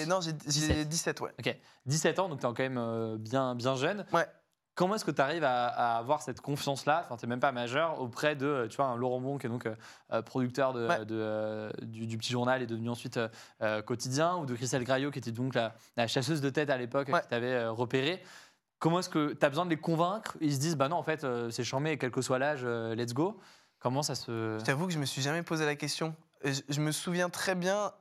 Non, 0.07 0.19
j'ai 0.19 0.31
j'ai 0.31 0.83
17. 0.83 0.89
17, 0.89 1.21
ouais. 1.21 1.31
Ok, 1.39 1.55
17 1.85 2.19
ans, 2.19 2.27
donc 2.27 2.39
t'es 2.41 2.47
quand 2.47 2.59
même 2.59 3.17
bien, 3.17 3.55
bien 3.55 3.75
jeune. 3.75 4.05
Ouais. 4.11 4.25
Comment 4.73 4.95
est-ce 4.95 5.03
que 5.05 5.11
tu 5.11 5.21
arrives 5.21 5.43
à, 5.43 5.67
à 5.67 5.97
avoir 5.97 6.21
cette 6.21 6.39
confiance-là 6.41 7.01
Enfin, 7.05 7.17
t'es 7.17 7.27
même 7.27 7.41
pas 7.41 7.51
majeur 7.51 7.99
auprès 7.99 8.35
de, 8.37 8.45
euh, 8.45 8.67
tu 8.67 8.77
vois, 8.77 8.85
un 8.85 8.95
Laurent 8.95 9.19
Bon 9.19 9.37
qui 9.37 9.45
est 9.47 9.49
donc 9.49 9.65
euh, 9.65 9.75
euh, 10.13 10.21
producteur 10.21 10.71
de, 10.73 10.87
Ouais. 10.87 11.05
de, 11.05 11.15
euh, 11.15 11.71
du, 11.81 12.07
du 12.07 12.17
petit 12.17 12.31
journal 12.31 12.61
et 12.61 12.67
devenu 12.67 12.89
ensuite 12.89 13.19
euh, 13.61 13.81
quotidien, 13.81 14.37
ou 14.37 14.45
de 14.45 14.55
Christelle 14.55 14.83
Graillot 14.85 15.11
qui 15.11 15.19
était 15.19 15.31
donc 15.33 15.55
la, 15.55 15.73
la 15.97 16.07
chasseuse 16.07 16.39
de 16.41 16.49
tête 16.49 16.69
à 16.69 16.77
l'époque 16.77 17.09
Ouais. 17.09 17.21
qui 17.21 17.27
t'avait 17.27 17.67
repéré. 17.67 18.23
Comment 18.79 18.99
est-ce 18.99 19.09
que 19.09 19.33
tu 19.33 19.45
as 19.45 19.49
besoin 19.49 19.65
de 19.65 19.69
les 19.69 19.77
convaincre? 19.77 20.37
Ils 20.41 20.53
se 20.55 20.59
disent, 20.59 20.75
bah 20.77 20.87
non, 20.87 20.95
en 20.95 21.03
fait, 21.03 21.25
c'est 21.51 21.63
charmé, 21.63 21.97
quel 21.99 22.09
que 22.09 22.21
soit 22.21 22.39
l'âge, 22.39 22.65
let's 22.65 23.13
go. 23.13 23.39
Comment 23.79 24.01
ça 24.03 24.15
se. 24.15 24.57
Je 24.59 24.63
t'avoue 24.63 24.87
que 24.87 24.93
je 24.93 24.97
me 24.99 25.05
suis 25.05 25.21
jamais 25.21 25.43
posé 25.43 25.65
la 25.65 25.75
question. 25.75 26.15
Je, 26.43 26.61
je 26.69 26.81
me 26.81 26.91
souviens 26.91 27.29
très 27.29 27.53
bien 27.55 27.91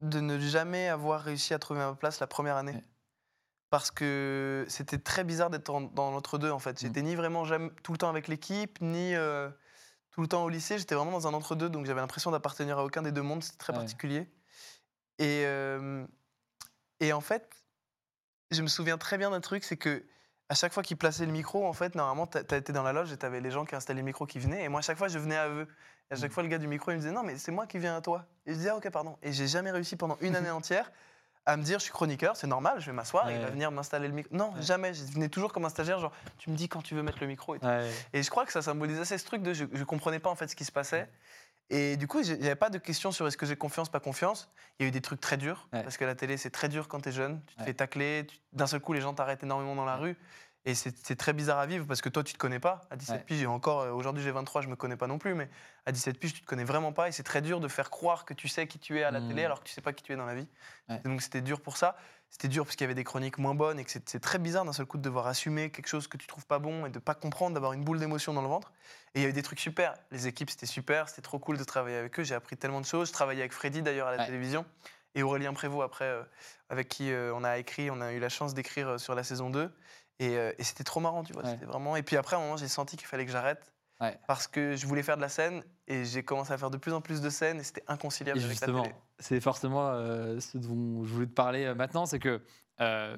de 0.00 0.20
ne 0.20 0.38
jamais 0.38 0.88
avoir 0.88 1.22
réussi 1.22 1.52
à 1.54 1.58
trouver 1.58 1.80
ma 1.80 1.94
place 1.94 2.20
la 2.20 2.26
première 2.28 2.56
année. 2.56 2.72
Ouais. 2.74 2.84
Parce 3.70 3.90
que 3.90 4.64
c'était 4.68 4.98
très 4.98 5.24
bizarre 5.24 5.50
d'être 5.50 5.66
dans 5.66 6.10
l'entre-deux, 6.10 6.50
en 6.50 6.58
fait. 6.58 6.80
J'étais 6.80 7.02
ni 7.02 7.14
vraiment 7.14 7.44
jamais, 7.44 7.70
tout 7.82 7.92
le 7.92 7.98
temps 7.98 8.08
avec 8.08 8.26
l'équipe, 8.28 8.80
ni 8.80 9.14
euh, 9.14 9.50
tout 10.10 10.22
le 10.22 10.26
temps 10.28 10.44
au 10.44 10.48
lycée. 10.48 10.78
J'étais 10.78 10.94
vraiment 10.94 11.12
dans 11.12 11.28
un 11.28 11.34
entre-deux, 11.34 11.68
donc 11.68 11.84
j'avais 11.86 12.00
l'impression 12.00 12.30
d'appartenir 12.30 12.78
à 12.78 12.84
aucun 12.84 13.02
des 13.02 13.12
deux 13.12 13.22
mondes. 13.22 13.42
C'était 13.42 13.58
très 13.58 13.72
Ouais. 13.74 13.78
particulier. 13.80 14.30
Et, 15.18 15.42
euh, 15.44 16.06
et 17.00 17.12
en 17.12 17.20
fait, 17.20 17.64
je 18.50 18.62
me 18.62 18.68
souviens 18.68 18.98
très 18.98 19.18
bien 19.18 19.30
d'un 19.30 19.40
truc, 19.40 19.64
c'est 19.64 19.76
que 19.76 20.04
à 20.48 20.54
chaque 20.54 20.72
fois 20.72 20.82
qu'ils 20.82 20.96
plaçaient 20.96 21.26
le 21.26 21.32
micro, 21.32 21.66
en 21.66 21.74
fait, 21.74 21.94
normalement, 21.94 22.26
tu 22.26 22.38
étais 22.38 22.72
dans 22.72 22.82
la 22.82 22.94
loge 22.94 23.12
et 23.12 23.18
tu 23.18 23.26
avais 23.26 23.40
les 23.42 23.50
gens 23.50 23.66
qui 23.66 23.74
installaient 23.76 24.00
le 24.00 24.06
micro 24.06 24.24
qui 24.24 24.38
venaient. 24.38 24.64
Et 24.64 24.68
moi, 24.70 24.78
à 24.80 24.82
chaque 24.82 24.96
fois, 24.96 25.08
je 25.08 25.18
venais 25.18 25.36
à 25.36 25.50
eux. 25.50 25.68
Et 26.10 26.14
à 26.14 26.16
chaque 26.16 26.30
Mm. 26.30 26.34
fois, 26.34 26.42
le 26.42 26.48
gars 26.48 26.56
du 26.58 26.68
micro, 26.68 26.90
il 26.90 26.94
me 26.94 27.00
disait 27.00 27.12
Non, 27.12 27.22
mais 27.22 27.36
c'est 27.36 27.52
moi 27.52 27.66
qui 27.66 27.78
viens 27.78 27.96
à 27.96 28.00
toi. 28.00 28.26
Et 28.46 28.52
je 28.52 28.56
disais 28.56 28.70
Ah, 28.70 28.76
ok, 28.76 28.88
pardon. 28.90 29.18
Et 29.22 29.32
j'ai 29.34 29.46
jamais 29.46 29.70
réussi 29.70 29.96
pendant 29.96 30.16
une 30.22 30.34
année 30.36 30.50
entière 30.50 30.90
à 31.48 31.56
me 31.56 31.62
dire 31.62 31.78
Je 31.78 31.84
suis 31.84 31.92
chroniqueur, 31.92 32.36
c'est 32.36 32.46
normal, 32.46 32.80
je 32.80 32.86
vais 32.86 32.92
m'asseoir, 32.92 33.30
il 33.30 33.38
va 33.40 33.50
venir 33.50 33.70
m'installer 33.70 34.06
le 34.08 34.14
micro. 34.14 34.34
Non, 34.34 34.52
Ouais. 34.52 34.62
jamais. 34.62 34.94
Je 34.94 35.04
venais 35.04 35.28
toujours 35.28 35.52
comme 35.52 35.64
un 35.64 35.68
stagiaire, 35.70 35.98
genre 35.98 36.12
Tu 36.38 36.50
me 36.50 36.56
dis 36.56 36.68
quand 36.68 36.82
tu 36.82 36.94
veux 36.94 37.02
mettre 37.02 37.18
le 37.20 37.26
micro. 37.26 37.54
Et, 37.54 37.58
tout. 37.58 37.66
Ouais. 37.66 37.90
Et 38.12 38.22
je 38.22 38.30
crois 38.30 38.44
que 38.46 38.52
ça 38.52 38.62
symbolise 38.62 38.98
assez 39.00 39.16
ce 39.18 39.24
truc 39.24 39.42
de 39.42 39.52
je, 39.54 39.64
je 39.72 39.84
comprenais 39.84 40.18
pas 40.18 40.30
en 40.30 40.34
fait 40.36 40.48
ce 40.48 40.56
qui 40.56 40.64
se 40.64 40.72
passait. 40.72 41.08
Et 41.70 41.98
du 41.98 42.06
coup, 42.06 42.22
j'ai- 42.22 42.40
j'avais 42.40 42.54
pas 42.56 42.70
de 42.70 42.78
questions 42.78 43.12
sur 43.12 43.26
est-ce 43.28 43.36
que 43.36 43.44
j'ai 43.44 43.56
confiance, 43.56 43.90
pas 43.90 44.00
confiance. 44.00 44.50
Il 44.78 44.84
y 44.84 44.86
a 44.86 44.88
eu 44.88 44.90
des 44.90 45.02
trucs 45.02 45.20
très 45.20 45.36
durs, 45.36 45.68
parce 45.70 45.96
que 45.98 46.04
la 46.06 46.14
télé, 46.14 46.36
c'est 46.38 46.48
très 46.50 46.68
dur 46.70 46.88
quand 46.88 47.00
tu 47.00 47.10
es 47.10 47.12
jeune. 47.12 47.42
Tu 47.46 47.56
te 47.56 47.62
fais 47.62 47.74
tacler, 47.74 48.26
tu- 48.26 48.38
d'un 48.54 48.66
seul 48.66 48.80
coup, 48.80 48.94
les 48.94 49.00
gens 49.02 49.12
t'arrêtent 49.12 49.42
énormément 49.42 49.74
dans 49.74 49.84
la 49.84 49.96
rue. 49.96 50.16
Et 50.64 50.74
c'est 50.74 51.16
très 51.16 51.32
bizarre 51.32 51.58
à 51.58 51.66
vivre 51.66 51.86
parce 51.86 52.02
que 52.02 52.08
toi, 52.10 52.22
tu 52.22 52.34
te 52.34 52.38
connais 52.38 52.58
pas. 52.58 52.82
À 52.90 52.96
17 52.96 53.16
Ouais. 53.16 53.24
piges, 53.24 53.46
encore, 53.46 53.80
euh, 53.80 53.90
aujourd'hui, 53.92 54.22
j'ai 54.22 54.32
23, 54.32 54.60
je 54.60 54.68
me 54.68 54.76
connais 54.76 54.96
pas 54.96 55.06
non 55.06 55.18
plus, 55.18 55.34
mais 55.34 55.48
à 55.86 55.92
17 55.92 56.18
piges, 56.18 56.34
tu 56.34 56.40
te 56.42 56.46
connais 56.46 56.64
vraiment 56.64 56.92
pas. 56.92 57.08
Et 57.08 57.12
c'est 57.12 57.22
très 57.22 57.40
dur 57.40 57.60
de 57.60 57.68
faire 57.68 57.88
croire 57.88 58.26
que 58.26 58.34
tu 58.34 58.48
sais 58.48 58.66
qui 58.66 58.78
tu 58.78 58.98
es 58.98 59.02
à 59.02 59.10
la 59.10 59.22
télé 59.22 59.44
alors 59.44 59.60
que 59.60 59.64
tu 59.64 59.72
sais 59.72 59.80
pas 59.80 59.94
qui 59.94 60.02
tu 60.02 60.12
es 60.12 60.16
dans 60.16 60.26
la 60.26 60.34
vie. 60.34 60.48
Ouais. 60.90 61.00
Donc, 61.04 61.22
c'était 61.22 61.40
dur 61.40 61.60
pour 61.62 61.76
ça. 61.78 61.96
C'était 62.28 62.48
dur 62.48 62.64
parce 62.64 62.76
qu'il 62.76 62.84
y 62.84 62.86
avait 62.86 62.94
des 62.94 63.04
chroniques 63.04 63.38
moins 63.38 63.54
bonnes 63.54 63.78
et 63.78 63.84
que 63.84 63.90
c'est 63.90 64.06
c'est 64.06 64.20
très 64.20 64.38
bizarre 64.38 64.66
d'un 64.66 64.74
seul 64.74 64.84
coup 64.84 64.98
de 64.98 65.02
devoir 65.02 65.26
assumer 65.26 65.70
quelque 65.70 65.86
chose 65.86 66.06
que 66.08 66.18
tu 66.18 66.26
trouves 66.26 66.44
pas 66.44 66.58
bon 66.58 66.84
et 66.84 66.90
de 66.90 66.98
pas 66.98 67.14
comprendre, 67.14 67.54
d'avoir 67.54 67.72
une 67.72 67.82
boule 67.84 67.98
d'émotion 67.98 68.34
dans 68.34 68.42
le 68.42 68.48
ventre. 68.48 68.72
Et 69.14 69.20
il 69.20 69.22
y 69.22 69.26
a 69.26 69.28
eu 69.30 69.32
des 69.32 69.42
trucs 69.42 69.60
super. 69.60 69.94
Les 70.10 70.26
équipes, 70.26 70.50
c'était 70.50 70.66
super. 70.66 71.08
C'était 71.08 71.22
trop 71.22 71.38
cool 71.38 71.56
de 71.56 71.64
travailler 71.64 71.96
avec 71.96 72.18
eux. 72.20 72.24
J'ai 72.24 72.34
appris 72.34 72.58
tellement 72.58 72.82
de 72.82 72.86
choses. 72.86 73.08
Je 73.08 73.14
travaillais 73.14 73.40
avec 73.40 73.54
Freddy 73.54 73.80
d'ailleurs 73.80 74.08
à 74.08 74.10
la 74.10 74.18
Ouais. 74.18 74.26
télévision 74.26 74.66
et 75.14 75.22
Aurélien 75.22 75.54
Prévost 75.54 75.82
après, 75.84 76.04
euh, 76.04 76.22
avec 76.68 76.88
qui 76.88 77.10
euh, 77.10 77.32
on 77.34 77.42
a 77.42 77.56
écrit, 77.56 77.90
on 77.90 78.00
a 78.02 78.12
eu 78.12 78.20
la 78.20 78.28
chance 78.28 78.52
d'écrire 78.52 78.88
euh, 78.88 78.98
sur 78.98 79.14
la 79.14 79.24
saison 79.24 79.48
2. 79.48 79.72
Et, 80.20 80.36
euh, 80.36 80.52
et 80.58 80.64
c'était 80.64 80.84
trop 80.84 81.00
marrant, 81.00 81.22
tu 81.24 81.32
vois. 81.32 81.44
Ouais. 81.44 81.50
C'était 81.52 81.66
vraiment. 81.66 81.96
Et 81.96 82.02
puis 82.02 82.16
après, 82.16 82.36
à 82.36 82.38
un 82.38 82.42
moment, 82.42 82.56
j'ai 82.56 82.68
senti 82.68 82.96
qu'il 82.96 83.06
fallait 83.06 83.24
que 83.26 83.32
j'arrête. 83.32 83.72
Ouais. 84.00 84.16
Parce 84.28 84.46
que 84.46 84.76
je 84.76 84.86
voulais 84.86 85.02
faire 85.02 85.16
de 85.16 85.22
la 85.22 85.28
scène 85.28 85.64
et 85.88 86.04
j'ai 86.04 86.22
commencé 86.22 86.52
à 86.52 86.58
faire 86.58 86.70
de 86.70 86.76
plus 86.76 86.92
en 86.92 87.00
plus 87.00 87.20
de 87.20 87.30
scènes 87.30 87.58
et 87.58 87.64
c'était 87.64 87.82
inconciliable 87.88 88.38
Et 88.38 88.44
avec 88.44 88.52
justement, 88.52 88.78
la 88.78 88.84
télé. 88.84 88.94
c'est 89.18 89.40
forcément 89.40 89.88
euh, 89.88 90.38
ce 90.38 90.56
dont 90.56 91.04
je 91.04 91.12
voulais 91.12 91.26
te 91.26 91.32
parler 91.32 91.64
euh, 91.64 91.74
maintenant, 91.74 92.06
c'est 92.06 92.20
que 92.20 92.40
euh, 92.80 93.16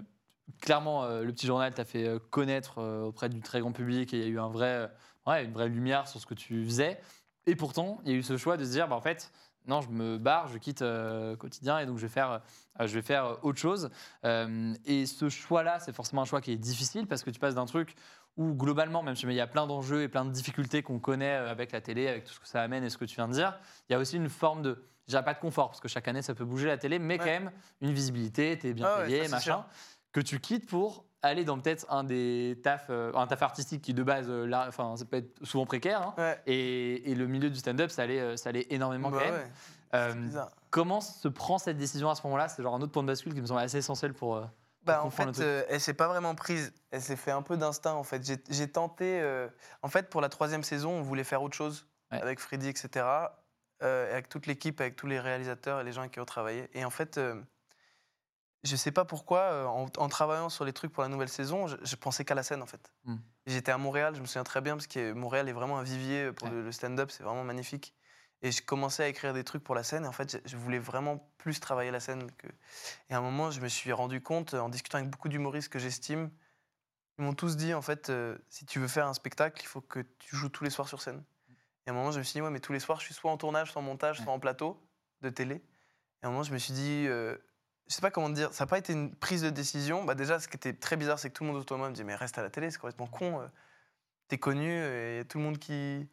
clairement, 0.63 1.07
le 1.07 1.31
petit 1.33 1.47
journal 1.47 1.75
t'a 1.75 1.85
fait 1.85 2.09
connaître 2.31 2.83
auprès 3.05 3.29
du 3.29 3.41
très 3.41 3.61
grand 3.61 3.73
public 3.73 4.15
et 4.15 4.17
il 4.17 4.23
y 4.23 4.27
a 4.27 4.29
eu 4.29 4.39
un 4.41 4.49
vrai, 4.49 4.91
ouais, 5.27 5.45
une 5.45 5.53
vraie 5.53 5.69
lumière 5.69 6.09
sur 6.09 6.19
ce 6.19 6.25
que 6.27 6.33
tu 6.35 6.65
faisais. 6.65 6.99
Et 7.47 7.57
pourtant, 7.57 8.01
il 8.05 8.13
y 8.13 8.15
a 8.15 8.19
eu 8.19 8.23
ce 8.23 8.39
choix 8.39 8.57
de 8.57 8.65
se 8.65 8.71
dire, 8.71 8.89
bah, 8.89 8.97
en 8.97 9.01
fait, 9.03 9.31
non, 9.67 9.81
je 9.81 9.91
me 9.91 10.19
barre, 10.19 10.49
je 10.49 10.59
quitte 10.59 10.83
euh, 10.83 11.37
quotidien 11.37 11.79
et 11.79 11.87
donc 11.87 11.99
je 11.99 12.03
vais 12.03 12.13
faire, 12.13 12.41
euh, 12.81 12.87
je 12.87 12.95
vais 12.95 13.03
faire 13.03 13.25
euh, 13.25 13.37
autre 13.43 13.59
chose. 13.59 13.91
Euh, 14.25 14.75
et 14.85 15.07
ce 15.07 15.29
choix-là, 15.29 15.79
c'est 15.81 15.93
forcément 15.93 16.23
un 16.23 16.25
choix 16.25 16.41
qui 16.41 16.53
est 16.53 16.57
difficile 16.57 17.07
parce 17.07 17.23
que 17.23 17.31
tu 17.31 17.39
passes 17.39 17.55
d'un 17.55 17.67
truc 17.67 17.95
où 18.37 18.55
globalement, 18.55 19.03
même 19.03 19.17
si 19.17 19.27
il 19.27 19.33
y 19.33 19.41
a 19.41 19.47
plein 19.47 19.67
d'enjeux 19.67 20.03
et 20.03 20.09
plein 20.09 20.25
de 20.25 20.31
difficultés 20.31 20.83
qu'on 20.83 20.99
connaît 20.99 21.35
avec 21.35 21.73
la 21.73 21.81
télé, 21.81 22.09
avec 22.09 22.25
tout 22.25 22.33
ce 22.33 22.41
que 22.41 22.49
ça 22.49 22.63
amène 22.63 22.85
et 22.85 22.91
ce 22.91 22.97
que 22.97 23.05
tu 23.05 23.17
viens 23.17 23.29
de 23.29 23.35
dire, 23.35 23.59
il 23.89 23.93
y 23.93 23.97
a 23.97 23.99
aussi 23.99 24.17
une 24.17 24.29
forme 24.29 24.63
de, 24.63 24.83
je 25.07 25.13
dirais 25.13 25.25
pas 25.25 25.35
de 25.35 25.41
confort 25.41 25.69
parce 25.69 25.81
que 25.81 25.89
chaque 25.89 26.09
année 26.09 26.23
ça 26.23 26.35
peut 26.35 26.45
bouger 26.45 26.67
la 26.69 26.79
télé, 26.79 26.99
mais 26.99 27.19
quand 27.19 27.25
même 27.27 27.51
une 27.81 27.93
visibilité, 27.93 28.57
tu 28.59 28.69
es 28.69 28.73
bien 28.73 28.87
Ah 28.89 29.01
ouais, 29.01 29.07
payé, 29.07 29.25
ça, 29.25 29.37
machin, 29.37 29.67
que 30.13 30.21
tu 30.21 30.41
quittes 30.41 30.69
pour 30.69 31.05
aller 31.23 31.45
dans 31.45 31.59
peut-être 31.59 31.87
un 31.91 32.05
des 32.05 32.59
tafs, 32.63 32.87
euh, 32.91 33.13
un 33.15 33.27
taf 33.27 33.43
artistique 33.43 33.83
qui 33.83 33.95
de 33.95 34.03
base, 34.03 34.27
euh, 34.29 34.47
là, 34.47 34.67
enfin, 34.69 34.97
ça 34.97 35.05
peut 35.05 35.19
être 35.19 35.45
souvent 35.45 35.67
précaire. 35.67 36.01
hein. 36.03 36.15
Ouais. 36.19 36.41
Et, 36.47 37.11
et 37.11 37.15
le 37.15 37.27
milieu 37.27 37.51
du 37.51 37.57
stand-up, 37.57 37.91
ça 37.91 38.03
allait, 38.03 38.21
euh, 38.21 38.37
ça 38.37 38.49
allait 38.51 38.67
énormément 38.71 39.11
Bah 39.11 39.19
quand 39.19 39.25
même. 39.25 39.35
ouais, 39.43 39.47
Euh, 39.95 40.11
c'est 40.13 40.19
bizarre. 40.21 40.51
comment 40.71 41.01
se 41.01 41.29
prend 41.29 41.59
cette 41.59 41.77
décision 41.77 42.09
à 42.11 42.15
ce 42.15 42.23
moment-là? 42.25 42.49
C'est 42.49 42.63
genre 42.63 42.75
un 42.75 42.81
autre 42.81 42.93
point 42.93 43.03
de 43.03 43.09
bascule 43.09 43.35
qui 43.35 43.41
me 43.41 43.47
semble 43.47 43.61
assez 43.61 43.79
essentiel 43.79 44.15
pour. 44.15 44.37
euh, 44.37 44.45
Bah, 44.83 45.01
en 45.01 45.05
comprendre 45.05 45.29
le 45.31 45.35
fait, 45.35 45.41
truc. 45.41 45.47
euh, 45.47 45.75
elle 45.75 45.81
s'est 45.81 45.95
pas 45.95 46.09
vraiment 46.09 46.35
prise. 46.35 46.73
Elle 46.91 47.03
s'est 47.03 47.17
fait 47.17 47.33
un 47.33 47.43
peu 47.43 47.57
d'instinct, 47.59 47.93
en 47.95 48.03
fait. 48.05 48.25
J'ai- 48.25 48.43
J'ai 48.49 48.71
tenté. 48.71 49.21
euh, 49.21 49.49
En 49.83 49.89
fait, 49.89 50.09
pour 50.09 50.21
la 50.23 50.29
troisième 50.31 50.63
saison, 50.63 50.91
on 50.93 51.03
voulait 51.03 51.25
faire 51.25 51.43
autre 51.43 51.57
chose 51.57 51.87
Ouais. 52.13 52.21
avec 52.23 52.41
Freddy, 52.41 52.69
etc. 52.69 53.05
euh, 53.83 54.11
avec 54.13 54.29
toute 54.29 54.47
l'équipe, 54.47 54.81
avec 54.81 54.97
tous 54.97 55.07
les 55.07 55.19
réalisateurs 55.21 55.81
et 55.81 55.85
les 55.85 55.93
gens 55.93 56.01
avec 56.03 56.13
qui 56.13 56.21
on 56.21 56.25
travaillait. 56.25 56.69
Et 56.75 56.85
en 56.85 56.91
fait, 56.91 57.19
euh, 57.19 57.35
je 58.65 58.77
sais 58.77 58.93
pas 58.93 59.05
pourquoi, 59.05 59.41
euh, 59.41 59.67
en, 59.67 59.87
en 59.97 60.09
travaillant 60.09 60.49
sur 60.51 60.65
les 60.65 60.73
trucs 60.73 60.93
pour 60.93 61.03
la 61.03 61.09
nouvelle 61.09 61.29
saison, 61.29 61.67
je, 61.67 61.77
je 61.83 61.97
pensais 61.97 62.25
qu'à 62.25 62.35
la 62.35 62.43
scène, 62.43 62.63
en 62.63 62.67
fait. 62.67 62.93
Hmm. 63.05 63.17
J'étais 63.47 63.73
à 63.73 63.79
Montréal, 63.79 64.15
je 64.15 64.21
me 64.21 64.27
souviens 64.27 64.45
très 64.45 64.61
bien, 64.61 64.75
parce 64.77 64.87
que 64.87 65.13
Montréal 65.13 65.49
est 65.49 65.53
vraiment 65.53 65.79
un 65.79 65.83
vivier 65.83 66.33
pour 66.33 66.49
Ouais. 66.49 66.55
le, 66.55 66.63
le 66.65 66.73
stand-up, 66.73 67.11
c'est 67.11 67.23
vraiment 67.23 67.45
magnifique. 67.45 67.95
Et 68.43 68.53
je 68.53 68.63
commençais 68.63 69.03
à 69.05 69.09
écrire 69.09 69.35
des 69.35 69.45
trucs 69.45 69.63
pour 69.65 69.75
la 69.75 69.83
scène, 69.83 70.05
et 70.05 70.09
en 70.09 70.13
fait, 70.13 70.31
je, 70.33 70.39
je 70.51 70.57
voulais 70.57 70.79
vraiment 70.79 71.33
plus 71.39 71.61
travailler 71.61 71.91
la 71.91 72.01
scène 72.01 72.31
que, 72.33 72.47
et 73.09 73.15
à 73.15 73.19
un 73.19 73.21
moment, 73.21 73.51
je 73.51 73.61
me 73.61 73.69
suis 73.69 73.93
rendu 73.93 74.23
compte, 74.23 74.55
en 74.55 74.69
discutant 74.69 74.99
avec 74.99 75.11
beaucoup 75.11 75.29
d'humoristes 75.29 75.69
que 75.71 75.79
j'estime, 75.79 76.31
ils 77.19 77.25
m'ont 77.25 77.35
tous 77.35 77.57
dit, 77.57 77.75
en 77.75 77.83
fait, 77.83 78.09
euh, 78.09 78.39
si 78.49 78.65
tu 78.65 78.79
veux 78.79 78.89
faire 78.89 79.07
un 79.07 79.13
spectacle, 79.15 79.63
il 79.63 79.67
faut 79.67 79.83
que 79.83 80.01
tu 80.19 80.37
joues 80.37 80.49
tous 80.49 80.65
les 80.65 80.71
soirs 80.71 80.89
sur 80.89 81.03
scène. 81.03 81.23
Et 81.87 81.91
à 81.91 81.93
un 81.93 81.97
moment, 81.97 82.13
je 82.13 82.19
me 82.19 82.23
suis 82.25 82.35
dit, 82.35 82.41
ouais, 82.43 82.51
mais 82.51 82.61
tous 82.61 82.73
les 82.73 82.81
soirs, 82.81 82.99
je 83.01 83.05
suis 83.07 83.15
soit 83.15 83.31
en 83.31 83.37
tournage, 83.37 83.73
soit 83.73 83.81
en 83.83 83.85
montage, 83.85 84.21
soit 84.23 84.33
en 84.33 84.39
plateau 84.39 84.83
de 85.21 85.29
télé. 85.29 85.57
Et 85.57 86.25
à 86.25 86.29
un 86.29 86.31
moment, 86.31 86.43
je 86.45 86.53
me 86.53 86.59
suis 86.59 86.73
dit, 86.73 87.05
euh, 87.09 87.37
je 87.91 87.95
sais 87.97 88.01
pas 88.01 88.11
comment 88.13 88.31
dire, 88.31 88.55
ça 88.55 88.65
n'a 88.65 88.69
pas 88.69 88.79
été 88.79 88.93
une 88.95 89.15
prise 89.15 89.43
de 89.43 89.51
décision. 89.51 90.05
Bah 90.05 90.15
déjà, 90.15 90.39
ce 90.39 90.47
qui 90.49 90.57
était 90.57 90.73
très 90.73 90.97
bizarre, 90.97 91.19
c'est 91.19 91.29
que 91.29 91.35
tout 91.35 91.43
le 91.45 91.51
monde 91.51 91.59
autour 91.61 91.77
de 91.77 91.81
moi 91.81 91.89
me 91.91 91.95
disait, 91.95 92.05
mais 92.05 92.15
reste 92.15 92.39
à 92.39 92.43
la 92.43 92.49
télé, 92.49 92.71
c'est 92.71 92.79
complètement 92.79 93.07
con. 93.09 93.41
euh. 93.41 93.47
t'es 94.29 94.39
connu 94.39 94.71
et 94.73 95.25
tout 95.29 95.39
le 95.39 95.45
monde 95.45 95.59
qui. 95.59 96.09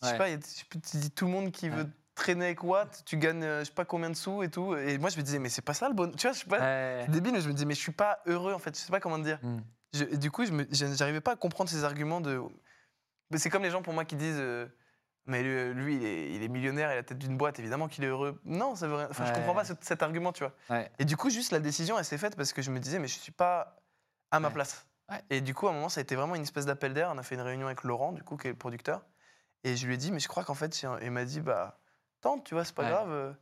Je 0.00 0.06
sais 0.06 0.12
Ouais. 0.12 0.18
pas, 0.18 0.28
y 0.30 0.32
a- 0.32 0.38
tu 0.38 0.64
dis 0.96 1.10
tout 1.10 1.26
le 1.26 1.32
monde 1.32 1.52
qui 1.52 1.68
Ouais. 1.68 1.76
veut 1.76 1.86
traîner 2.14 2.46
avec 2.46 2.64
Watt, 2.64 3.02
tu 3.04 3.18
gagnes 3.18 3.44
euh, 3.44 3.60
je 3.60 3.64
sais 3.66 3.72
pas 3.74 3.84
combien 3.84 4.08
de 4.08 4.16
sous 4.16 4.42
et 4.42 4.48
tout. 4.50 4.74
Et 4.74 4.96
moi, 4.96 5.10
je 5.10 5.18
me 5.18 5.22
disais, 5.22 5.38
mais 5.38 5.50
c'est 5.50 5.60
pas 5.62 5.74
ça 5.74 5.86
le 5.88 5.94
bon. 5.94 6.10
Tu 6.12 6.26
vois, 6.26 6.32
je 6.32 6.40
sais 6.40 6.46
pas. 6.48 6.58
Ouais. 6.60 7.06
Débile, 7.08 7.32
mais 7.34 7.42
je 7.42 7.48
me 7.48 7.52
dis, 7.54 7.66
mais 7.66 7.74
je 7.74 7.80
suis 7.80 7.92
pas 7.92 8.20
heureux 8.26 8.54
en 8.54 8.58
fait, 8.58 8.74
je 8.74 8.80
sais 8.82 8.90
pas 8.90 9.00
comment 9.00 9.18
te 9.18 9.24
dire. 9.24 9.38
Mm. 9.42 9.58
Je- 9.92 10.04
et 10.04 10.16
du 10.16 10.30
coup, 10.30 10.46
je 10.46 10.52
j'arrivais 10.96 11.20
pas 11.20 11.32
à 11.32 11.36
comprendre 11.36 11.68
ces 11.68 11.84
arguments 11.84 12.22
de. 12.22 12.40
C'est 13.36 13.50
comme 13.50 13.62
les 13.64 13.70
gens 13.70 13.82
pour 13.82 13.92
moi 13.92 14.06
qui 14.06 14.16
disent. 14.16 14.36
euh, 14.38 14.66
mais 15.26 15.42
lui, 15.42 15.74
lui, 15.74 15.96
il, 15.96 16.04
est, 16.04 16.30
il 16.34 16.42
est 16.42 16.48
millionnaire, 16.48 16.88
il 16.90 16.92
a 16.92 16.96
la 16.96 17.02
tête 17.02 17.18
d'une 17.18 17.36
boîte, 17.36 17.58
évidemment 17.58 17.88
qu'il 17.88 18.04
est 18.04 18.08
heureux. 18.08 18.40
Non, 18.44 18.74
ça 18.74 18.88
veut 18.88 18.94
rien. 18.96 19.08
Enfin, 19.10 19.24
je 19.26 19.32
comprends 19.32 19.54
pas 19.54 19.64
ce- 19.64 19.72
cet 19.80 20.02
argument, 20.02 20.32
tu 20.32 20.44
vois. 20.44 20.52
Ouais. 20.70 20.90
Et 20.98 21.04
du 21.04 21.16
coup, 21.16 21.30
juste 21.30 21.52
la 21.52 21.60
décision, 21.60 21.98
elle 21.98 22.04
s'est 22.04 22.18
faite 22.18 22.36
parce 22.36 22.52
que 22.52 22.62
je 22.62 22.70
me 22.70 22.80
disais, 22.80 22.98
mais 22.98 23.08
je 23.08 23.18
suis 23.18 23.32
pas 23.32 23.76
à 24.30 24.40
ma 24.40 24.48
Ouais. 24.48 24.54
place. 24.54 24.86
Et 25.30 25.40
du 25.42 25.54
coup, 25.54 25.68
à 25.68 25.70
un 25.70 25.74
moment, 25.74 25.90
ça 25.90 26.00
a 26.00 26.02
été 26.02 26.16
vraiment 26.16 26.34
une 26.34 26.42
espèce 26.42 26.64
d'appel 26.64 26.94
d'air. 26.94 27.10
On 27.12 27.18
a 27.18 27.22
fait 27.22 27.34
une 27.34 27.42
réunion 27.42 27.66
avec 27.66 27.82
Laurent, 27.84 28.12
du 28.12 28.22
coup, 28.22 28.36
qui 28.38 28.46
est 28.48 28.50
le 28.50 28.56
producteur. 28.56 29.04
Et 29.62 29.76
je 29.76 29.86
lui 29.86 29.94
ai 29.94 29.96
dit, 29.98 30.10
mais 30.10 30.18
je 30.20 30.26
crois 30.28 30.42
qu'en 30.42 30.54
fait, 30.54 30.82
il 31.02 31.10
m'a 31.10 31.24
dit, 31.24 31.40
bah, 31.40 31.78
tente, 32.22 32.44
tu 32.44 32.54
vois, 32.54 32.64
c'est 32.64 32.74
pas 32.74 32.88
grave. 32.88 33.36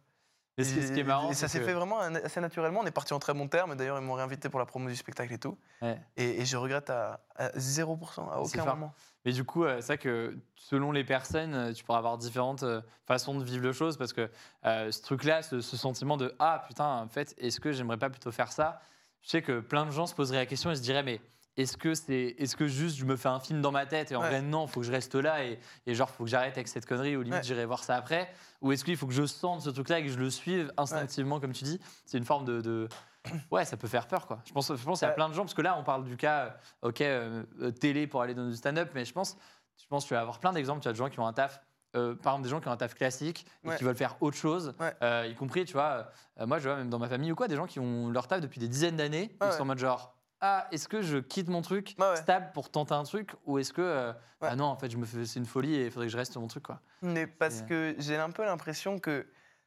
Et 0.61 0.65
ce 0.65 0.75
qui, 0.75 0.87
ce 0.87 0.93
qui 0.93 1.01
est 1.01 1.05
marrant, 1.05 1.31
Et 1.31 1.35
ça 1.35 1.49
s'est 1.49 1.59
que- 1.61 1.65
fait 1.65 1.73
vraiment 1.73 1.99
assez 2.01 2.41
naturellement. 2.41 2.81
On 2.81 2.87
est 2.87 2.91
parti 2.91 3.13
en 3.13 3.19
très 3.19 3.35
bon 3.35 3.49
terme. 3.49 3.75
D'ailleurs, 3.77 3.99
ils 3.99 4.05
m'ont 4.05 4.15
réinvité 4.15 4.49
pour 4.49 4.61
la 4.61 4.67
promo 4.67 4.89
du 4.89 4.97
spectacle 4.97 5.33
et 5.33 5.39
tout. 5.39 5.59
Ouais. 5.83 5.99
Et, 6.17 6.41
et 6.41 6.45
je 6.45 6.57
regrette 6.57 6.91
à, 6.91 7.21
à 7.37 7.49
0%, 7.51 8.31
à 8.31 8.39
aucun 8.41 8.65
moment. 8.65 8.93
Mais 9.25 9.33
du 9.33 9.45
coup, 9.45 9.65
euh, 9.65 9.77
c'est 9.81 9.87
vrai 9.89 9.99
que 9.99 10.37
selon 10.57 10.93
les 10.93 11.05
personnes, 11.05 11.55
euh, 11.55 11.73
tu 11.73 11.85
pourras 11.85 11.99
avoir 11.99 12.17
différentes 12.17 12.63
euh, 12.63 12.81
façons 13.07 13.35
de 13.39 13.45
vivre 13.45 13.67
les 13.67 13.73
choses 13.75 13.97
parce 13.99 14.13
que 14.15 14.31
euh, 14.65 14.91
ce 14.91 15.03
truc-là, 15.03 15.43
ce, 15.43 15.61
ce 15.61 15.77
sentiment 15.77 16.17
de 16.17 16.35
ah 16.39 16.65
putain, 16.67 17.03
en 17.03 17.09
fait, 17.09 17.35
est-ce 17.39 17.61
que 17.61 17.73
j'aimerais 17.73 17.99
pas 17.99 18.09
plutôt 18.09 18.31
faire 18.33 18.51
ça? 18.53 18.81
Je 19.23 19.29
sais 19.29 19.43
que 19.43 19.61
plein 19.61 19.85
de 19.85 19.91
gens 19.91 20.07
se 20.07 20.15
poseraient 20.15 20.39
la 20.39 20.47
question 20.47 20.71
et 20.71 20.77
se 20.77 20.81
diraient 20.81 21.03
mais 21.03 21.21
est-ce 21.61 21.77
que 21.77 21.95
c'est 21.95 22.35
est-ce 22.39 22.57
que 22.57 22.67
juste 22.67 22.97
je 22.97 23.05
me 23.05 23.17
fais 23.17 23.29
un 23.29 23.41
film 23.41 23.61
dans 23.61 23.73
ma 23.73 23.87
tête 23.87 24.13
et 24.13 24.17
en 24.17 24.21
Ouais. 24.23 24.29
vrai 24.29 24.43
non, 24.43 24.67
faut 24.67 24.81
que 24.81 24.87
je 24.87 24.93
reste 24.93 25.15
là 25.15 25.45
et, 25.45 25.59
et 25.87 25.95
genre 25.95 26.11
faut 26.11 26.25
que 26.25 26.31
j'arrête 26.31 26.55
avec 26.55 26.69
cette 26.69 26.87
connerie 26.87 27.17
ou 27.17 27.23
limite 27.23 27.39
Ouais. 27.41 27.43
j'irai 27.45 27.65
voir 27.67 27.83
ça 27.85 27.97
après 27.97 28.31
ou 28.61 28.73
est-ce 28.73 28.85
qu'il 28.85 28.97
faut 28.97 29.07
que 29.07 29.13
je 29.13 29.27
sente 29.27 29.63
ce 29.63 29.71
truc-là 29.71 29.99
et 30.01 30.05
que 30.05 30.11
je 30.11 30.19
le 30.19 30.31
suive 30.31 30.73
instinctivement 30.77 31.41
comme 31.41 31.53
tu 31.53 31.65
dis? 31.65 31.81
C'est 32.07 32.19
une 32.19 32.25
forme 32.25 32.45
de, 32.45 32.61
de- 32.61 32.89
Ouais, 33.51 33.65
ça 33.67 33.77
peut 33.77 33.89
faire 33.89 34.07
peur, 34.09 34.27
quoi. 34.27 34.41
Je 34.47 34.53
pense, 34.53 34.75
je 34.75 34.83
pense 34.83 35.01
qu'il 35.01 35.07
y 35.09 35.11
a 35.11 35.15
plein 35.15 35.29
de 35.29 35.35
gens, 35.35 35.43
parce 35.43 35.53
que 35.53 35.61
là, 35.61 35.77
on 35.79 35.85
parle 35.85 36.05
du 36.05 36.17
cas, 36.17 36.57
euh, 36.85 36.89
ok, 36.89 37.01
euh, 37.03 37.43
euh, 37.61 37.71
télé 37.71 38.07
pour 38.07 38.23
aller 38.23 38.33
dans 38.35 38.49
du 38.49 38.57
stand-up, 38.57 38.91
mais 38.95 39.05
je 39.05 39.13
pense, 39.13 39.37
je 39.77 39.87
pense 39.89 40.05
que 40.05 40.09
tu 40.09 40.15
vas 40.15 40.21
avoir 40.23 40.39
plein 40.41 40.55
d'exemples. 40.55 40.81
Tu 40.81 40.89
as 40.89 40.93
des 40.93 40.99
gens 40.99 41.11
qui 41.11 41.21
ont 41.21 41.27
un 41.27 41.35
taf, 41.35 41.61
euh, 41.97 42.15
par 42.15 42.33
exemple, 42.33 42.45
des 42.45 42.49
gens 42.49 42.61
qui 42.61 42.69
ont 42.69 42.73
un 42.73 42.79
taf 42.79 42.95
classique 42.95 43.45
et 43.63 43.69
Ouais. 43.69 43.77
qui 43.77 43.85
veulent 43.85 43.95
faire 43.95 44.17
autre 44.21 44.39
chose, 44.39 44.75
Ouais. 44.81 44.95
euh, 45.03 45.27
y 45.31 45.35
compris, 45.35 45.67
tu 45.67 45.75
vois, 45.75 46.09
euh, 46.41 46.47
moi, 46.47 46.59
je 46.61 46.69
vois 46.69 46.79
même 46.79 46.89
dans 46.89 46.99
ma 46.99 47.09
famille 47.11 47.31
ou 47.31 47.35
quoi, 47.35 47.47
des 47.47 47.57
gens 47.57 47.67
qui 47.67 47.79
ont 47.79 48.09
leur 48.09 48.27
taf 48.27 48.41
depuis 48.41 48.59
des 48.59 48.69
dizaines 48.69 48.97
d'années, 48.97 49.37
Ouais, 49.39 49.49
qui 49.51 49.55
sont 49.57 49.63
en 49.63 49.67
mode 49.67 49.79
genre, 49.79 50.15
ah, 50.41 50.67
est-ce 50.73 50.89
que 50.89 51.03
je 51.03 51.19
quitte 51.19 51.49
mon 51.49 51.63
truc 51.63 51.95
ouais. 51.99 52.17
stable 52.17 52.51
pour 52.55 52.71
tenter 52.71 52.95
un 52.95 53.03
truc, 53.05 53.33
ou 53.47 53.59
est-ce 53.59 53.73
que, 53.73 53.83
euh, 53.83 54.13
Ouais. 54.43 54.49
ah 54.51 54.57
non, 54.57 54.65
en 54.67 54.77
fait, 54.77 54.91
je 54.91 54.97
me 54.97 55.05
fais, 55.05 55.27
c'est 55.27 55.39
une 55.39 55.45
folie 55.47 55.75
et 55.75 55.87
il 55.87 55.91
faudrait 55.91 56.07
que 56.07 56.13
je 56.13 56.17
reste 56.17 56.33
sur 56.33 56.41
mon 56.41 56.47
truc, 56.49 56.63
quoi. 56.63 56.81
Mais 57.03 57.27
parce 57.27 57.57
C'est- 57.57 57.67
que 57.67 57.95
j'ai 57.99 58.17
un 58.17 58.31
peu 58.31 58.43
l'impression 58.45 58.99
que 58.99 59.27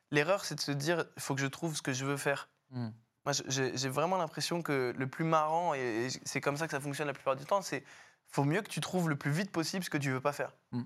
l'erreur, 0.09 0.45
c'est 0.45 0.55
de 0.55 0.59
se 0.61 0.71
dire, 0.71 1.05
il 1.15 1.21
faut 1.21 1.35
que 1.35 1.41
je 1.41 1.45
trouve 1.47 1.75
ce 1.75 1.81
que 1.83 1.93
je 1.93 2.05
veux 2.05 2.17
faire. 2.17 2.49
Hmm. 2.71 2.89
Moi, 3.25 3.33
j'ai 3.47 3.89
vraiment 3.89 4.17
l'impression 4.17 4.61
que 4.63 4.93
le 4.97 5.07
plus 5.07 5.23
marrant, 5.25 5.73
et, 5.75 5.79
et 6.05 6.09
c'est 6.25 6.41
comme 6.41 6.57
ça 6.57 6.65
que 6.65 6.71
ça 6.71 6.79
fonctionne 6.79 7.07
la 7.07 7.13
plupart 7.13 7.35
du 7.35 7.45
temps, 7.45 7.61
c'est 7.61 7.83
faut 8.27 8.43
mieux 8.43 8.61
que 8.63 8.67
tu 8.69 8.81
trouves 8.81 9.09
le 9.09 9.15
plus 9.15 9.29
vite 9.31 9.51
possible 9.51 9.83
ce 9.83 9.89
que 9.91 9.97
tu 9.99 10.09
veux 10.11 10.19
pas 10.21 10.33
faire. 10.33 10.55
Mm. 10.71 10.81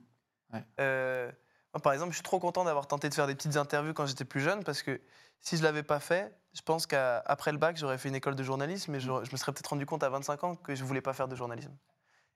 Ouais. 0.54 0.65
Euh, 0.82 1.32
moi, 1.73 1.82
par 1.82 1.93
exemple, 1.93 2.12
je 2.12 2.15
suis 2.17 2.23
trop 2.23 2.39
content 2.39 2.63
d'avoir 2.63 2.88
tenté 2.88 3.10
de 3.10 3.13
faire 3.13 3.27
des 3.27 3.36
petites 3.36 3.58
interviews 3.58 3.93
quand 3.93 4.06
j'étais 4.06 4.25
plus 4.25 4.41
jeune, 4.41 4.63
parce 4.63 4.82
que 4.82 5.01
si 5.41 5.58
je 5.58 5.63
l'avais 5.63 5.84
pas 5.84 5.99
fait, 5.99 6.36
je 6.53 6.62
pense 6.62 6.88
qu'après 6.88 7.51
le 7.51 7.58
bac, 7.58 7.77
j'aurais 7.77 7.97
fait 7.97 8.10
une 8.10 8.15
école 8.15 8.36
de 8.36 8.43
journalisme, 8.43 8.95
et 8.95 8.99
je, 8.99 9.08
je 9.08 9.32
me 9.32 9.38
serais 9.38 9.51
peut-être 9.51 9.67
rendu 9.67 9.86
compte 9.86 10.03
à 10.03 10.10
25 10.10 10.43
ans 10.43 10.56
que 10.56 10.73
je 10.75 10.84
voulais 10.84 11.01
pas 11.01 11.13
faire 11.13 11.27
de 11.27 11.36
journalisme. 11.36 11.75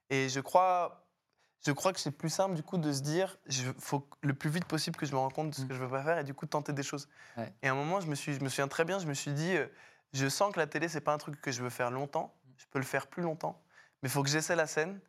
Et 0.10 0.30
je 0.30 0.40
crois, 0.40 1.08
je 1.66 1.72
crois 1.72 1.94
que 1.94 2.00
c'est 2.00 2.12
plus 2.12 2.30
simple 2.30 2.54
du 2.56 2.64
coup 2.64 2.78
de 2.78 2.92
se 2.92 3.02
dire, 3.02 3.38
il 3.48 3.74
faut 3.80 4.08
le 4.22 4.34
plus 4.34 4.50
vite 4.50 4.66
possible 4.66 4.98
que 4.98 5.06
je 5.06 5.14
me 5.14 5.18
rende 5.18 5.34
compte 5.34 5.50
de 5.52 5.56
ce 5.56 5.62
Mm. 5.64 5.68
que 5.70 5.74
je 5.74 5.80
veux 5.80 5.90
pas 5.90 6.04
faire, 6.04 6.18
et 6.20 6.24
du 6.24 6.34
coup 6.34 6.46
de 6.46 6.52
tenter 6.52 6.74
des 6.74 6.84
choses. 6.84 7.08
Ouais. 7.38 7.52
Et 7.64 7.68
à 7.70 7.72
un 7.72 7.76
moment, 7.76 8.02
je 8.02 8.08
me, 8.08 8.16
suis, 8.16 8.34
je 8.34 8.44
me 8.44 8.50
souviens 8.50 8.68
très 8.68 8.86
bien, 8.86 9.00
je 9.00 9.08
me 9.08 9.14
suis 9.14 9.32
dit, 9.34 9.56
euh, 9.56 9.68
je 10.14 10.28
sens 10.28 10.54
que 10.54 10.60
la 10.60 10.68
télé, 10.68 10.88
c'est 10.90 11.02
pas 11.02 11.14
un 11.14 11.18
truc 11.18 11.42
que 11.42 11.52
je 11.52 11.64
veux 11.64 11.70
faire 11.70 11.90
longtemps. 11.90 12.36
Je 12.58 12.66
peux 12.70 12.80
le 12.80 12.86
faire 12.86 13.08
plus 13.08 13.24
longtemps. 13.24 13.64
Mais 14.04 14.10
il 14.10 14.12
faut 14.12 14.22
que 14.22 14.30
j'essaie 14.30 14.56
la 14.56 14.68
scène. 14.68 15.00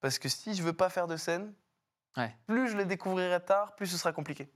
Parce 0.00 0.18
que 0.18 0.28
si 0.28 0.54
je 0.54 0.62
veux 0.62 0.72
pas 0.72 0.88
faire 0.88 1.06
de 1.08 1.16
scène, 1.16 1.52
Ouais. 2.16 2.34
plus 2.46 2.68
je 2.68 2.76
le 2.76 2.84
découvrirai 2.84 3.40
tard, 3.40 3.74
plus 3.76 3.86
ce 3.86 3.96
sera 3.96 4.12
compliqué. 4.12 4.50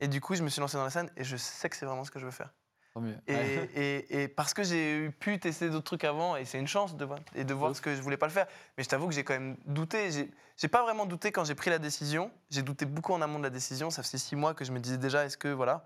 Et 0.00 0.08
du 0.08 0.20
coup, 0.20 0.34
je 0.34 0.42
me 0.42 0.48
suis 0.48 0.60
lancé 0.60 0.76
dans 0.76 0.84
la 0.84 0.90
scène 0.90 1.10
et 1.16 1.24
je 1.24 1.36
sais 1.36 1.68
que 1.68 1.76
c'est 1.76 1.86
vraiment 1.86 2.04
ce 2.04 2.10
que 2.10 2.18
je 2.18 2.24
veux 2.24 2.30
faire. 2.30 2.52
Tant 2.94 3.00
mieux. 3.00 3.16
Et, 3.26 3.34
Ouais. 3.34 3.70
et- 3.74 4.22
et 4.22 4.28
parce 4.28 4.54
que 4.54 4.62
j'ai 4.62 5.10
pu 5.10 5.38
tester 5.38 5.68
d'autres 5.68 5.84
trucs 5.84 6.04
avant, 6.04 6.36
et 6.36 6.44
c'est 6.46 6.58
une 6.58 6.66
chance 6.68 6.96
de 6.96 7.04
voir, 7.04 7.18
et 7.34 7.44
de 7.44 7.52
voir 7.54 7.74
ce 7.76 7.80
que 7.82 7.94
je 7.94 8.00
voulais 8.00 8.16
pas 8.16 8.26
le 8.26 8.32
faire. 8.32 8.46
Mais 8.76 8.84
je 8.84 8.88
t'avoue 8.88 9.08
que 9.08 9.14
j'ai 9.14 9.24
quand 9.24 9.34
même 9.34 9.56
douté. 9.66 10.30
J'ai 10.56 10.68
pas 10.68 10.82
vraiment 10.82 11.04
douté 11.06 11.32
quand 11.32 11.44
j'ai 11.44 11.54
pris 11.54 11.68
la 11.70 11.78
décision. 11.78 12.30
J'ai 12.50 12.62
douté 12.62 12.86
beaucoup 12.86 13.12
en 13.12 13.20
amont 13.20 13.38
de 13.38 13.44
la 13.44 13.50
décision. 13.50 13.90
Ça 13.90 14.02
faisait 14.02 14.16
six 14.18 14.36
mois 14.36 14.54
que 14.54 14.64
je 14.64 14.72
me 14.72 14.80
disais 14.80 14.96
déjà, 14.98 15.24
est-ce 15.26 15.36
que 15.36 15.48
voilà. 15.48 15.84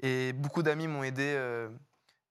Et 0.00 0.32
beaucoup 0.32 0.62
d'amis 0.62 0.86
m'ont 0.86 1.02
aidé. 1.02 1.34
euh, 1.36 1.68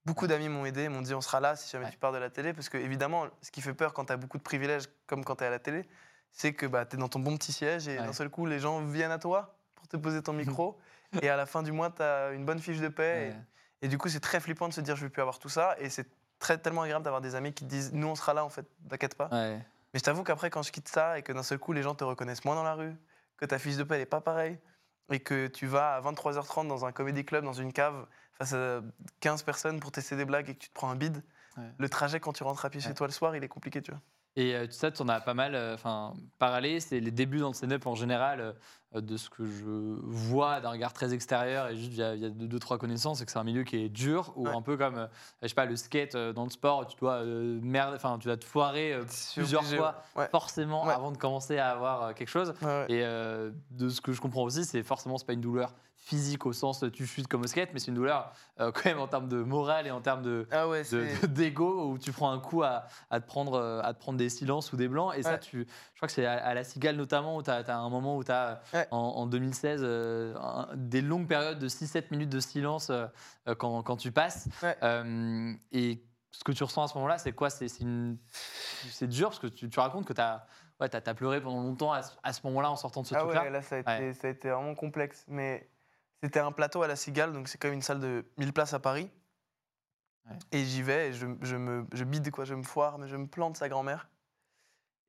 beaucoup 0.06 0.28
d'amis 0.28 0.50
m'ont 0.50 0.66
aidé, 0.66 0.88
m'ont 0.90 1.02
dit 1.02 1.14
on 1.14 1.22
sera 1.22 1.40
là 1.40 1.56
si 1.56 1.70
jamais 1.72 1.90
tu 1.90 1.98
pars 1.98 2.12
de 2.14 2.18
la 2.18 2.30
télé. 2.30 2.54
Parce 2.54 2.68
que 2.70 2.78
évidemment, 2.78 3.28
ce 3.42 3.52
qui 3.52 3.62
fait 3.62 3.74
peur 3.74 3.94
quand 3.94 4.06
tu 4.06 4.14
as 4.14 4.18
beaucoup 4.18 4.38
de 4.38 4.44
privilèges, 4.44 4.84
comme 5.08 5.24
quand 5.26 5.38
tu 5.38 5.44
es 5.44 5.48
à 5.48 5.50
la 5.50 5.60
télé, 5.60 5.88
c'est 6.34 6.54
que 6.54 6.66
bah, 6.66 6.86
tu 6.86 6.96
es 6.96 7.00
dans 7.00 7.08
ton 7.10 7.20
bon 7.20 7.38
petit 7.38 7.54
siège 7.54 7.88
et 7.88 7.98
Ouais. 7.98 8.06
d'un 8.06 8.12
seul 8.14 8.30
coup, 8.30 8.46
les 8.46 8.60
gens 8.60 8.82
viennent 8.82 9.12
à 9.12 9.20
toi 9.20 9.56
pour 9.76 9.88
te 9.88 9.96
poser 9.98 10.22
ton 10.22 10.34
micro. 10.58 10.78
et 11.22 11.30
à 11.30 11.38
la 11.38 11.46
fin 11.46 11.64
du 11.64 11.72
mois, 11.72 11.90
tu 11.92 12.02
as 12.02 12.32
une 12.34 12.44
bonne 12.46 12.60
fiche 12.60 12.80
de 12.80 12.88
paie. 12.90 13.28
et- 13.28 13.30
Ouais. 13.30 13.36
et 13.84 13.88
du 13.88 13.98
coup, 13.98 14.10
c'est 14.10 14.20
très 14.20 14.40
flippant 14.40 14.68
de 14.68 14.74
se 14.74 14.82
dire 14.82 14.96
je 14.96 15.04
vais 15.06 15.10
plus 15.10 15.22
avoir 15.22 15.40
tout 15.40 15.50
ça. 15.50 15.76
Et 15.80 15.90
c'est 15.90 16.08
très 16.40 16.58
tellement 16.58 16.82
agréable 16.82 17.06
d'avoir 17.06 17.22
des 17.22 17.36
amis 17.36 17.54
qui 17.54 17.64
te 17.64 17.70
disent 17.70 17.94
nous 17.94 18.08
on 18.08 18.16
sera 18.16 18.34
là 18.34 18.44
en 18.44 18.50
fait, 18.50 18.66
t'inquiète 18.90 19.16
pas. 19.16 19.30
Ouais. 19.32 19.58
Mais 19.94 20.00
je 20.00 20.04
t'avoue 20.04 20.24
qu'après 20.24 20.50
quand 20.50 20.64
je 20.64 20.72
quitte 20.72 20.90
ça 20.90 21.18
et 21.18 21.22
que 21.22 21.32
d'un 21.32 21.44
seul 21.44 21.60
coup 21.60 21.72
les 21.72 21.84
gens 21.84 21.94
te 21.96 22.04
reconnaissent 22.04 22.44
moins 22.44 22.56
dans 22.56 22.64
la 22.64 22.74
rue, 22.74 22.94
que 23.38 23.46
ta 23.46 23.60
fiche 23.60 23.78
de 23.78 23.84
paie 23.84 23.98
n'est 24.00 24.06
pas 24.06 24.20
pareille 24.22 24.58
et 25.12 25.20
que 25.20 25.48
tu 25.48 25.68
vas 25.68 25.96
à 25.96 26.02
23h30 26.02 26.68
dans 26.68 26.86
un 26.86 26.92
comédie 26.92 27.24
club, 27.24 27.46
dans 27.46 27.54
une 27.54 27.72
cave 27.72 28.08
face 28.34 28.54
à 28.54 28.82
15 29.20 29.44
personnes 29.44 29.80
pour 29.80 29.92
tester 29.92 30.16
des 30.16 30.26
blagues 30.26 30.50
et 30.50 30.56
que 30.56 30.60
tu 30.60 30.70
te 30.70 30.74
prends 30.74 30.90
un 30.90 30.96
bide, 30.96 31.22
le 31.78 31.88
trajet 31.90 32.20
quand 32.20 32.34
tu 32.34 32.44
rentres 32.44 32.66
à 32.66 32.70
pied 32.72 32.82
chez 32.82 32.94
toi 32.96 33.06
le 33.06 33.14
soir, 33.14 33.36
il 33.36 33.44
est 33.44 33.48
compliqué, 33.48 33.82
tu 33.84 33.92
vois. 33.92 34.02
Et 34.36 34.56
euh, 34.56 34.66
ça, 34.72 34.90
tu 34.92 35.02
en 35.02 35.10
as 35.10 35.22
pas 35.22 35.34
mal 35.36 35.54
euh, 35.54 35.78
parlé. 36.40 36.80
C'est 36.80 37.00
les 37.00 37.12
débuts 37.12 37.40
dans 37.40 37.50
le 37.50 37.54
stand-up 37.54 37.86
en 37.86 37.94
général, 37.96 38.56
euh, 38.96 39.02
de 39.02 39.16
ce 39.18 39.30
que 39.30 39.46
je 39.46 39.64
vois 40.02 40.60
d'un 40.60 40.72
regard 40.72 40.92
très 40.94 41.14
extérieur 41.14 41.68
et 41.68 41.76
juste 41.76 41.92
via, 41.92 42.16
via 42.16 42.30
deux, 42.30 42.48
deux, 42.48 42.60
trois 42.60 42.78
connaissances, 42.78 43.20
c'est 43.20 43.26
que 43.26 43.32
c'est 43.32 43.40
un 43.40 43.44
milieu 43.44 43.64
qui 43.64 43.78
est 43.78 43.90
dur, 43.90 44.34
ou 44.36 44.48
Ouais. 44.48 44.56
un 44.56 44.62
peu 44.62 44.76
comme, 44.78 44.98
euh, 44.98 45.08
je 45.42 45.48
sais 45.48 45.54
pas, 45.54 45.66
le 45.66 45.76
skate 45.76 46.16
euh, 46.16 46.34
dans 46.34 46.44
le 46.46 46.50
sport, 46.50 46.88
tu 46.88 46.98
dois 46.98 47.24
merde, 47.24 47.94
enfin, 47.96 48.18
tu 48.20 48.28
dois 48.28 48.38
te 48.38 48.46
foirer 48.46 48.98
plusieurs 49.36 49.64
fois, 49.64 50.04
ouais. 50.16 50.28
forcément, 50.30 50.86
Ouais. 50.86 50.94
avant 50.94 51.12
de 51.12 51.18
commencer 51.18 51.58
à 51.60 51.70
avoir 51.72 52.14
quelque 52.16 52.30
chose. 52.30 52.54
Et 52.90 53.02
de 53.04 53.90
ce 53.90 54.02
que 54.02 54.14
je 54.14 54.22
comprends 54.22 54.44
aussi, 54.44 54.66
c'est 54.66 54.84
forcément 54.84 55.18
c'est 55.18 55.26
pas 55.28 55.34
une 55.34 55.42
douleur 55.42 55.74
physique 56.06 56.46
au 56.46 56.52
sens 56.52 56.84
tu 56.92 57.06
chutes 57.08 57.28
comme 57.30 57.44
au 57.44 57.48
skate, 57.48 57.70
mais 57.74 57.80
c'est 57.80 57.88
une 57.88 57.94
douleur 57.96 58.34
euh, 58.60 58.72
quand 58.74 58.86
même 58.86 59.00
en 59.00 59.08
termes 59.08 59.30
de 59.30 59.42
morale 59.42 59.88
et 59.88 59.92
en 59.92 60.02
termes 60.02 60.22
de 60.22 60.46
Ah 60.52 60.68
ouais, 60.68 60.84
d'ego 61.30 61.92
où 61.92 61.98
tu 61.98 62.12
prends 62.12 62.30
un 62.32 62.40
coup 62.40 62.62
à, 62.62 62.84
à 63.10 63.22
te 63.22 63.26
prendre, 63.26 63.54
euh, 63.54 63.80
à 63.82 63.94
te 63.94 64.00
prendre 64.00 64.18
des 64.18 64.28
silences 64.30 64.74
ou 64.74 64.76
des 64.78 64.90
blancs. 64.90 65.14
Et 65.16 65.24
ça, 65.24 65.38
tu, 65.38 65.66
je 65.94 66.00
crois 66.00 66.08
que 66.08 66.14
c'est 66.14 66.26
à, 66.26 66.34
à 66.34 66.54
la 66.54 66.64
Cigale 66.66 66.98
notamment 66.98 67.38
où 67.38 67.42
tu 67.44 67.50
as, 67.50 67.64
un 67.78 67.90
moment 67.90 68.18
où 68.18 68.24
tu 68.24 68.32
as, 68.32 68.62
Ouais. 68.74 68.86
en, 68.92 68.98
en 68.98 69.26
2016, 69.28 69.82
euh, 69.84 70.36
un- 70.36 70.68
des 70.76 71.02
longues 71.02 71.28
périodes 71.28 71.60
de 71.60 71.70
6-7 71.70 72.12
minutes 72.12 72.30
de 72.30 72.40
silence 72.42 72.90
euh, 72.90 73.08
quand, 73.58 73.82
quand 73.84 73.96
tu 73.96 74.12
passes. 74.12 74.48
Et 75.72 76.04
ce 76.32 76.44
que 76.44 76.52
tu 76.52 76.64
ressens 76.64 76.84
à 76.84 76.88
ce 76.88 76.96
moment-là, 76.96 77.18
c'est 77.18 77.32
quoi? 77.32 77.50
C'est 77.50 77.68
une- 77.80 78.18
dur 79.02 79.30
parce 79.30 79.40
que 79.40 79.48
tu, 79.48 79.70
tu 79.70 79.80
racontes 79.80 80.06
que 80.06 80.14
tu 80.14 80.22
as, 80.22 80.46
ouais, 80.80 80.90
t'as- 80.90 81.14
pleuré 81.14 81.40
pendant 81.42 81.62
longtemps 81.62 81.94
à, 81.94 82.02
ce- 82.02 82.42
moment-là 82.44 82.72
en 82.72 82.76
sortant 82.76 83.02
de 83.04 83.08
ce 83.08 83.16
Ah 83.16 83.20
truc-là. 83.20 83.44
ouais, 83.44 83.50
là, 83.52 83.62
ça 83.62 83.76
a, 83.76 83.80
été, 83.80 83.90
Ouais. 84.08 84.14
ça 84.14 84.28
a 84.28 84.32
été 84.32 84.50
vraiment 84.50 84.76
complexe. 84.76 85.24
Mais 85.28 85.70
c'était 86.24 86.40
un 86.40 86.52
plateau 86.54 86.82
à 86.84 86.88
la 86.88 86.96
Cigale, 86.96 87.34
donc 87.34 87.50
c'est 87.50 87.58
quand 87.58 87.68
même 87.68 87.76
une 87.76 87.82
salle 87.82 88.00
de 88.00 88.26
1000 88.38 88.54
places 88.54 88.74
à 88.74 88.80
Paris. 88.80 89.10
Ouais. 90.30 90.38
Et 90.54 90.64
j'y 90.64 90.82
vais, 90.82 91.10
et 91.10 91.14
je, 91.14 91.28
je 91.42 91.56
me 91.58 91.86
je 91.94 92.04
bide, 92.06 92.32
quoi, 92.32 92.46
je 92.46 92.56
me 92.56 92.64
foire, 92.64 92.98
mais 92.98 93.10
je 93.10 93.18
me 93.18 93.28
plante 93.28 93.58
sa 93.58 93.68
grand-mère. 93.68 94.08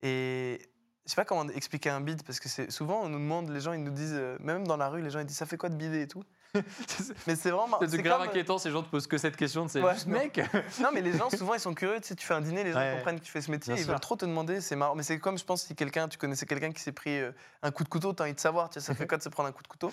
Et 0.03 0.61
je 1.07 1.11
sais 1.11 1.17
pas 1.17 1.25
comment 1.25 1.49
expliquer 1.51 1.91
un 1.91 2.01
bide, 2.01 2.23
parce 2.25 2.41
que 2.41 2.49
c'est 2.49 2.71
souvent, 2.71 3.03
on 3.03 3.09
nous 3.09 3.19
demande, 3.21 3.49
les 3.51 3.61
gens, 3.61 3.73
ils 3.73 3.83
nous 3.83 3.93
disent, 3.93 4.15
euh, 4.15 4.37
même 4.41 4.67
dans 4.67 4.77
la 4.77 4.89
rue, 4.89 5.03
les 5.03 5.11
gens, 5.11 5.21
ils 5.21 5.27
disent, 5.27 5.37
ça 5.37 5.47
fait 5.47 5.57
quoi 5.57 5.69
de 5.69 5.77
bider 5.77 6.03
et 6.03 6.09
tout? 6.09 6.25
mais 7.27 7.35
c'est 7.37 7.51
vraiment. 7.51 7.79
C'est 7.87 8.01
grave 8.03 8.21
comme- 8.21 8.29
inquiétant, 8.29 8.59
ces 8.59 8.71
gens 8.71 8.83
te 8.83 8.89
posent 8.89 9.07
que 9.09 9.19
cette 9.19 9.37
question, 9.37 9.67
c'est 9.69 9.83
Ouais, 9.83 9.93
juste 9.95 10.07
non. 10.07 10.19
mec. 10.19 10.41
Non, 10.81 10.91
mais 10.93 11.01
les 11.01 11.17
gens, 11.17 11.29
souvent, 11.31 11.55
ils 11.55 11.61
sont 11.61 11.75
curieux. 11.75 12.01
Tu 12.01 12.09
sais, 12.09 12.15
tu 12.17 12.25
fais 12.27 12.35
un 12.35 12.41
dîner, 12.41 12.63
les 12.65 12.73
gens 12.73 12.79
Ouais. 12.79 12.95
comprennent 12.97 13.19
que 13.19 13.25
tu 13.25 13.31
fais 13.33 13.41
ce 13.41 13.51
métier. 13.51 13.75
Ils 13.75 13.79
sûr. 13.81 13.89
veulent 13.91 13.99
trop 14.01 14.15
te 14.17 14.25
demander. 14.25 14.61
C'est 14.61 14.77
marrant. 14.77 14.95
Mais 14.95 15.03
c'est 15.03 15.19
comme, 15.19 15.37
je 15.37 15.45
pense, 15.45 15.65
si 15.65 15.75
quelqu'un, 15.75 16.07
tu 16.09 16.17
connaissais 16.17 16.47
quelqu'un 16.47 16.71
qui 16.73 16.81
s'est 16.81 16.93
pris 16.93 17.19
euh, 17.21 17.33
un 17.63 17.73
coup 17.73 17.83
de 17.83 17.89
couteau, 17.89 18.13
tu 18.15 18.23
as 18.23 18.27
envie 18.27 18.35
de 18.35 18.41
savoir, 18.41 18.69
tu 18.71 18.75
sais, 18.75 18.81
ça 18.87 18.95
fait 18.95 19.07
quoi 19.09 19.19
de 19.19 19.23
se 19.25 19.29
prendre 19.31 19.49
un 19.49 19.53
coup 19.53 19.63
de 19.65 19.69
couteau? 19.69 19.91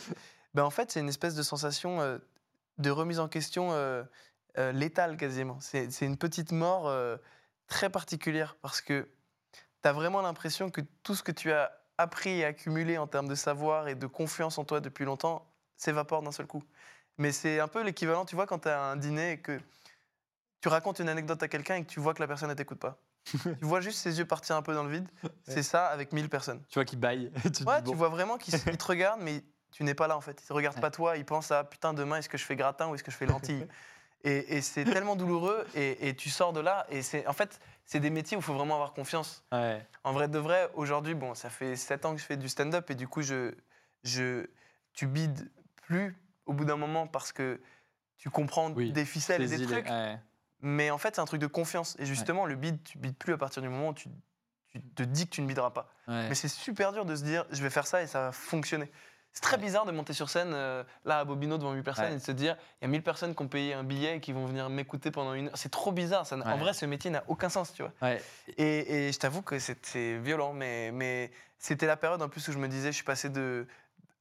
Ben, 0.53 0.63
En 0.63 0.69
fait, 0.69 0.91
c'est 0.91 0.99
une 0.99 1.09
espèce 1.09 1.35
de 1.35 1.43
sensation 1.43 2.01
euh, 2.01 2.17
de 2.77 2.89
remise 2.89 3.19
en 3.19 3.27
question 3.27 3.71
euh, 3.71 4.03
euh, 4.57 4.71
létale 4.71 5.17
quasiment. 5.17 5.59
C'est 5.59 6.01
une 6.01 6.17
petite 6.17 6.51
mort 6.51 6.91
très 7.67 7.89
particulière 7.89 8.55
parce 8.61 8.81
que 8.81 9.07
tu 9.81 9.89
as 9.89 9.93
vraiment 9.93 10.21
l'impression 10.21 10.69
que 10.69 10.81
tout 11.03 11.15
ce 11.15 11.23
que 11.23 11.31
tu 11.31 11.51
as 11.51 11.71
appris 11.97 12.39
et 12.39 12.45
accumulé 12.45 12.97
en 12.97 13.07
termes 13.07 13.27
de 13.27 13.35
savoir 13.35 13.87
et 13.87 13.95
de 13.95 14.07
confiance 14.07 14.57
en 14.57 14.65
toi 14.65 14.79
depuis 14.79 15.05
longtemps 15.05 15.47
s'évapore 15.77 16.21
d'un 16.21 16.31
seul 16.31 16.47
coup. 16.47 16.63
Mais 17.17 17.31
c'est 17.31 17.59
un 17.59 17.67
peu 17.67 17.83
l'équivalent, 17.83 18.25
tu 18.25 18.35
vois, 18.35 18.47
quand 18.47 18.59
tu 18.59 18.69
as 18.69 18.81
un 18.81 18.95
dîner 18.95 19.33
et 19.33 19.39
que 19.39 19.59
tu 20.61 20.69
racontes 20.69 20.99
une 20.99 21.09
anecdote 21.09 21.41
à 21.43 21.47
quelqu'un 21.47 21.75
et 21.75 21.83
que 21.83 21.89
tu 21.89 21.99
vois 21.99 22.13
que 22.13 22.21
la 22.21 22.27
personne 22.27 22.49
ne 22.49 22.53
t'écoute 22.53 22.79
pas. 22.79 22.97
tu 23.31 23.65
vois 23.65 23.81
juste 23.81 23.99
ses 23.99 24.17
yeux 24.17 24.25
partir 24.25 24.55
un 24.55 24.61
peu 24.61 24.73
dans 24.73 24.83
le 24.83 24.91
vide. 24.91 25.07
C'est 25.43 25.63
ça 25.63 25.87
avec 25.87 26.11
1000 26.11 26.29
personnes. 26.29 26.61
Tu 26.69 26.75
vois 26.75 26.85
qu'il 26.85 26.99
baille. 26.99 27.31
tu 27.53 27.63
Ouais, 27.63 27.81
bon. 27.81 27.91
tu 27.91 27.97
vois 27.97 28.09
vraiment 28.09 28.37
qu'il 28.37 28.53
te 28.53 28.85
regarde, 28.85 29.19
mais 29.21 29.43
tu 29.71 29.83
n'es 29.83 29.93
pas 29.95 30.07
là 30.07 30.17
en 30.17 30.21
fait. 30.21 30.41
Il 30.41 30.51
ne 30.51 30.55
regarde 30.55 30.75
Ouais. 30.75 30.81
pas 30.81 30.91
toi, 30.91 31.17
il 31.17 31.25
pense 31.25 31.51
à 31.51 31.63
putain, 31.63 31.93
demain, 31.93 32.17
est-ce 32.17 32.29
que 32.29 32.37
je 32.37 32.45
fais 32.45 32.55
gratin 32.55 32.87
ou 32.89 32.95
est-ce 32.95 33.03
que 33.03 33.11
je 33.11 33.17
fais 33.17 33.25
lentille 33.25 33.67
Et, 34.23 34.57
et 34.57 34.61
c'est 34.61 34.83
tellement 34.85 35.15
douloureux, 35.15 35.65
et, 35.73 36.07
et 36.09 36.15
tu 36.15 36.29
sors 36.29 36.53
de 36.53 36.59
là, 36.59 36.85
et 36.91 37.01
c'est 37.01 37.25
en 37.25 37.33
fait, 37.33 37.59
c'est 37.85 37.99
des 37.99 38.11
métiers 38.11 38.37
où 38.37 38.39
il 38.39 38.43
faut 38.43 38.53
vraiment 38.53 38.75
avoir 38.75 38.93
confiance. 38.93 39.43
Ouais. 39.51 39.83
En 40.03 40.13
vrai 40.13 40.27
de 40.27 40.37
vrai, 40.37 40.69
aujourd'hui, 40.75 41.15
bon, 41.15 41.33
ça 41.33 41.49
fait 41.49 41.75
7 41.75 42.05
ans 42.05 42.13
que 42.13 42.21
je 42.21 42.25
fais 42.27 42.37
du 42.37 42.47
stand-up, 42.47 42.91
et 42.91 42.93
du 42.95 43.07
coup, 43.07 43.23
je, 43.23 43.51
je, 44.03 44.45
tu 44.93 45.07
bides 45.07 45.49
plus 45.87 46.15
au 46.45 46.53
bout 46.53 46.65
d'un 46.65 46.75
moment 46.77 47.07
parce 47.07 47.31
que 47.31 47.59
tu 48.17 48.29
comprends 48.29 48.71
Oui, 48.73 48.91
des 48.91 49.05
ficelles 49.05 49.41
et 49.41 49.47
des 49.47 49.65
trucs. 49.65 49.87
ouais. 49.89 50.19
Mais 50.59 50.91
en 50.91 50.99
fait, 50.99 51.15
c'est 51.15 51.21
un 51.21 51.25
truc 51.25 51.41
de 51.41 51.47
confiance. 51.47 51.95
Et 51.97 52.05
justement, 52.05 52.45
le 52.45 52.53
bide, 52.53 52.83
tu 52.83 52.99
bides 52.99 53.17
plus 53.17 53.33
à 53.33 53.37
partir 53.39 53.63
du 53.63 53.69
moment 53.69 53.89
où 53.89 53.93
tu, 53.95 54.07
tu 54.67 54.79
te 54.81 55.01
dis 55.01 55.25
que 55.25 55.31
tu 55.31 55.41
ne 55.41 55.47
bideras 55.47 55.71
pas. 55.71 55.91
Mais 56.07 56.35
c'est 56.35 56.47
super 56.47 56.93
dur 56.93 57.05
de 57.05 57.15
se 57.15 57.23
dire, 57.23 57.47
je 57.49 57.63
vais 57.63 57.71
faire 57.71 57.87
ça 57.87 58.03
et 58.03 58.05
ça 58.07 58.21
va 58.27 58.31
fonctionner. 58.31 58.91
C'est 59.33 59.41
très 59.41 59.57
bizarre 59.57 59.85
de 59.85 59.91
monter 59.91 60.13
sur 60.13 60.29
scène, 60.29 60.51
euh, 60.53 60.83
là, 61.05 61.19
à 61.19 61.25
Bobino, 61.25 61.57
devant 61.57 61.71
1000 61.71 61.83
personnes, 61.83 62.11
et 62.11 62.15
de 62.15 62.21
se 62.21 62.31
dire, 62.31 62.57
il 62.81 62.85
y 62.85 62.87
a 62.87 62.89
1000 62.89 63.01
personnes 63.01 63.33
qui 63.33 63.41
ont 63.41 63.47
payé 63.47 63.73
un 63.73 63.83
billet 63.83 64.17
et 64.17 64.19
qui 64.19 64.33
vont 64.33 64.45
venir 64.45 64.69
m'écouter 64.69 65.09
pendant 65.09 65.33
une 65.33 65.47
heure. 65.47 65.57
C'est 65.57 65.71
trop 65.71 65.91
bizarre. 65.91 66.25
Ça 66.25 66.35
En 66.37 66.57
vrai, 66.57 66.73
ce 66.73 66.85
métier 66.85 67.09
n'a 67.09 67.23
aucun 67.27 67.49
sens, 67.49 67.73
tu 67.73 67.83
vois. 67.83 67.93
Et, 68.57 69.07
et 69.07 69.11
je 69.11 69.19
t'avoue 69.19 69.41
que 69.41 69.57
c'est 69.59 70.17
violent, 70.17 70.53
mais, 70.53 70.91
mais 70.91 71.31
c'était 71.57 71.85
la 71.85 71.95
période 71.95 72.21
en 72.21 72.29
plus 72.29 72.47
où 72.47 72.51
je 72.51 72.57
me 72.57 72.67
disais, 72.67 72.91
je 72.91 72.95
suis 72.95 73.05
passé 73.05 73.29
de 73.29 73.67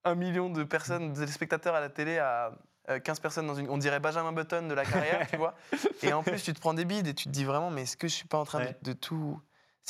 1 0.04 0.14
million 0.14 0.50
de 0.50 0.62
personnes, 0.62 1.12
de 1.12 1.18
téléspectateurs 1.18 1.74
à 1.74 1.80
la 1.80 1.88
télé 1.88 2.18
à 2.18 2.52
euh, 2.88 2.98
15 2.98 3.20
personnes 3.20 3.46
dans 3.46 3.54
une. 3.54 3.68
On 3.70 3.78
dirait 3.78 4.00
Benjamin 4.00 4.32
Button 4.32 4.66
de 4.68 4.74
la 4.74 4.84
carrière, 4.84 5.26
tu 5.28 5.36
vois. 5.36 5.54
Et 6.02 6.12
en 6.12 6.22
plus, 6.22 6.42
tu 6.42 6.52
te 6.52 6.60
prends 6.60 6.74
des 6.74 6.84
bides 6.84 7.06
et 7.06 7.14
tu 7.14 7.24
te 7.24 7.30
dis 7.30 7.44
vraiment, 7.44 7.70
mais 7.70 7.82
est-ce 7.82 7.96
que 7.96 8.08
je 8.08 8.14
suis 8.14 8.26
pas 8.26 8.38
en 8.38 8.44
train 8.44 8.64
de, 8.82 8.92
tout. 8.92 9.40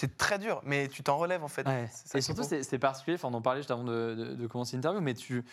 C'est 0.00 0.16
très 0.16 0.38
dur, 0.38 0.62
mais 0.64 0.88
tu 0.88 1.02
t'en 1.02 1.18
relèves 1.18 1.44
en 1.44 1.48
fait. 1.48 1.66
Ouais. 1.68 1.90
Et 2.14 2.20
surtout, 2.22 2.42
c'est 2.42 2.78
particulier, 2.78 3.16
enfin, 3.16 3.28
on 3.28 3.34
en 3.34 3.42
parlait 3.42 3.60
juste 3.60 3.70
avant 3.70 3.84
de, 3.84 4.14
de- 4.14 4.34
de 4.34 4.46
commencer 4.46 4.74
l'interview, 4.76 5.02
mais 5.02 5.12
tu 5.12 5.44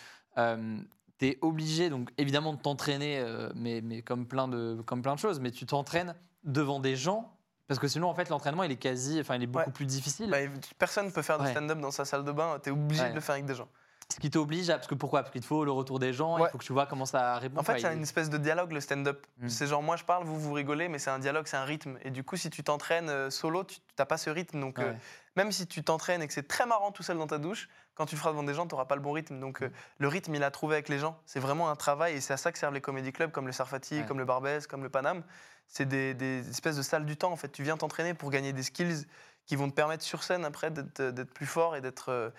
es 1.22 1.38
obligé, 1.42 1.90
donc 1.90 2.12
évidemment, 2.18 2.54
de 2.54 2.60
t'entraîner, 2.62 3.20
euh, 3.20 3.50
mais, 3.56 3.82
mais 3.82 4.02
comme, 4.02 4.26
plein 4.26 4.48
de, 4.48 4.82
comme 4.86 5.02
plein 5.02 5.16
de 5.16 5.20
choses, 5.20 5.40
mais 5.40 5.52
tu 5.52 5.66
t'entraînes 5.66 6.16
devant 6.44 6.80
des 6.80 6.96
gens, 6.96 7.34
parce 7.68 7.80
que 7.80 7.88
sinon, 7.90 8.08
en 8.08 8.14
fait, 8.14 8.30
l'entraînement, 8.30 8.64
il 8.64 8.72
est 8.72 8.78
quasi, 8.78 9.20
enfin, 9.20 9.36
il 9.36 9.44
est 9.44 9.48
beaucoup 9.48 9.66
Ouais. 9.66 9.72
plus 9.74 9.86
difficile. 9.86 10.30
Bah, 10.30 10.38
personne 10.78 11.08
ne 11.08 11.12
peut 11.12 11.22
faire 11.24 11.38
de 11.40 11.44
Ouais. 11.44 11.52
stand-up 11.52 11.80
dans 11.80 11.92
sa 11.92 12.06
salle 12.06 12.24
de 12.24 12.32
bain, 12.32 12.58
tu 12.64 12.70
es 12.70 12.72
obligé 12.72 13.02
Ouais. 13.02 13.10
de 13.10 13.16
le 13.16 13.20
faire 13.22 13.34
avec 13.34 13.46
des 13.46 13.56
gens. 13.56 13.68
Ce 14.10 14.20
qui 14.22 14.30
t'oblige 14.30 14.70
à. 14.70 14.76
Parce 14.76 14.88
que 14.88 14.96
pourquoi? 14.96 15.22
Parce 15.22 15.32
qu'il 15.32 15.42
te 15.42 15.46
faut 15.46 15.66
le 15.66 15.72
retour 15.72 16.00
des 16.00 16.14
gens, 16.14 16.38
il 16.38 16.50
faut 16.50 16.58
que 16.58 16.64
tu 16.64 16.72
vois 16.72 16.86
comment 16.86 17.06
ça 17.06 17.38
répond. 17.40 17.60
En 17.60 17.64
fait, 17.64 17.80
c'est 17.80 17.92
il- 17.92 17.98
une 17.98 18.04
espèce 18.04 18.30
de 18.30 18.38
dialogue, 18.38 18.72
le 18.72 18.80
stand-up. 18.80 19.26
Mm. 19.40 19.50
C'est 19.50 19.68
genre, 19.68 19.84
moi 19.84 19.98
je 19.98 20.06
parle, 20.06 20.24
vous 20.24 20.40
vous 20.40 20.54
rigolez, 20.54 20.88
mais 20.88 20.98
c'est 20.98 21.10
un 21.10 21.20
dialogue, 21.20 21.46
c'est 21.48 21.58
un 21.58 21.66
rythme. 21.66 21.98
Et 22.04 22.10
du 22.10 22.24
coup, 22.24 22.38
si 22.38 22.50
tu 22.50 22.64
t'entraînes 22.64 23.10
euh, 23.10 23.30
solo, 23.30 23.66
tu 23.66 23.80
n'as 24.00 24.06
pas 24.06 24.18
ce 24.18 24.30
rythme. 24.30 24.62
Donc, 24.62 24.80
euh, 24.80 24.94
même 25.36 25.52
si 25.52 25.68
tu 25.68 25.84
t'entraînes 25.84 26.22
et 26.22 26.28
que 26.28 26.34
c'est 26.34 26.48
très 26.48 26.66
marrant 26.66 26.92
tout 26.92 27.04
seul 27.04 27.18
dans 27.18 27.28
ta 27.28 27.38
douche, 27.38 27.68
quand 27.96 28.06
tu 28.06 28.16
le 28.16 28.20
feras 28.20 28.32
devant 28.32 28.44
des 28.44 28.54
gens, 28.54 28.66
tu 28.66 28.76
n'auras 28.76 28.86
pas 28.86 28.96
le 28.96 29.02
bon 29.02 29.12
rythme. 29.12 29.40
Donc, 29.42 29.60
Mm. 29.60 29.66
euh, 29.66 29.70
le 29.98 30.08
rythme, 30.08 30.34
il 30.36 30.44
a 30.44 30.52
trouvé 30.52 30.76
avec 30.76 30.88
les 30.88 31.00
gens. 31.00 31.20
C'est 31.26 31.42
vraiment 31.42 31.70
un 31.70 31.76
travail 31.76 32.14
et 32.16 32.22
c'est 32.22 32.34
à 32.34 32.38
ça 32.38 32.54
que 32.54 32.58
servent 32.60 32.74
les 32.74 32.82
comédie 32.82 33.12
clubs 33.12 33.32
comme 33.32 33.46
le 33.46 33.52
Sarfati, 33.52 34.00
Ouais. 34.00 34.06
comme 34.06 34.20
le 34.20 34.26
Barbès, 34.26 34.68
comme 34.68 34.84
le 34.84 34.90
Paname. 34.90 35.22
C'est 35.68 35.86
des, 35.86 36.14
des 36.14 36.50
espèces 36.50 36.78
de 36.78 36.82
salles 36.82 37.06
du 37.06 37.18
temps. 37.18 37.34
En 37.34 37.36
fait, 37.36 37.50
tu 37.50 37.62
viens 37.62 37.76
t'entraîner 37.76 38.14
pour 38.14 38.30
gagner 38.32 38.54
des 38.54 38.64
skills 38.64 39.06
qui 39.48 39.56
vont 39.56 39.70
te 39.70 39.74
permettre 39.74 40.04
sur 40.04 40.22
scène 40.24 40.46
après 40.46 40.70
d'être 40.70 41.34
plus 41.34 41.46
fort 41.48 41.76
et 41.76 41.82
d'être 41.82 42.10
euh, 42.10 42.30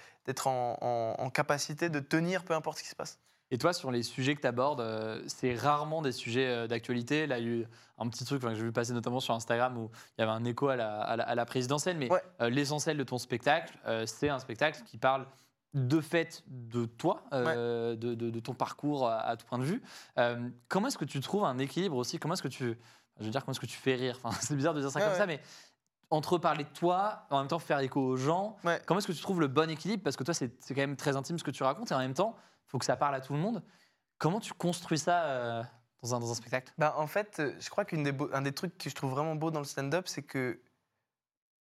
en, 0.45 0.77
en- 0.81 1.15
en 1.25 1.31
capacité 1.31 1.89
de 1.89 1.99
tenir 1.99 2.45
peu 2.45 2.55
importe 2.55 2.79
ce 2.79 2.83
qui 2.85 2.89
se 2.91 2.95
passe. 2.97 3.19
Et 3.51 3.57
toi, 3.57 3.73
sur 3.73 3.91
les 3.91 4.03
sujets 4.03 4.35
que 4.35 4.43
tu 4.43 4.47
abordes, 4.47 4.85
c'est 5.27 5.55
rarement 5.55 6.03
des 6.03 6.13
sujets 6.13 6.47
euh, 6.47 6.67
d'actualité. 6.67 7.27
Là, 7.27 7.39
il 7.39 7.45
y 7.45 7.49
a 7.49 7.51
eu 7.51 7.67
un 7.97 8.07
petit 8.11 8.27
truc 8.27 8.43
enfin, 8.45 8.53
que 8.53 8.59
j'ai 8.59 8.63
vu 8.65 8.73
passer 8.73 8.93
notamment 8.93 9.21
sur 9.21 9.33
Instagram 9.35 9.79
où 9.79 9.91
il 10.17 10.21
y 10.21 10.23
avait 10.23 10.33
un 10.33 10.45
écho 10.45 10.69
à 10.69 10.77
la, 10.77 11.01
à 11.01 11.17
la- 11.17 11.25
à 11.25 11.35
la 11.35 11.47
présidentielle. 11.47 11.97
Mais 11.97 12.13
Ouais. 12.13 12.23
euh, 12.43 12.51
l'essentiel 12.51 12.99
de 12.99 13.05
ton 13.05 13.17
spectacle, 13.17 13.79
euh, 13.87 14.05
c'est 14.05 14.29
un 14.29 14.39
spectacle 14.39 14.83
qui 14.85 14.99
parle 14.99 15.27
de 15.73 16.01
fait 16.03 16.43
de 16.47 16.85
toi, 16.85 17.25
euh, 17.33 17.97
de, 17.97 18.15
de- 18.15 18.29
de 18.29 18.41
ton 18.41 18.53
parcours 18.53 19.09
à, 19.09 19.21
à 19.21 19.37
tout 19.39 19.47
point 19.47 19.59
de 19.59 19.65
vue. 19.65 19.83
Euh, 20.19 20.47
comment 20.69 20.89
est-ce 20.89 20.99
que 20.99 21.05
tu 21.07 21.21
trouves 21.21 21.45
un 21.45 21.57
équilibre 21.59 21.97
aussi? 21.97 22.19
Comment 22.19 22.35
est-ce 22.35 22.43
que 22.43 22.49
tu. 22.49 22.77
Je 23.19 23.25
veux 23.25 23.31
dire, 23.31 23.41
comment 23.45 23.53
est-ce 23.53 23.61
que 23.61 23.67
tu 23.67 23.79
fais 23.79 23.95
rire? 23.95 24.19
Enfin, 24.23 24.37
C'est 24.43 24.55
bizarre 24.57 24.75
de 24.75 24.81
dire 24.83 24.91
ça 24.91 24.99
Ouais, 24.99 25.05
comme 25.07 25.13
ouais. 25.15 25.19
ça, 25.19 25.27
mais 25.27 25.41
entre 26.11 26.39
parler 26.39 26.65
de 26.65 26.69
toi, 26.71 27.27
en 27.31 27.39
même 27.41 27.49
temps 27.49 27.59
faire 27.59 27.81
écho 27.81 28.01
aux 28.01 28.17
gens, 28.17 28.57
Ouais. 28.65 28.81
comment 28.87 28.99
est-ce 28.99 29.07
que 29.07 29.13
tu 29.13 29.21
trouves 29.21 29.41
le 29.41 29.49
bon 29.49 29.69
équilibre? 29.71 30.03
Parce 30.03 30.17
que 30.17 30.25
toi, 30.25 30.35
c'est 30.35 30.51
quand 30.69 30.77
même 30.77 30.97
très 30.97 31.17
intime 31.17 31.39
ce 31.39 31.45
que 31.45 31.51
tu 31.51 31.63
racontes, 31.63 31.91
et 31.91 31.95
en 31.95 31.99
même 31.99 32.15
temps, 32.15 32.35
il 32.67 32.71
faut 32.71 32.79
que 32.79 32.85
ça 32.85 32.97
parle 32.97 33.15
à 33.15 33.21
tout 33.21 33.35
le 33.35 33.39
monde. 33.39 33.63
Comment 34.19 34.41
tu 34.41 34.53
construis 34.55 34.99
ça 34.99 35.25
euh, 35.25 35.63
dans, 36.03 36.15
un, 36.15 36.21
dans 36.21 36.31
un 36.31 36.35
spectacle? 36.35 36.73
Bah, 36.79 36.95
en 36.97 37.07
fait, 37.07 37.41
euh, 37.41 37.55
je 37.61 37.69
crois 37.71 37.85
qu'un 37.85 38.03
des, 38.03 38.15
un 38.33 38.43
des 38.43 38.53
trucs 38.53 38.77
que 38.79 38.89
je 38.91 38.95
trouve 38.95 39.11
vraiment 39.11 39.35
beau 39.37 39.51
dans 39.51 39.61
le 39.61 39.67
stand-up, 39.67 40.09
c'est 40.09 40.23
que 40.23 40.61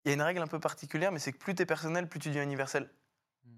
il 0.06 0.10
y 0.10 0.12
a 0.12 0.16
une 0.16 0.22
règle 0.22 0.42
un 0.42 0.48
peu 0.48 0.60
particulière, 0.60 1.14
mais 1.14 1.20
c'est 1.20 1.32
que 1.32 1.38
plus 1.38 1.56
t'es 1.56 1.66
personnel, 1.66 2.10
plus 2.10 2.20
tu 2.20 2.28
deviens 2.28 2.44
universel. 2.44 2.90
Hmm. 3.46 3.52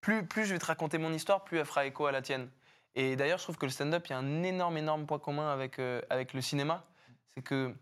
Plus, 0.00 0.26
plus 0.26 0.44
je 0.44 0.52
vais 0.52 0.58
te 0.58 0.66
raconter 0.66 0.98
mon 0.98 1.12
histoire, 1.12 1.44
plus 1.44 1.58
elle 1.58 1.64
fera 1.64 1.86
écho 1.86 2.06
à 2.06 2.12
la 2.12 2.20
tienne. 2.22 2.50
Et 2.96 3.14
d'ailleurs, 3.14 3.38
je 3.38 3.44
trouve 3.44 3.56
que 3.56 3.66
le 3.66 3.70
stand-up, 3.70 4.04
il 4.08 4.10
y 4.10 4.14
a 4.14 4.18
un 4.18 4.42
énorme, 4.42 4.76
énorme 4.76 5.06
point 5.06 5.20
commun 5.20 5.50
avec, 5.52 5.78
euh, 5.78 6.02
avec 6.10 6.34
le 6.34 6.40
cinéma. 6.40 6.84
C'est 7.28 7.42
que 7.42 7.74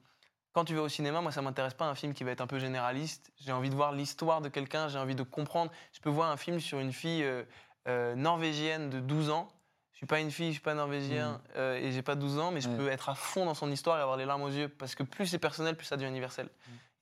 quand 0.52 0.64
tu 0.64 0.74
vas 0.74 0.82
au 0.82 0.88
cinéma, 0.88 1.20
moi, 1.20 1.32
ça 1.32 1.42
m'intéresse 1.42 1.74
pas 1.74 1.86
un 1.86 1.94
film 1.94 2.12
qui 2.14 2.24
va 2.24 2.30
être 2.32 2.40
un 2.40 2.46
peu 2.46 2.58
généraliste. 2.58 3.32
J'ai 3.36 3.52
envie 3.52 3.70
de 3.70 3.74
voir 3.74 3.92
l'histoire 3.92 4.40
de 4.40 4.48
quelqu'un, 4.48 4.88
j'ai 4.88 4.98
envie 4.98 5.14
de 5.14 5.22
comprendre. 5.22 5.70
Je 5.92 6.00
peux 6.00 6.10
voir 6.10 6.30
un 6.30 6.36
film 6.36 6.58
sur 6.60 6.80
une 6.80 6.92
fille 6.92 7.22
euh, 7.22 7.44
euh, 7.88 8.14
norvégienne 8.16 8.90
de 8.90 9.00
12 9.00 9.30
ans. 9.30 9.48
Je 9.92 9.98
suis 9.98 10.06
pas 10.06 10.20
une 10.20 10.30
fille, 10.30 10.48
je 10.48 10.52
suis 10.54 10.60
pas 10.62 10.74
norvégien 10.74 11.42
euh, 11.56 11.76
et 11.76 11.92
j'ai 11.92 12.02
pas 12.02 12.14
12 12.14 12.38
ans, 12.38 12.50
mais 12.52 12.60
je 12.62 12.68
Ouais. 12.70 12.76
peux 12.76 12.88
être 12.88 13.10
à 13.10 13.14
fond 13.14 13.44
dans 13.44 13.54
son 13.54 13.70
histoire 13.70 13.98
et 13.98 14.00
avoir 14.00 14.16
les 14.16 14.24
larmes 14.24 14.42
aux 14.42 14.48
yeux. 14.50 14.68
Parce 14.68 14.94
que 14.94 15.02
plus 15.02 15.26
c'est 15.26 15.38
personnel, 15.38 15.76
plus 15.76 15.84
ça 15.86 15.96
devient 15.96 16.08
universel. 16.08 16.48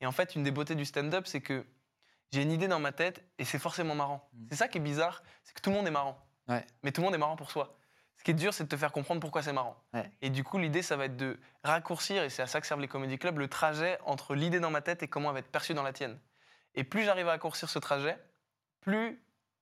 Et 0.00 0.06
en 0.06 0.12
fait, 0.12 0.34
une 0.34 0.42
des 0.42 0.50
beautés 0.50 0.74
du 0.74 0.84
stand-up, 0.84 1.26
c'est 1.26 1.40
que 1.40 1.64
j'ai 2.32 2.42
une 2.42 2.52
idée 2.52 2.68
dans 2.68 2.80
ma 2.80 2.92
tête 2.92 3.24
et 3.38 3.44
c'est 3.44 3.58
forcément 3.58 3.94
marrant. 3.94 4.28
Mm. 4.34 4.46
C'est 4.50 4.56
ça 4.56 4.68
qui 4.68 4.78
est 4.78 4.82
bizarre, 4.82 5.22
c'est 5.44 5.54
que 5.54 5.60
tout 5.62 5.70
le 5.70 5.76
monde 5.76 5.86
est 5.86 5.92
marrant. 5.92 6.18
Ouais. 6.48 6.66
Mais 6.82 6.92
tout 6.92 7.00
le 7.00 7.06
monde 7.06 7.14
est 7.14 7.18
marrant 7.18 7.36
pour 7.36 7.50
soi. 7.50 7.77
Ce 8.28 8.32
qui 8.34 8.36
est 8.36 8.42
dur, 8.42 8.52
c'est 8.52 8.64
de 8.64 8.68
te 8.68 8.76
faire 8.76 8.92
comprendre 8.92 9.22
pourquoi 9.22 9.42
c'est 9.42 9.54
marrant. 9.54 9.74
Ouais. 9.94 10.10
Et 10.20 10.28
du 10.28 10.44
coup, 10.44 10.58
l'idée, 10.58 10.82
ça 10.82 10.98
va 10.98 11.06
être 11.06 11.16
de 11.16 11.40
raccourcir, 11.64 12.22
et 12.22 12.28
c'est 12.28 12.42
à 12.42 12.46
ça 12.46 12.60
que 12.60 12.66
servent 12.66 12.82
les 12.82 12.86
comédie 12.86 13.18
clubs, 13.18 13.38
le 13.38 13.48
trajet 13.48 13.98
entre 14.04 14.34
l'idée 14.34 14.60
dans 14.60 14.68
ma 14.70 14.82
tête 14.82 15.02
et 15.02 15.08
comment 15.08 15.30
elle 15.30 15.32
va 15.32 15.38
être 15.38 15.50
perçue 15.50 15.72
dans 15.72 15.82
la 15.82 15.94
tienne. 15.94 16.18
Et 16.74 16.84
plus 16.84 17.04
j'arrive 17.04 17.26
à 17.28 17.30
raccourcir 17.30 17.70
ce 17.70 17.78
trajet, 17.78 18.18
plus 18.82 19.18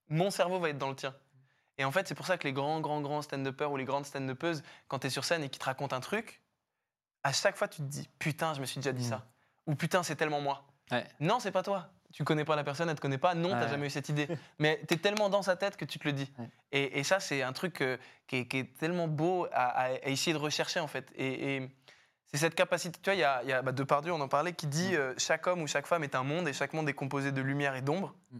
mon 0.08 0.32
cerveau 0.32 0.58
va 0.58 0.70
être 0.70 0.78
dans 0.78 0.88
le 0.88 0.96
tien. 0.96 1.14
Et 1.78 1.84
en 1.84 1.92
fait, 1.92 2.08
c'est 2.08 2.16
pour 2.16 2.26
ça 2.26 2.38
que 2.38 2.42
les 2.48 2.52
grands, 2.52 2.80
grands, 2.80 3.00
grands 3.00 3.22
stand-uppers 3.22 3.70
ou 3.70 3.76
les 3.76 3.84
grandes 3.84 4.04
stand-uppeuses, 4.04 4.64
quand 4.88 4.98
tu 4.98 5.06
es 5.06 5.10
sur 5.10 5.24
scène 5.24 5.44
et 5.44 5.48
qu'ils 5.48 5.60
te 5.60 5.66
racontent 5.66 5.94
un 5.94 6.00
truc, 6.00 6.42
à 7.22 7.32
chaque 7.32 7.54
fois, 7.56 7.68
tu 7.68 7.82
te 7.82 7.86
dis 7.86 8.10
Putain, 8.18 8.52
je 8.54 8.60
me 8.60 8.66
suis 8.66 8.80
déjà 8.80 8.92
dit 8.92 9.06
Mm. 9.06 9.10
ça. 9.10 9.26
Ou 9.68 9.76
Putain, 9.76 10.02
c'est 10.02 10.16
tellement 10.16 10.40
moi. 10.40 10.66
Ouais. 10.90 11.06
Non, 11.20 11.38
c'est 11.38 11.52
pas 11.52 11.62
toi. 11.62 11.88
Tu 12.16 12.24
connais 12.24 12.46
pas 12.46 12.56
la 12.56 12.64
personne, 12.64 12.88
elle 12.88 12.96
te 12.96 13.00
connaît 13.02 13.18
pas. 13.18 13.34
Non, 13.34 13.50
t'as 13.50 13.64
Ouais. 13.64 13.68
jamais 13.68 13.86
eu 13.88 13.90
cette 13.90 14.08
idée. 14.08 14.26
Mais 14.58 14.80
tu 14.88 14.94
es 14.94 14.96
tellement 14.96 15.28
dans 15.28 15.42
sa 15.42 15.54
tête 15.54 15.76
que 15.76 15.84
tu 15.84 15.98
te 15.98 16.04
le 16.08 16.14
dis. 16.14 16.32
Ouais. 16.38 16.48
Et, 16.72 16.98
et 17.00 17.04
ça, 17.04 17.20
c'est 17.20 17.42
un 17.42 17.52
truc 17.52 17.82
euh, 17.82 17.98
qui, 18.26 18.36
est, 18.38 18.46
qui 18.46 18.56
est 18.60 18.78
tellement 18.78 19.06
beau 19.06 19.46
à, 19.52 19.92
essayer 20.08 20.32
de 20.32 20.38
rechercher, 20.38 20.80
en 20.80 20.86
fait. 20.86 21.12
Et, 21.14 21.56
et 21.56 21.70
c'est 22.32 22.38
cette 22.38 22.54
capacité. 22.54 22.98
Tu 23.02 23.10
vois, 23.10 23.14
il 23.16 23.20
y 23.20 23.24
a, 23.24 23.44
y 23.44 23.52
a 23.52 23.60
bah, 23.60 23.72
Depardieu, 23.72 24.12
on 24.14 24.20
en 24.22 24.28
parlait, 24.28 24.54
qui 24.54 24.66
dit 24.66 24.92
Mm. 24.92 24.96
euh, 24.96 25.14
chaque 25.18 25.46
homme 25.46 25.60
ou 25.60 25.66
chaque 25.66 25.86
femme 25.86 26.04
est 26.04 26.14
un 26.14 26.22
monde 26.22 26.48
et 26.48 26.54
chaque 26.54 26.72
monde 26.72 26.88
est 26.88 26.94
composé 26.94 27.32
de 27.32 27.42
lumière 27.42 27.76
et 27.76 27.82
d'ombre. 27.82 28.14
Mm. 28.30 28.38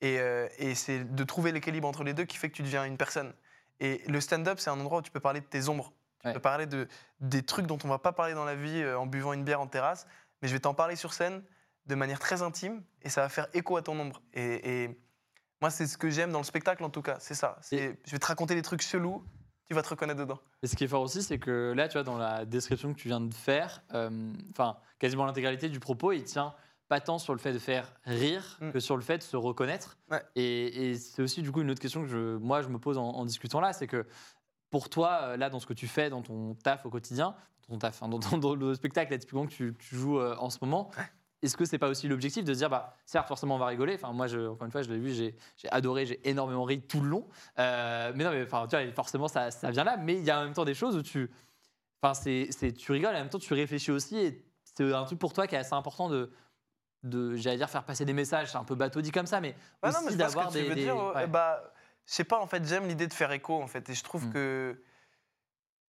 Et, 0.00 0.18
euh, 0.18 0.48
et 0.56 0.74
c'est 0.74 1.04
de 1.14 1.24
trouver 1.24 1.52
l'équilibre 1.52 1.86
entre 1.86 2.04
les 2.04 2.14
deux 2.14 2.24
qui 2.24 2.38
fait 2.38 2.48
que 2.48 2.56
tu 2.56 2.62
deviens 2.62 2.86
une 2.86 2.96
personne. 2.96 3.34
Et 3.80 4.02
le 4.08 4.18
stand-up, 4.22 4.60
c'est 4.60 4.70
un 4.70 4.80
endroit 4.80 5.00
où 5.00 5.02
tu 5.02 5.10
peux 5.10 5.20
parler 5.20 5.40
de 5.40 5.46
tes 5.46 5.68
ombres. 5.68 5.92
Tu 6.22 6.28
Ouais. 6.28 6.32
peux 6.32 6.40
parler 6.40 6.64
de, 6.64 6.88
des 7.20 7.42
trucs 7.42 7.66
dont 7.66 7.78
on 7.84 7.88
va 7.88 7.98
pas 7.98 8.12
parler 8.12 8.32
dans 8.32 8.46
la 8.46 8.54
vie 8.54 8.82
en 8.94 9.04
buvant 9.04 9.34
une 9.34 9.44
bière 9.44 9.60
en 9.60 9.66
terrasse, 9.66 10.06
mais 10.40 10.48
je 10.48 10.54
vais 10.54 10.60
t'en 10.60 10.72
parler 10.72 10.96
sur 10.96 11.12
scène 11.12 11.42
de 11.86 11.94
manière 11.94 12.18
très 12.18 12.42
intime 12.42 12.82
et 13.02 13.08
ça 13.08 13.22
va 13.22 13.28
faire 13.28 13.48
écho 13.54 13.76
à 13.76 13.82
ton 13.82 13.98
ombre. 13.98 14.22
Et, 14.34 14.82
et 14.84 15.00
moi, 15.60 15.70
c'est 15.70 15.86
ce 15.86 15.96
que 15.98 16.10
j'aime 16.10 16.30
dans 16.32 16.38
le 16.38 16.44
spectacle 16.44 16.84
en 16.84 16.90
tout 16.90 17.02
cas, 17.02 17.16
c'est 17.20 17.34
ça. 17.34 17.58
Je 17.70 17.76
vais 17.76 18.18
te 18.18 18.26
raconter 18.26 18.54
des 18.54 18.62
trucs 18.62 18.82
chelous, 18.82 19.24
tu 19.66 19.74
vas 19.74 19.82
te 19.82 19.88
reconnaître 19.88 20.20
dedans. 20.20 20.38
Et 20.62 20.66
ce 20.66 20.76
qui 20.76 20.84
est 20.84 20.88
fort 20.88 21.02
aussi, 21.02 21.22
c'est 21.22 21.38
que 21.38 21.72
là, 21.76 21.88
tu 21.88 21.94
vois, 21.94 22.02
dans 22.02 22.18
la 22.18 22.44
description 22.44 22.92
que 22.92 22.98
tu 22.98 23.08
viens 23.08 23.20
de 23.20 23.32
faire, 23.34 23.82
euh, 23.94 24.32
enfin, 24.50 24.76
quasiment 24.98 25.24
l'intégralité 25.26 25.68
du 25.68 25.80
propos, 25.80 26.12
il 26.12 26.24
tient 26.24 26.54
pas 26.88 27.00
tant 27.00 27.18
sur 27.20 27.32
le 27.34 27.38
fait 27.38 27.52
de 27.52 27.58
faire 27.60 27.92
rire 28.04 28.58
Mm. 28.60 28.72
que 28.72 28.80
sur 28.80 28.96
le 28.96 29.02
fait 29.02 29.18
de 29.18 29.22
se 29.22 29.36
reconnaître. 29.36 29.96
Ouais. 30.10 30.22
Et, 30.34 30.90
et 30.90 30.94
c'est 30.96 31.22
aussi, 31.22 31.40
du 31.42 31.52
coup, 31.52 31.60
une 31.62 31.70
autre 31.70 31.80
question 31.80 32.02
que 32.02 32.08
je, 32.08 32.36
moi, 32.36 32.62
je 32.62 32.68
me 32.68 32.78
pose 32.78 32.98
en, 32.98 33.04
en 33.10 33.24
discutant 33.24 33.60
là, 33.60 33.72
c'est 33.72 33.86
que 33.86 34.06
pour 34.70 34.88
toi, 34.90 35.36
là, 35.36 35.50
dans 35.50 35.60
ce 35.60 35.66
que 35.66 35.72
tu 35.72 35.86
fais, 35.88 36.10
dans 36.10 36.22
ton 36.22 36.54
taf 36.54 36.84
au 36.86 36.90
quotidien, 36.90 37.34
dans, 37.68 37.74
ton 37.74 37.78
taf, 37.78 38.02
hein, 38.02 38.08
dans, 38.08 38.18
dans- 38.18 38.38
dans 38.38 38.54
le 38.56 38.74
spectacle, 38.74 39.12
là, 39.12 39.18
typiquement, 39.18 39.46
que 39.46 39.52
tu, 39.52 39.74
tu 39.78 39.94
joues 39.96 40.18
euh, 40.18 40.34
en 40.38 40.50
ce 40.50 40.58
moment, 40.62 40.90
est-ce 41.42 41.56
que 41.56 41.64
c'est 41.64 41.78
pas 41.78 41.88
aussi 41.88 42.06
l'objectif 42.08 42.44
de 42.44 42.52
se 42.52 42.58
dire, 42.58 42.68
bah, 42.70 42.94
certes, 43.06 43.26
forcément, 43.28 43.54
on 43.56 43.58
va 43.58 43.66
rigoler. 43.66 43.94
Enfin, 43.94 44.12
moi, 44.12 44.26
je, 44.26 44.38
encore 44.48 44.66
une 44.66 44.70
fois, 44.72 44.82
je 44.82 44.90
l'ai 44.90 44.98
vu, 44.98 45.12
j'ai 45.12 45.36
j'ai 45.56 45.70
adoré, 45.70 46.04
j'ai 46.06 46.20
énormément 46.28 46.64
ri 46.64 46.82
tout 46.82 47.00
le 47.00 47.08
long. 47.08 47.28
Euh, 47.58 48.12
mais 48.14 48.24
non, 48.24 48.30
mais 48.30 48.42
enfin, 48.42 48.66
tu 48.68 48.76
vois, 48.76 48.92
forcément, 48.92 49.26
ça, 49.28 49.50
ça 49.50 49.70
vient 49.70 49.84
là. 49.84 49.96
Mais 49.96 50.14
il 50.14 50.24
y 50.24 50.30
a 50.30 50.38
en 50.40 50.44
même 50.44 50.52
temps 50.52 50.64
des 50.66 50.74
choses 50.74 50.96
où 50.96 51.02
tu, 51.02 51.30
enfin, 52.02 52.14
c'est, 52.14 52.48
c'est- 52.50 52.72
tu 52.72 52.92
rigoles 52.92 53.14
et 53.14 53.16
en 53.16 53.20
même 53.20 53.28
temps, 53.30 53.38
tu 53.38 53.54
réfléchis 53.54 53.90
aussi. 53.90 54.18
Et 54.18 54.44
c'est 54.64 54.92
un 54.92 55.04
truc 55.04 55.18
pour 55.18 55.32
toi 55.32 55.46
qui 55.46 55.54
est 55.54 55.58
assez 55.58 55.74
important 55.74 56.08
de, 56.10 56.30
de 57.04 57.34
j'allais 57.36 57.56
dire, 57.56 57.70
faire 57.70 57.84
passer 57.84 58.04
des 58.04 58.12
messages. 58.12 58.50
C'est 58.52 58.58
un 58.58 58.64
peu 58.64 58.74
bateau 58.74 59.00
dit 59.00 59.10
comme 59.12 59.26
ça, 59.26 59.40
mais 59.40 59.54
Ouais, 59.82 59.88
aussi 59.90 60.16
d'avoir 60.16 60.50
des. 60.50 60.68
des- 60.74 60.90
ouais. 60.90 61.26
Bah, 61.26 61.72
je 62.06 62.12
sais 62.14 62.24
pas, 62.24 62.38
en 62.40 62.46
fait, 62.46 62.66
j'aime 62.66 62.86
l'idée 62.86 63.06
de 63.06 63.14
faire 63.14 63.32
écho, 63.32 63.62
en 63.62 63.66
fait, 63.66 63.88
et 63.88 63.94
je 63.94 64.02
trouve 64.04 64.26
Mm. 64.26 64.32
que 64.32 64.82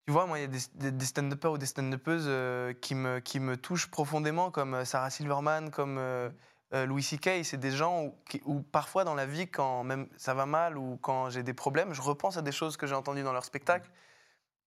tu 0.07 0.13
vois, 0.13 0.27
moi, 0.27 0.39
il 0.39 0.43
y 0.43 0.45
a 0.45 0.49
des, 0.49 0.59
des, 0.75 0.93
des 0.93 1.05
stand-uppers 1.07 1.53
ou 1.53 1.59
des 1.59 1.67
stand-uppeuses 1.67 2.27
euh, 2.27 2.75
qui, 2.75 2.95
me, 2.95 3.21
qui 3.21 3.41
me 3.41 3.57
touchent 3.57 3.91
profondément, 3.91 4.51
comme 4.51 4.75
euh, 4.75 4.85
Sarah 4.85 5.09
Silverman, 5.09 5.71
comme 5.71 5.97
euh, 5.97 6.29
euh, 6.75 6.85
Louis 6.85 7.03
C.K. 7.03 7.43
C'est 7.43 7.57
des 7.57 7.71
gens 7.71 8.05
où, 8.05 8.15
qui- 8.29 8.43
où 8.45 8.61
parfois 8.61 9.05
dans 9.05 9.15
la 9.15 9.25
vie, 9.25 9.49
quand 9.49 9.83
même 9.83 10.09
ça 10.19 10.35
va 10.35 10.45
mal 10.45 10.77
ou 10.77 10.99
quand 10.99 11.31
j'ai 11.31 11.43
des 11.43 11.55
problèmes, 11.55 11.95
je 11.95 12.03
repense 12.03 12.37
à 12.37 12.43
des 12.43 12.53
choses 12.53 12.77
que 12.77 12.87
j'ai 12.87 12.95
entendues 12.95 13.23
dans 13.23 13.33
leur 13.33 13.45
spectacle. 13.47 13.91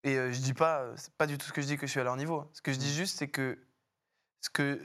Et 0.03 0.15
je 0.15 0.39
dis 0.39 0.53
pas, 0.53 0.85
c'est 0.95 1.13
pas 1.15 1.27
du 1.27 1.37
tout 1.37 1.45
ce 1.47 1.53
que 1.53 1.61
je 1.61 1.67
dis 1.67 1.75
que 1.77 1.85
je 1.85 1.91
suis 1.91 1.99
à 1.99 2.03
leur 2.03 2.15
niveau. 2.15 2.49
Ce 2.53 2.61
que 2.61 2.71
je 2.71 2.77
dis 2.77 2.93
juste, 2.93 3.17
c'est 3.17 3.27
que 3.27 3.59
ce 4.41 4.49
que 4.49 4.79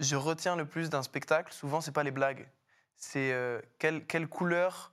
je 0.00 0.16
retiens 0.16 0.56
le 0.56 0.66
plus 0.66 0.90
d'un 0.90 1.02
spectacle, 1.02 1.52
souvent, 1.52 1.80
c'est 1.80 1.92
pas 1.92 2.02
les 2.02 2.10
blagues. 2.10 2.50
C'est 2.96 3.32
quelle, 3.78 4.04
quelle 4.06 4.26
couleur, 4.26 4.92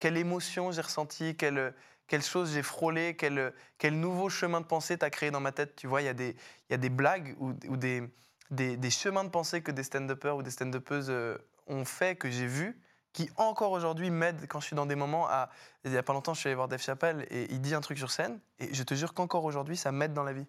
quelle 0.00 0.18
émotion 0.18 0.70
j'ai 0.70 0.82
ressenti, 0.82 1.36
quelle, 1.36 1.72
quelle 2.06 2.22
chose 2.22 2.52
j'ai 2.52 2.62
frôlé, 2.62 3.16
quel, 3.16 3.52
quel 3.78 3.98
nouveau 3.98 4.28
chemin 4.28 4.60
de 4.60 4.66
pensée 4.66 4.96
t'as 4.98 5.10
créé 5.10 5.30
dans 5.30 5.40
ma 5.40 5.52
tête. 5.52 5.76
Tu 5.76 5.86
vois, 5.86 6.02
il 6.02 6.04
y, 6.04 6.08
a 6.08 6.14
des- 6.14 6.36
y 6.70 6.74
a 6.74 6.76
des 6.76 6.90
blagues 6.90 7.34
ou, 7.38 7.54
ou 7.68 7.76
des, 7.76 8.02
des, 8.50 8.76
des 8.76 8.90
chemins 8.90 9.24
de 9.24 9.30
pensée 9.30 9.62
que 9.62 9.72
des 9.72 9.82
stand-uppers 9.82 10.36
ou 10.36 10.42
des 10.42 10.50
stand-uppeuses 10.50 11.10
euh, 11.10 11.36
ont 11.66 11.84
fait, 11.84 12.16
que 12.16 12.30
j'ai 12.30 12.46
vus, 12.46 12.80
qui 13.12 13.30
encore 13.36 13.72
aujourd'hui 13.72 14.10
m'aident 14.10 14.46
quand 14.48 14.60
je 14.60 14.66
suis 14.66 14.76
dans 14.76 14.86
des 14.86 14.94
moments 14.94 15.26
à... 15.28 15.50
Il 15.84 15.90
n'y 15.90 15.96
a 15.96 16.02
pas 16.02 16.12
longtemps, 16.12 16.34
je 16.34 16.40
suis 16.40 16.48
allé 16.48 16.54
voir 16.54 16.68
Dave 16.68 16.82
Chappelle 16.82 17.26
et 17.30 17.50
il 17.50 17.60
dit 17.60 17.74
un 17.74 17.80
truc 17.80 17.98
sur 17.98 18.10
scène, 18.10 18.40
et 18.58 18.72
je 18.74 18.82
te 18.82 18.94
jure 18.94 19.14
qu'encore 19.14 19.44
aujourd'hui, 19.44 19.76
ça 19.76 19.90
m'aide 19.90 20.12
dans 20.12 20.24
la 20.24 20.32
vie. 20.32 20.46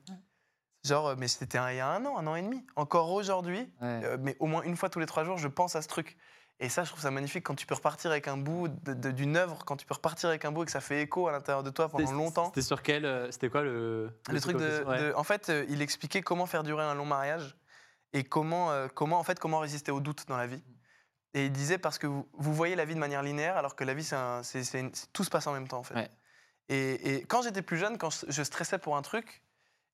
Genre, 0.83 1.07
euh, 1.07 1.15
mais 1.17 1.27
c'était 1.27 1.57
il 1.71 1.77
y 1.77 1.79
a 1.79 1.87
un 1.89 2.05
an, 2.05 2.17
un 2.17 2.27
an 2.27 2.35
et 2.35 2.41
demi. 2.41 2.65
Encore 2.75 3.11
aujourd'hui, 3.11 3.71
Ouais. 3.81 4.01
euh, 4.03 4.17
mais 4.19 4.35
au 4.39 4.45
moins 4.45 4.61
une 4.63 4.77
fois 4.77 4.89
tous 4.89 4.99
les 4.99 5.05
trois 5.05 5.23
jours, 5.23 5.37
je 5.37 5.47
pense 5.47 5.75
à 5.75 5.81
ce 5.81 5.87
truc. 5.87 6.17
Et 6.59 6.69
ça, 6.69 6.83
je 6.83 6.89
trouve 6.89 7.01
ça 7.01 7.11
magnifique 7.11 7.43
quand 7.45 7.53
tu 7.53 7.67
peux 7.67 7.75
repartir 7.75 8.09
avec 8.09 8.27
un 8.27 8.35
bout 8.37 8.67
d'une 8.67 9.37
œuvre, 9.37 9.63
quand 9.63 9.77
tu 9.77 9.85
peux 9.85 9.93
repartir 9.93 10.29
avec 10.29 10.43
un 10.43 10.51
bout 10.51 10.63
et 10.63 10.65
que 10.65 10.71
ça 10.71 10.81
fait 10.81 11.01
écho 11.03 11.27
à 11.27 11.31
l'intérieur 11.31 11.61
de 11.61 11.69
toi 11.69 11.87
pendant 11.87 12.11
longtemps. 12.11 12.45
C'était 12.47 12.63
sur 12.63 12.81
quel. 12.81 13.05
euh, 13.05 13.29
C'était 13.31 13.49
quoi 13.49 13.61
le. 13.61 14.09
Le 14.29 14.41
truc 14.41 14.57
de, 14.57 14.83
ouais. 14.85 14.99
de- 14.99 15.13
en 15.15 15.23
fait, 15.23 15.49
euh, 15.49 15.65
il 15.69 15.83
expliquait 15.83 16.21
comment 16.23 16.47
faire 16.47 16.63
durer 16.63 16.83
un 16.83 16.95
long 16.95 17.05
mariage 17.05 17.55
et 18.13 18.23
comment, 18.23 18.71
euh, 18.71 18.87
comment, 18.87 19.19
en 19.19 19.23
fait, 19.23 19.39
comment 19.39 19.59
résister 19.59 19.91
au 19.91 19.99
doute 19.99 20.27
dans 20.27 20.37
la 20.37 20.47
vie. 20.47 20.63
Et 21.35 21.45
il 21.45 21.51
disait 21.51 21.77
parce 21.77 21.99
que 21.99 22.07
vous, 22.07 22.27
vous 22.33 22.53
voyez 22.53 22.75
la 22.75 22.85
vie 22.85 22.95
de 22.95 22.99
manière 22.99 23.21
linéaire, 23.21 23.55
alors 23.57 23.75
que 23.75 23.83
la 23.83 23.93
vie, 23.93 24.03
c'est 24.03 24.91
tout 25.13 25.23
se 25.23 25.29
passe 25.29 25.45
en 25.45 25.53
même 25.53 25.67
temps, 25.67 25.77
en 25.79 25.83
fait. 25.83 25.93
Ouais. 25.93 26.09
Et, 26.69 27.15
et 27.17 27.25
quand 27.25 27.43
j'étais 27.43 27.61
plus 27.61 27.77
jeune, 27.77 27.99
quand 27.99 28.09
je, 28.09 28.25
je 28.29 28.41
stressais 28.43 28.79
pour 28.79 28.97
un 28.97 29.03
truc, 29.03 29.43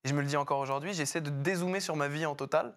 et 0.04 0.08
je 0.08 0.14
me 0.14 0.20
le 0.22 0.26
dis 0.26 0.36
encore 0.38 0.60
aujourd'hui, 0.60 0.94
j'essaie 0.94 1.20
de 1.20 1.28
dézoomer 1.30 1.80
sur 1.80 1.96
ma 1.96 2.08
vie 2.08 2.24
en 2.24 2.34
total. 2.34 2.74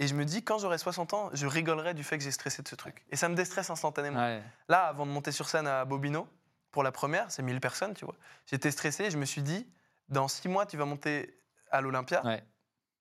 Et 0.00 0.08
je 0.08 0.14
me 0.14 0.24
dis, 0.24 0.42
quand 0.42 0.58
j'aurai 0.58 0.78
60 0.78 1.14
ans, 1.14 1.30
je 1.34 1.46
rigolerai 1.46 1.94
du 1.94 2.02
fait 2.02 2.16
que 2.18 2.24
j'ai 2.24 2.30
stressé 2.32 2.62
de 2.62 2.68
ce 2.68 2.74
truc. 2.74 3.04
Et 3.10 3.16
ça 3.16 3.28
me 3.28 3.34
déstresse 3.34 3.70
instantanément. 3.70 4.18
Ouais. 4.18 4.42
Là, 4.68 4.86
avant 4.86 5.04
de 5.06 5.10
monter 5.12 5.30
sur 5.30 5.48
scène 5.48 5.66
à 5.68 5.84
Bobino, 5.84 6.26
pour 6.72 6.82
la 6.82 6.90
première, 6.90 7.30
c'est 7.30 7.42
1000 7.42 7.60
personnes, 7.60 7.94
tu 7.94 8.04
vois. 8.06 8.14
J'étais 8.46 8.70
stressé 8.70 9.04
et 9.04 9.10
je 9.10 9.18
me 9.18 9.24
suis 9.26 9.42
dit, 9.42 9.68
dans 10.08 10.26
six 10.26 10.48
mois, 10.48 10.64
tu 10.66 10.76
vas 10.76 10.86
monter 10.86 11.38
à 11.70 11.80
l'Olympia. 11.82 12.24
Ouais. 12.24 12.42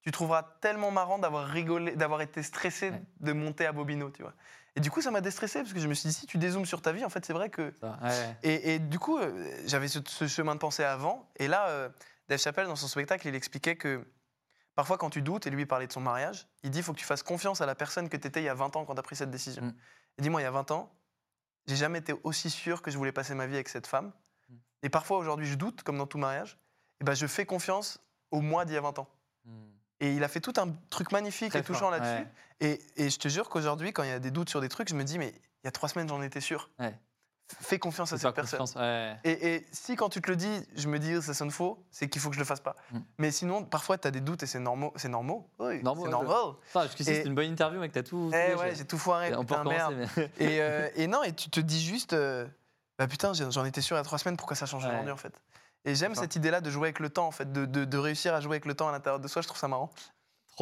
Tu 0.01 0.11
trouveras 0.11 0.43
tellement 0.61 0.91
marrant 0.91 1.19
d'avoir 1.19 1.47
rigolé, 1.47 1.95
d'avoir 1.95 2.21
été 2.21 2.43
stressé 2.43 2.89
Ouais. 2.91 3.01
de 3.21 3.33
monter 3.33 3.65
à 3.65 3.71
Bobino, 3.71 4.09
tu 4.11 4.21
vois. 4.21 4.33
Et 4.75 4.81
du 4.81 4.91
coup, 4.91 5.01
ça 5.01 5.09
m'a 5.11 5.21
déstressé 5.21 5.59
parce 5.59 5.73
que 5.73 5.79
je 5.79 5.87
me 5.87 5.93
suis 5.93 6.09
dit, 6.09 6.13
si 6.13 6.25
tu 6.27 6.37
dézoomes 6.37 6.65
sur 6.65 6.81
ta 6.81 6.91
vie, 6.91 7.03
en 7.05 7.09
fait, 7.09 7.25
c'est 7.25 7.33
vrai 7.33 7.49
que. 7.49 7.73
Ça. 7.79 7.97
Et, 8.43 8.75
et 8.75 8.79
du 8.79 8.99
coup, 8.99 9.17
euh, 9.17 9.51
j'avais 9.65 9.87
ce, 9.87 9.99
ce 10.05 10.27
chemin 10.27 10.53
de 10.55 10.59
pensée 10.59 10.83
avant. 10.83 11.29
Et 11.37 11.47
là, 11.47 11.67
euh, 11.69 11.89
Dave 12.27 12.39
Chappelle, 12.39 12.67
dans 12.67 12.75
son 12.75 12.87
spectacle, 12.87 13.27
il 13.27 13.35
expliquait 13.35 13.75
que 13.75 14.05
parfois, 14.79 14.97
quand 14.97 15.09
tu 15.09 15.21
doutes, 15.21 15.45
et 15.45 15.49
lui, 15.49 15.65
parlait 15.65 15.87
de 15.87 15.91
son 15.91 15.99
mariage, 15.99 16.47
il 16.63 16.69
dit 16.69 16.79
il 16.79 16.83
faut 16.83 16.93
que 16.93 16.99
tu 16.99 17.05
fasses 17.05 17.21
confiance 17.21 17.59
à 17.59 17.65
la 17.65 17.75
personne 17.75 18.07
que 18.07 18.15
tu 18.15 18.25
étais 18.25 18.39
il 18.39 18.45
y 18.45 18.47
a 18.47 18.53
20 18.53 18.77
ans 18.77 18.85
quand 18.85 18.93
tu 18.93 18.99
as 18.99 19.03
pris 19.03 19.17
cette 19.17 19.29
décision. 19.29 19.61
Mm. 19.61 19.73
Et 20.17 20.21
dis-moi, 20.21 20.39
il 20.39 20.45
y 20.45 20.47
a 20.47 20.51
20 20.51 20.71
ans, 20.71 20.89
j'ai 21.67 21.75
jamais 21.75 21.99
été 21.99 22.13
aussi 22.23 22.49
sûr 22.49 22.81
que 22.81 22.89
je 22.89 22.97
voulais 22.97 23.11
passer 23.11 23.35
ma 23.35 23.45
vie 23.45 23.55
avec 23.55 23.67
cette 23.67 23.87
femme. 23.87 24.13
Mm. 24.47 24.55
Et 24.83 24.89
parfois, 24.89 25.17
aujourd'hui, 25.17 25.47
je 25.47 25.55
doute, 25.55 25.83
comme 25.83 25.97
dans 25.97 26.07
tout 26.07 26.17
mariage. 26.17 26.57
Et 27.01 27.03
ben, 27.03 27.13
je 27.13 27.27
fais 27.27 27.45
confiance 27.45 27.99
au 28.31 28.39
moi 28.39 28.63
d'il 28.63 28.75
y 28.75 28.77
a 28.77 28.81
20 28.81 28.99
ans. 28.99 29.09
Hmm. 29.43 29.67
Et 29.99 30.13
il 30.13 30.23
a 30.23 30.29
fait 30.29 30.39
tout 30.39 30.53
un 30.55 30.69
truc 30.89 31.11
magnifique 31.11 31.49
Très 31.49 31.59
et 31.59 31.63
touchant 31.63 31.89
là-dessus. 31.89 32.23
ouais. 32.23 32.79
Et, 32.95 33.05
et 33.05 33.09
je 33.09 33.19
te 33.19 33.27
jure 33.27 33.49
qu'aujourd'hui, 33.49 33.91
quand 33.91 34.03
il 34.03 34.09
y 34.09 34.13
a 34.13 34.19
des 34.19 34.31
doutes 34.31 34.49
sur 34.49 34.61
des 34.61 34.69
trucs, 34.69 34.87
je 34.87 34.95
me 34.95 35.03
dis, 35.03 35.19
mais 35.19 35.33
il 35.35 35.65
y 35.65 35.67
a 35.67 35.71
trois 35.71 35.89
semaines, 35.89 36.07
j'en 36.07 36.21
étais 36.21 36.39
sûr. 36.39 36.69
Ouais. 36.79 36.97
Fais 37.61 37.79
confiance 37.79 38.13
à 38.13 38.17
cette 38.19 38.35
personne. 38.35 38.63
ouais. 38.75 39.17
Et, 39.23 39.55
et 39.55 39.67
si 39.71 39.95
quand 39.95 40.09
tu 40.09 40.21
te 40.21 40.29
le 40.29 40.35
dis, 40.35 40.67
je 40.75 40.87
me 40.87 40.99
dis, 40.99 41.19
ça 41.21 41.33
sonne 41.33 41.49
faux, 41.49 41.83
c'est 41.89 42.07
qu'il 42.07 42.21
faut 42.21 42.29
que 42.29 42.35
je 42.35 42.39
le 42.39 42.45
fasse 42.45 42.59
pas. 42.59 42.75
Mm. 42.91 42.99
Mais 43.17 43.31
sinon, 43.31 43.63
parfois, 43.65 43.97
tu 43.97 44.07
as 44.07 44.11
des 44.11 44.21
doutes 44.21 44.43
et 44.43 44.45
c'est 44.45 44.59
normaux. 44.59 44.93
C'est 44.95 45.09
normaux. 45.09 45.49
Oui, 45.57 45.81
Normaux, 45.81 46.05
c'est 46.05 46.11
normal. 46.11 46.53
Jusqu'ici, 46.83 47.09
Et- 47.09 47.15
c'était 47.15 47.27
une 47.27 47.33
bonne 47.35 47.49
interview, 47.49 47.79
mec. 47.79 47.91
T'as 47.91 48.03
tout. 48.03 48.29
Eh 48.33 48.53
ouais, 48.55 48.75
j'ai 48.75 48.85
tout 48.85 48.99
foiré. 48.99 49.35
On 49.35 49.45
peut 49.45 49.55
merde. 49.63 49.67
recommencer, 49.93 50.11
mais. 50.37 50.45
Et, 50.45 50.61
euh, 50.61 50.89
et 50.95 51.07
non, 51.07 51.23
et 51.23 51.33
tu 51.33 51.49
te 51.49 51.59
dis 51.59 51.81
juste, 51.83 52.13
euh, 52.13 52.45
bah 52.99 53.07
putain, 53.07 53.31
j'en 53.33 53.65
étais 53.65 53.81
sûr 53.81 53.95
il 53.95 53.99
y 53.99 54.01
a 54.01 54.03
trois 54.03 54.19
semaines, 54.19 54.37
pourquoi 54.37 54.55
ça 54.55 54.65
change 54.67 54.83
Ouais. 54.85 54.91
aujourd'hui 54.91 55.11
en 55.11 55.17
fait? 55.17 55.33
Et 55.85 55.95
j'aime 55.95 56.13
cette 56.13 56.35
idée-là 56.35 56.59
de 56.61 56.69
jouer 56.69 56.87
avec 56.89 56.99
le 56.99 57.09
temps, 57.09 57.25
en 57.27 57.31
fait, 57.31 57.51
de, 57.51 57.65
de- 57.65 57.85
de 57.85 57.97
réussir 57.97 58.33
à 58.35 58.41
jouer 58.41 58.51
avec 58.55 58.65
le 58.65 58.73
temps 58.75 58.89
à 58.89 58.91
l'intérieur 58.91 59.19
de 59.19 59.27
soi, 59.27 59.41
je 59.41 59.47
trouve 59.47 59.59
ça 59.59 59.67
marrant. 59.69 59.89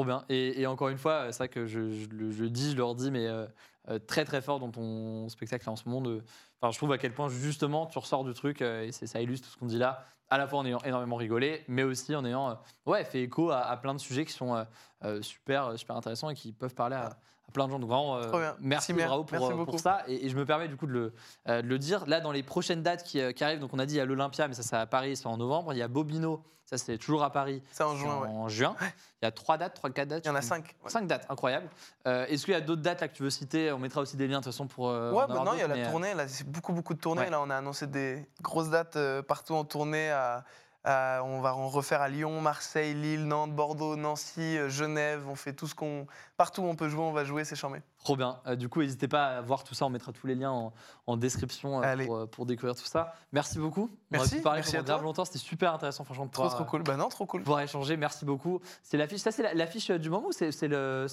Bien. 0.05 0.25
Et, 0.29 0.65
encore 0.67 0.89
une 0.89 0.97
fois, 0.97 1.31
c'est 1.31 1.37
vrai 1.39 1.49
que 1.49 1.65
je, 1.65 1.91
je 1.91 2.45
dis, 2.45 2.71
je 2.71 2.77
leur 2.77 2.95
dis, 2.95 3.11
mais 3.11 3.27
euh, 3.27 3.45
euh, 3.89 3.99
très 3.99 4.25
très 4.25 4.41
fort 4.41 4.59
dans 4.59 4.69
ton 4.69 5.29
spectacle 5.29 5.69
en 5.69 5.75
ce 5.75 5.87
moment. 5.87 6.19
Enfin, 6.59 6.71
je 6.71 6.77
trouve 6.77 6.91
à 6.91 6.97
quel 6.97 7.13
point 7.13 7.29
justement 7.29 7.85
tu 7.85 7.97
ressors 7.97 8.23
du 8.23 8.33
truc 8.33 8.61
euh, 8.61 8.83
et 8.83 8.91
ça 8.91 9.21
illustre 9.21 9.47
tout 9.47 9.53
ce 9.53 9.57
qu'on 9.57 9.67
dit 9.67 9.77
là, 9.77 10.03
à 10.29 10.37
la 10.37 10.47
fois 10.47 10.59
en 10.59 10.65
ayant 10.65 10.81
énormément 10.83 11.15
rigolé, 11.15 11.63
mais 11.67 11.83
aussi 11.83 12.15
en 12.15 12.25
ayant 12.25 12.49
euh, 12.49 12.53
ouais, 12.85 13.03
fait 13.03 13.21
écho 13.23 13.51
à, 13.51 13.75
plein 13.77 13.93
de 13.93 13.99
sujets 13.99 14.25
qui 14.25 14.33
sont 14.33 14.55
euh, 14.55 14.63
euh, 15.03 15.21
super, 15.21 15.77
super 15.77 15.95
intéressants 15.95 16.29
et 16.29 16.35
qui 16.35 16.51
peuvent 16.51 16.75
parler 16.75 16.95
à 16.95 17.17
plein 17.57 17.65
de 17.67 17.71
gens. 17.71 17.79
Donc 17.79 17.89
vraiment, 17.89 18.15
euh, 18.15 18.31
merci, 18.31 18.57
Merci, 18.61 18.93
Mer. 18.93 19.07
bravo 19.07 19.23
pour, 19.25 19.37
Merci 19.39 19.53
euh, 19.59 19.65
pour 19.65 19.79
ça. 19.79 20.03
Et, 20.07 20.25
et 20.25 20.29
je 20.29 20.35
me 20.37 20.45
permets 20.45 20.67
du 20.69 20.77
coup 20.77 20.87
de 20.87 20.91
le, 20.93 21.13
euh, 21.49 21.61
de 21.61 21.67
le 21.67 21.77
dire. 21.79 22.05
Là, 22.07 22.21
dans 22.21 22.31
les 22.31 22.43
prochaines 22.43 22.81
dates 22.83 23.03
qui, 23.03 23.19
euh, 23.19 23.31
qui 23.33 23.43
arrivent, 23.43 23.59
donc 23.59 23.71
on 23.73 23.79
a 23.79 23.85
dit 23.85 23.95
il 23.95 23.97
y 23.97 24.01
a 24.01 24.05
l'Olympia, 24.05 24.47
mais 24.47 24.53
ça 24.53 24.63
c'est 24.63 24.75
à 24.77 24.85
Paris, 24.85 25.17
c'est 25.17 25.27
en 25.27 25.37
novembre. 25.37 25.73
Il 25.73 25.77
y 25.77 25.81
a 25.81 25.87
Bobino, 25.87 26.41
ça 26.65 26.77
c'est 26.77 26.97
toujours 26.97 27.23
à 27.23 27.31
Paris, 27.31 27.61
C'est 27.71 27.83
en 27.83 27.95
juin, 27.95 28.19
ouais. 28.21 28.27
en 28.27 28.47
juin. 28.47 28.75
Il 29.21 29.25
y 29.25 29.27
a 29.27 29.31
trois 29.31 29.57
dates, 29.57 29.73
trois, 29.73 29.89
quatre 29.89 30.07
dates. 30.09 30.23
Il 30.25 30.27
y 30.27 30.31
en 30.31 30.35
a 30.35 30.41
cinq. 30.41 30.75
ouais. 30.83 30.89
Cinq 30.89 31.07
dates, 31.07 31.25
incroyable. 31.29 31.67
Euh, 32.07 32.25
Est-ce 32.27 32.45
qu'il 32.45 32.53
y 32.53 32.57
a 32.57 32.61
d'autres 32.61 32.81
dates 32.81 33.01
là 33.01 33.07
que 33.07 33.15
tu 33.15 33.23
veux 33.23 33.29
citer? 33.29 33.71
On 33.71 33.79
mettra 33.79 34.01
aussi 34.01 34.15
des 34.17 34.27
liens 34.27 34.39
de 34.39 34.43
toute 34.43 34.53
façon 34.53 34.67
pour. 34.67 34.85
Ouais, 34.87 35.25
bah 35.27 35.43
non, 35.45 35.53
il 35.53 35.59
y 35.59 35.63
a 35.63 35.67
la 35.67 35.89
tournée, 35.89 36.13
là, 36.13 36.27
c'est 36.27 36.47
beaucoup, 36.47 36.73
beaucoup 36.73 36.93
de 36.93 36.99
tournées. 36.99 37.21
Ouais. 37.23 37.29
Là, 37.29 37.41
on 37.41 37.49
a 37.49 37.55
annoncé 37.55 37.87
des 37.87 38.25
grosses 38.41 38.69
dates 38.69 38.97
partout 39.27 39.53
en 39.55 39.63
tournée. 39.65 40.11
à- 40.11 40.43
à- 40.83 41.21
on 41.25 41.41
va 41.41 41.55
en 41.55 41.67
refaire 41.67 42.01
à 42.01 42.07
Lyon, 42.09 42.39
Marseille, 42.41 42.93
Lille, 42.93 43.25
Nantes, 43.25 43.53
Bordeaux, 43.53 43.95
Nancy, 43.95 44.57
euh, 44.57 44.69
Genève. 44.69 45.27
On 45.27 45.35
fait 45.35 45.53
tout 45.53 45.67
ce 45.67 45.75
qu'on. 45.75 46.07
Partout 46.37 46.61
où 46.61 46.65
on 46.65 46.75
peut 46.75 46.87
jouer, 46.87 47.01
on 47.01 47.11
va 47.11 47.23
jouer, 47.25 47.43
c'est 47.43 47.55
charmé. 47.55 47.81
Trop 47.99 48.15
bien. 48.15 48.39
Euh, 48.47 48.55
du 48.55 48.69
coup, 48.69 48.81
n'hésitez 48.81 49.07
pas 49.07 49.37
à 49.37 49.41
voir 49.41 49.63
tout 49.63 49.73
ça. 49.75 49.85
On 49.85 49.89
mettra 49.89 50.11
tous 50.13 50.27
les 50.27 50.35
liens 50.35 50.51
en, 50.51 50.73
en 51.07 51.17
description 51.17 51.83
euh, 51.83 52.05
pour, 52.05 52.15
euh, 52.15 52.25
pour 52.27 52.45
découvrir 52.45 52.75
tout 52.75 52.85
ça. 52.85 53.13
Merci 53.33 53.59
beaucoup. 53.59 53.89
On 53.91 53.97
Merci, 54.11 54.27
aurait 54.27 54.37
pu 54.37 54.43
parler 54.43 54.59
merci 54.61 54.77
pendant 54.77 55.01
longtemps. 55.01 55.25
C'était 55.25 55.39
super 55.39 55.73
intéressant, 55.73 56.03
franchement. 56.05 56.25
de 56.27 56.31
Trop, 56.31 56.43
pouvoir, 56.43 56.55
trop 56.55 56.63
euh, 56.63 56.67
cool. 56.69 56.83
Bah 56.83 56.95
non, 56.95 57.09
trop 57.09 57.25
cool. 57.25 57.41
pouvoir 57.43 57.61
échanger. 57.61 57.97
Merci 57.97 58.23
beaucoup. 58.25 58.61
C'est 58.83 58.97
l'affiche. 58.97 59.19
Ça, 59.19 59.31
c'est 59.31 59.43
la- 59.43 59.53
l'affiche 59.53 59.89
euh, 59.89 59.97
du 59.99 60.09
moment 60.09 60.27
ou 60.27 60.31
c'est 60.31 60.67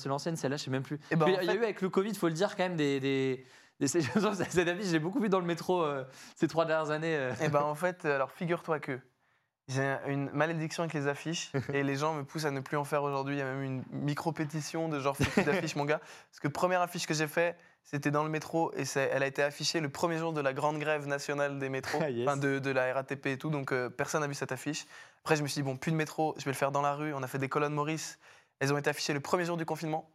l'ancienne 0.06 0.36
celle-là 0.36 0.56
Je 0.56 0.62
sais 0.64 0.70
même 0.70 0.82
plus. 0.82 1.00
Eh 1.10 1.16
ben, 1.16 1.26
il 1.28 1.32
y 1.32 1.36
en 1.36 1.38
a- 1.38 1.42
il 1.42 1.46
y 1.46 1.48
a 1.48 1.52
fait- 1.52 1.58
eu 1.58 1.64
avec 1.64 1.80
le 1.82 1.88
Covid, 1.88 2.10
il 2.10 2.16
faut 2.16 2.28
le 2.28 2.34
dire 2.34 2.54
quand 2.56 2.62
même 2.64 2.76
des. 2.76 3.00
des 3.00 3.44
cette 3.86 4.68
affiche, 4.68 4.86
j'ai 4.86 5.00
beaucoup 5.00 5.18
vu 5.20 5.28
dans 5.28 5.40
le 5.40 5.44
métro 5.46 5.82
euh, 5.82 6.04
ces 6.36 6.46
trois 6.46 6.64
dernières 6.64 6.90
années. 6.90 7.16
euh. 7.16 7.32
Eh 7.42 7.48
ben 7.48 7.60
en 7.62 7.74
fait, 7.74 8.04
alors 8.04 8.30
figure-toi 8.30 8.78
que 8.78 9.00
j'ai 9.68 9.96
une 10.08 10.30
malédiction 10.32 10.82
avec 10.82 10.92
les 10.94 11.06
affiches 11.06 11.50
et 11.72 11.82
les 11.82 11.96
gens 11.96 12.14
me 12.14 12.24
poussent 12.24 12.44
à 12.44 12.50
ne 12.50 12.60
plus 12.60 12.76
en 12.76 12.84
faire 12.84 13.02
aujourd'hui. 13.02 13.36
Il 13.36 13.38
y 13.38 13.42
a 13.42 13.46
même 13.46 13.62
une 13.62 13.82
micro-pétition 13.92 14.88
de 14.88 15.00
genre 15.00 15.16
fais 15.16 15.24
plus 15.24 15.42
d'affiches, 15.44 15.76
mon 15.76 15.84
gars. 15.84 16.00
Parce 16.30 16.40
que 16.40 16.48
première 16.48 16.82
affiche 16.82 17.06
que 17.06 17.14
j'ai 17.14 17.26
fait, 17.26 17.56
c'était 17.82 18.10
dans 18.10 18.24
le 18.24 18.30
métro 18.30 18.72
et 18.76 18.84
elle 18.98 19.22
a 19.22 19.26
été 19.26 19.42
affichée 19.42 19.80
le 19.80 19.88
premier 19.88 20.18
jour 20.18 20.32
de 20.32 20.40
la 20.40 20.52
grande 20.52 20.78
grève 20.78 21.06
nationale 21.06 21.58
des 21.58 21.68
métros, 21.68 21.98
Ah, 22.02 22.10
yes. 22.10 22.28
enfin 22.28 22.36
de, 22.36 22.58
de 22.58 22.70
la 22.70 22.92
RATP 22.92 23.26
et 23.26 23.38
tout. 23.38 23.50
Donc 23.50 23.72
euh, 23.72 23.88
personne 23.88 24.20
n'a 24.20 24.26
vu 24.26 24.34
cette 24.34 24.52
affiche. 24.52 24.84
Après, 25.22 25.36
je 25.36 25.42
me 25.42 25.48
suis 25.48 25.60
dit, 25.60 25.62
bon, 25.62 25.76
plus 25.76 25.90
de 25.92 25.96
métro, 25.96 26.34
je 26.38 26.44
vais 26.44 26.50
le 26.50 26.56
faire 26.56 26.70
dans 26.72 26.82
la 26.82 26.94
rue. 26.94 27.14
On 27.14 27.22
a 27.22 27.26
fait 27.26 27.38
des 27.38 27.48
colonnes 27.48 27.74
Maurice. 27.74 28.18
Elles 28.60 28.72
ont 28.72 28.78
été 28.78 28.90
affichées 28.90 29.14
le 29.14 29.20
premier 29.20 29.44
jour 29.44 29.56
du 29.56 29.64
confinement. 29.64 30.08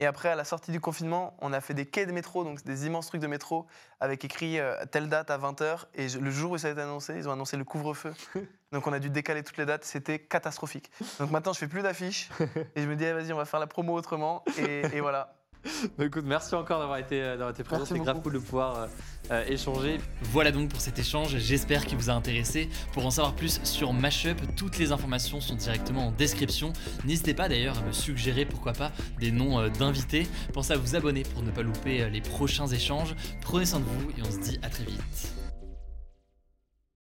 Et 0.00 0.06
après, 0.06 0.30
à 0.30 0.34
la 0.34 0.44
sortie 0.44 0.72
du 0.72 0.80
confinement, 0.80 1.36
on 1.40 1.52
a 1.52 1.60
fait 1.60 1.74
des 1.74 1.84
quais 1.86 2.06
de 2.06 2.12
métro, 2.12 2.42
donc 2.44 2.62
des 2.64 2.86
immenses 2.86 3.06
trucs 3.08 3.20
de 3.20 3.26
métro, 3.26 3.66
avec 4.00 4.24
écrit 4.24 4.58
euh, 4.58 4.74
telle 4.90 5.08
date 5.08 5.30
à 5.30 5.36
20h. 5.38 5.86
Et 5.94 6.08
je- 6.08 6.18
le 6.18 6.30
jour 6.30 6.52
où 6.52 6.58
ça 6.58 6.68
a 6.68 6.70
été 6.70 6.80
annoncé, 6.80 7.14
ils 7.16 7.28
ont 7.28 7.32
annoncé 7.32 7.56
le 7.58 7.64
couvre-feu. 7.64 8.14
Donc 8.72 8.86
on 8.86 8.92
a 8.92 8.98
dû 8.98 9.10
décaler 9.10 9.42
toutes 9.42 9.56
les 9.58 9.66
dates, 9.66 9.84
c'était 9.84 10.18
catastrophique. 10.18 10.90
Donc 11.18 11.30
maintenant, 11.30 11.52
je 11.52 11.58
fais 11.58 11.68
plus 11.68 11.82
d'affiches. 11.82 12.30
Et 12.76 12.82
je 12.82 12.86
me 12.88 12.96
dis, 12.96 13.04
eh, 13.04 13.12
vas-y, 13.12 13.32
on 13.32 13.36
va 13.36 13.44
faire 13.44 13.60
la 13.60 13.66
promo 13.66 13.94
autrement. 13.94 14.44
Et, 14.58 14.82
et 14.94 15.00
voilà. 15.00 15.34
Bah, 15.98 16.06
écoute, 16.06 16.24
merci 16.24 16.54
encore 16.54 16.78
d'avoir 16.80 16.96
été, 16.96 17.20
euh, 17.22 17.32
d'avoir 17.32 17.50
été 17.50 17.62
présent. 17.64 17.80
Merci 17.82 17.92
C'est 17.92 17.98
grave 18.00 18.14
beaucoup. 18.16 18.30
cool 18.30 18.40
de 18.40 18.44
pouvoir 18.46 18.76
euh, 18.76 18.86
euh. 19.30 19.98
Voilà 20.22 20.52
donc 20.52 20.68
pour 20.70 20.80
cet 20.80 20.98
échange, 20.98 21.36
j'espère 21.38 21.86
qu'il 21.86 21.96
vous 21.96 22.10
a 22.10 22.12
intéressé. 22.12 22.68
Pour 22.92 23.06
en 23.06 23.10
savoir 23.10 23.34
plus 23.34 23.60
sur 23.64 23.92
Mashup, 23.92 24.38
toutes 24.56 24.78
les 24.78 24.92
informations 24.92 25.40
sont 25.40 25.54
directement 25.54 26.08
en 26.08 26.12
description. 26.12 26.72
N'hésitez 27.04 27.34
pas 27.34 27.48
d'ailleurs 27.48 27.78
à 27.78 27.82
me 27.82 27.92
suggérer 27.92 28.44
pourquoi 28.44 28.72
pas 28.72 28.92
des 29.18 29.30
noms 29.30 29.58
euh, 29.60 29.68
d'invités. 29.68 30.26
Pensez 30.52 30.72
à 30.72 30.76
vous 30.76 30.96
abonner 30.96 31.22
pour 31.22 31.42
ne 31.42 31.50
pas 31.50 31.62
louper 31.62 32.02
euh, 32.02 32.08
les 32.08 32.20
prochains 32.20 32.66
échanges. 32.66 33.14
Prenez 33.40 33.66
soin 33.66 33.80
de 33.80 33.84
vous 33.84 34.10
et 34.18 34.22
on 34.22 34.30
se 34.30 34.38
dit 34.38 34.58
à 34.62 34.68
très 34.68 34.84
vite. 34.84 35.49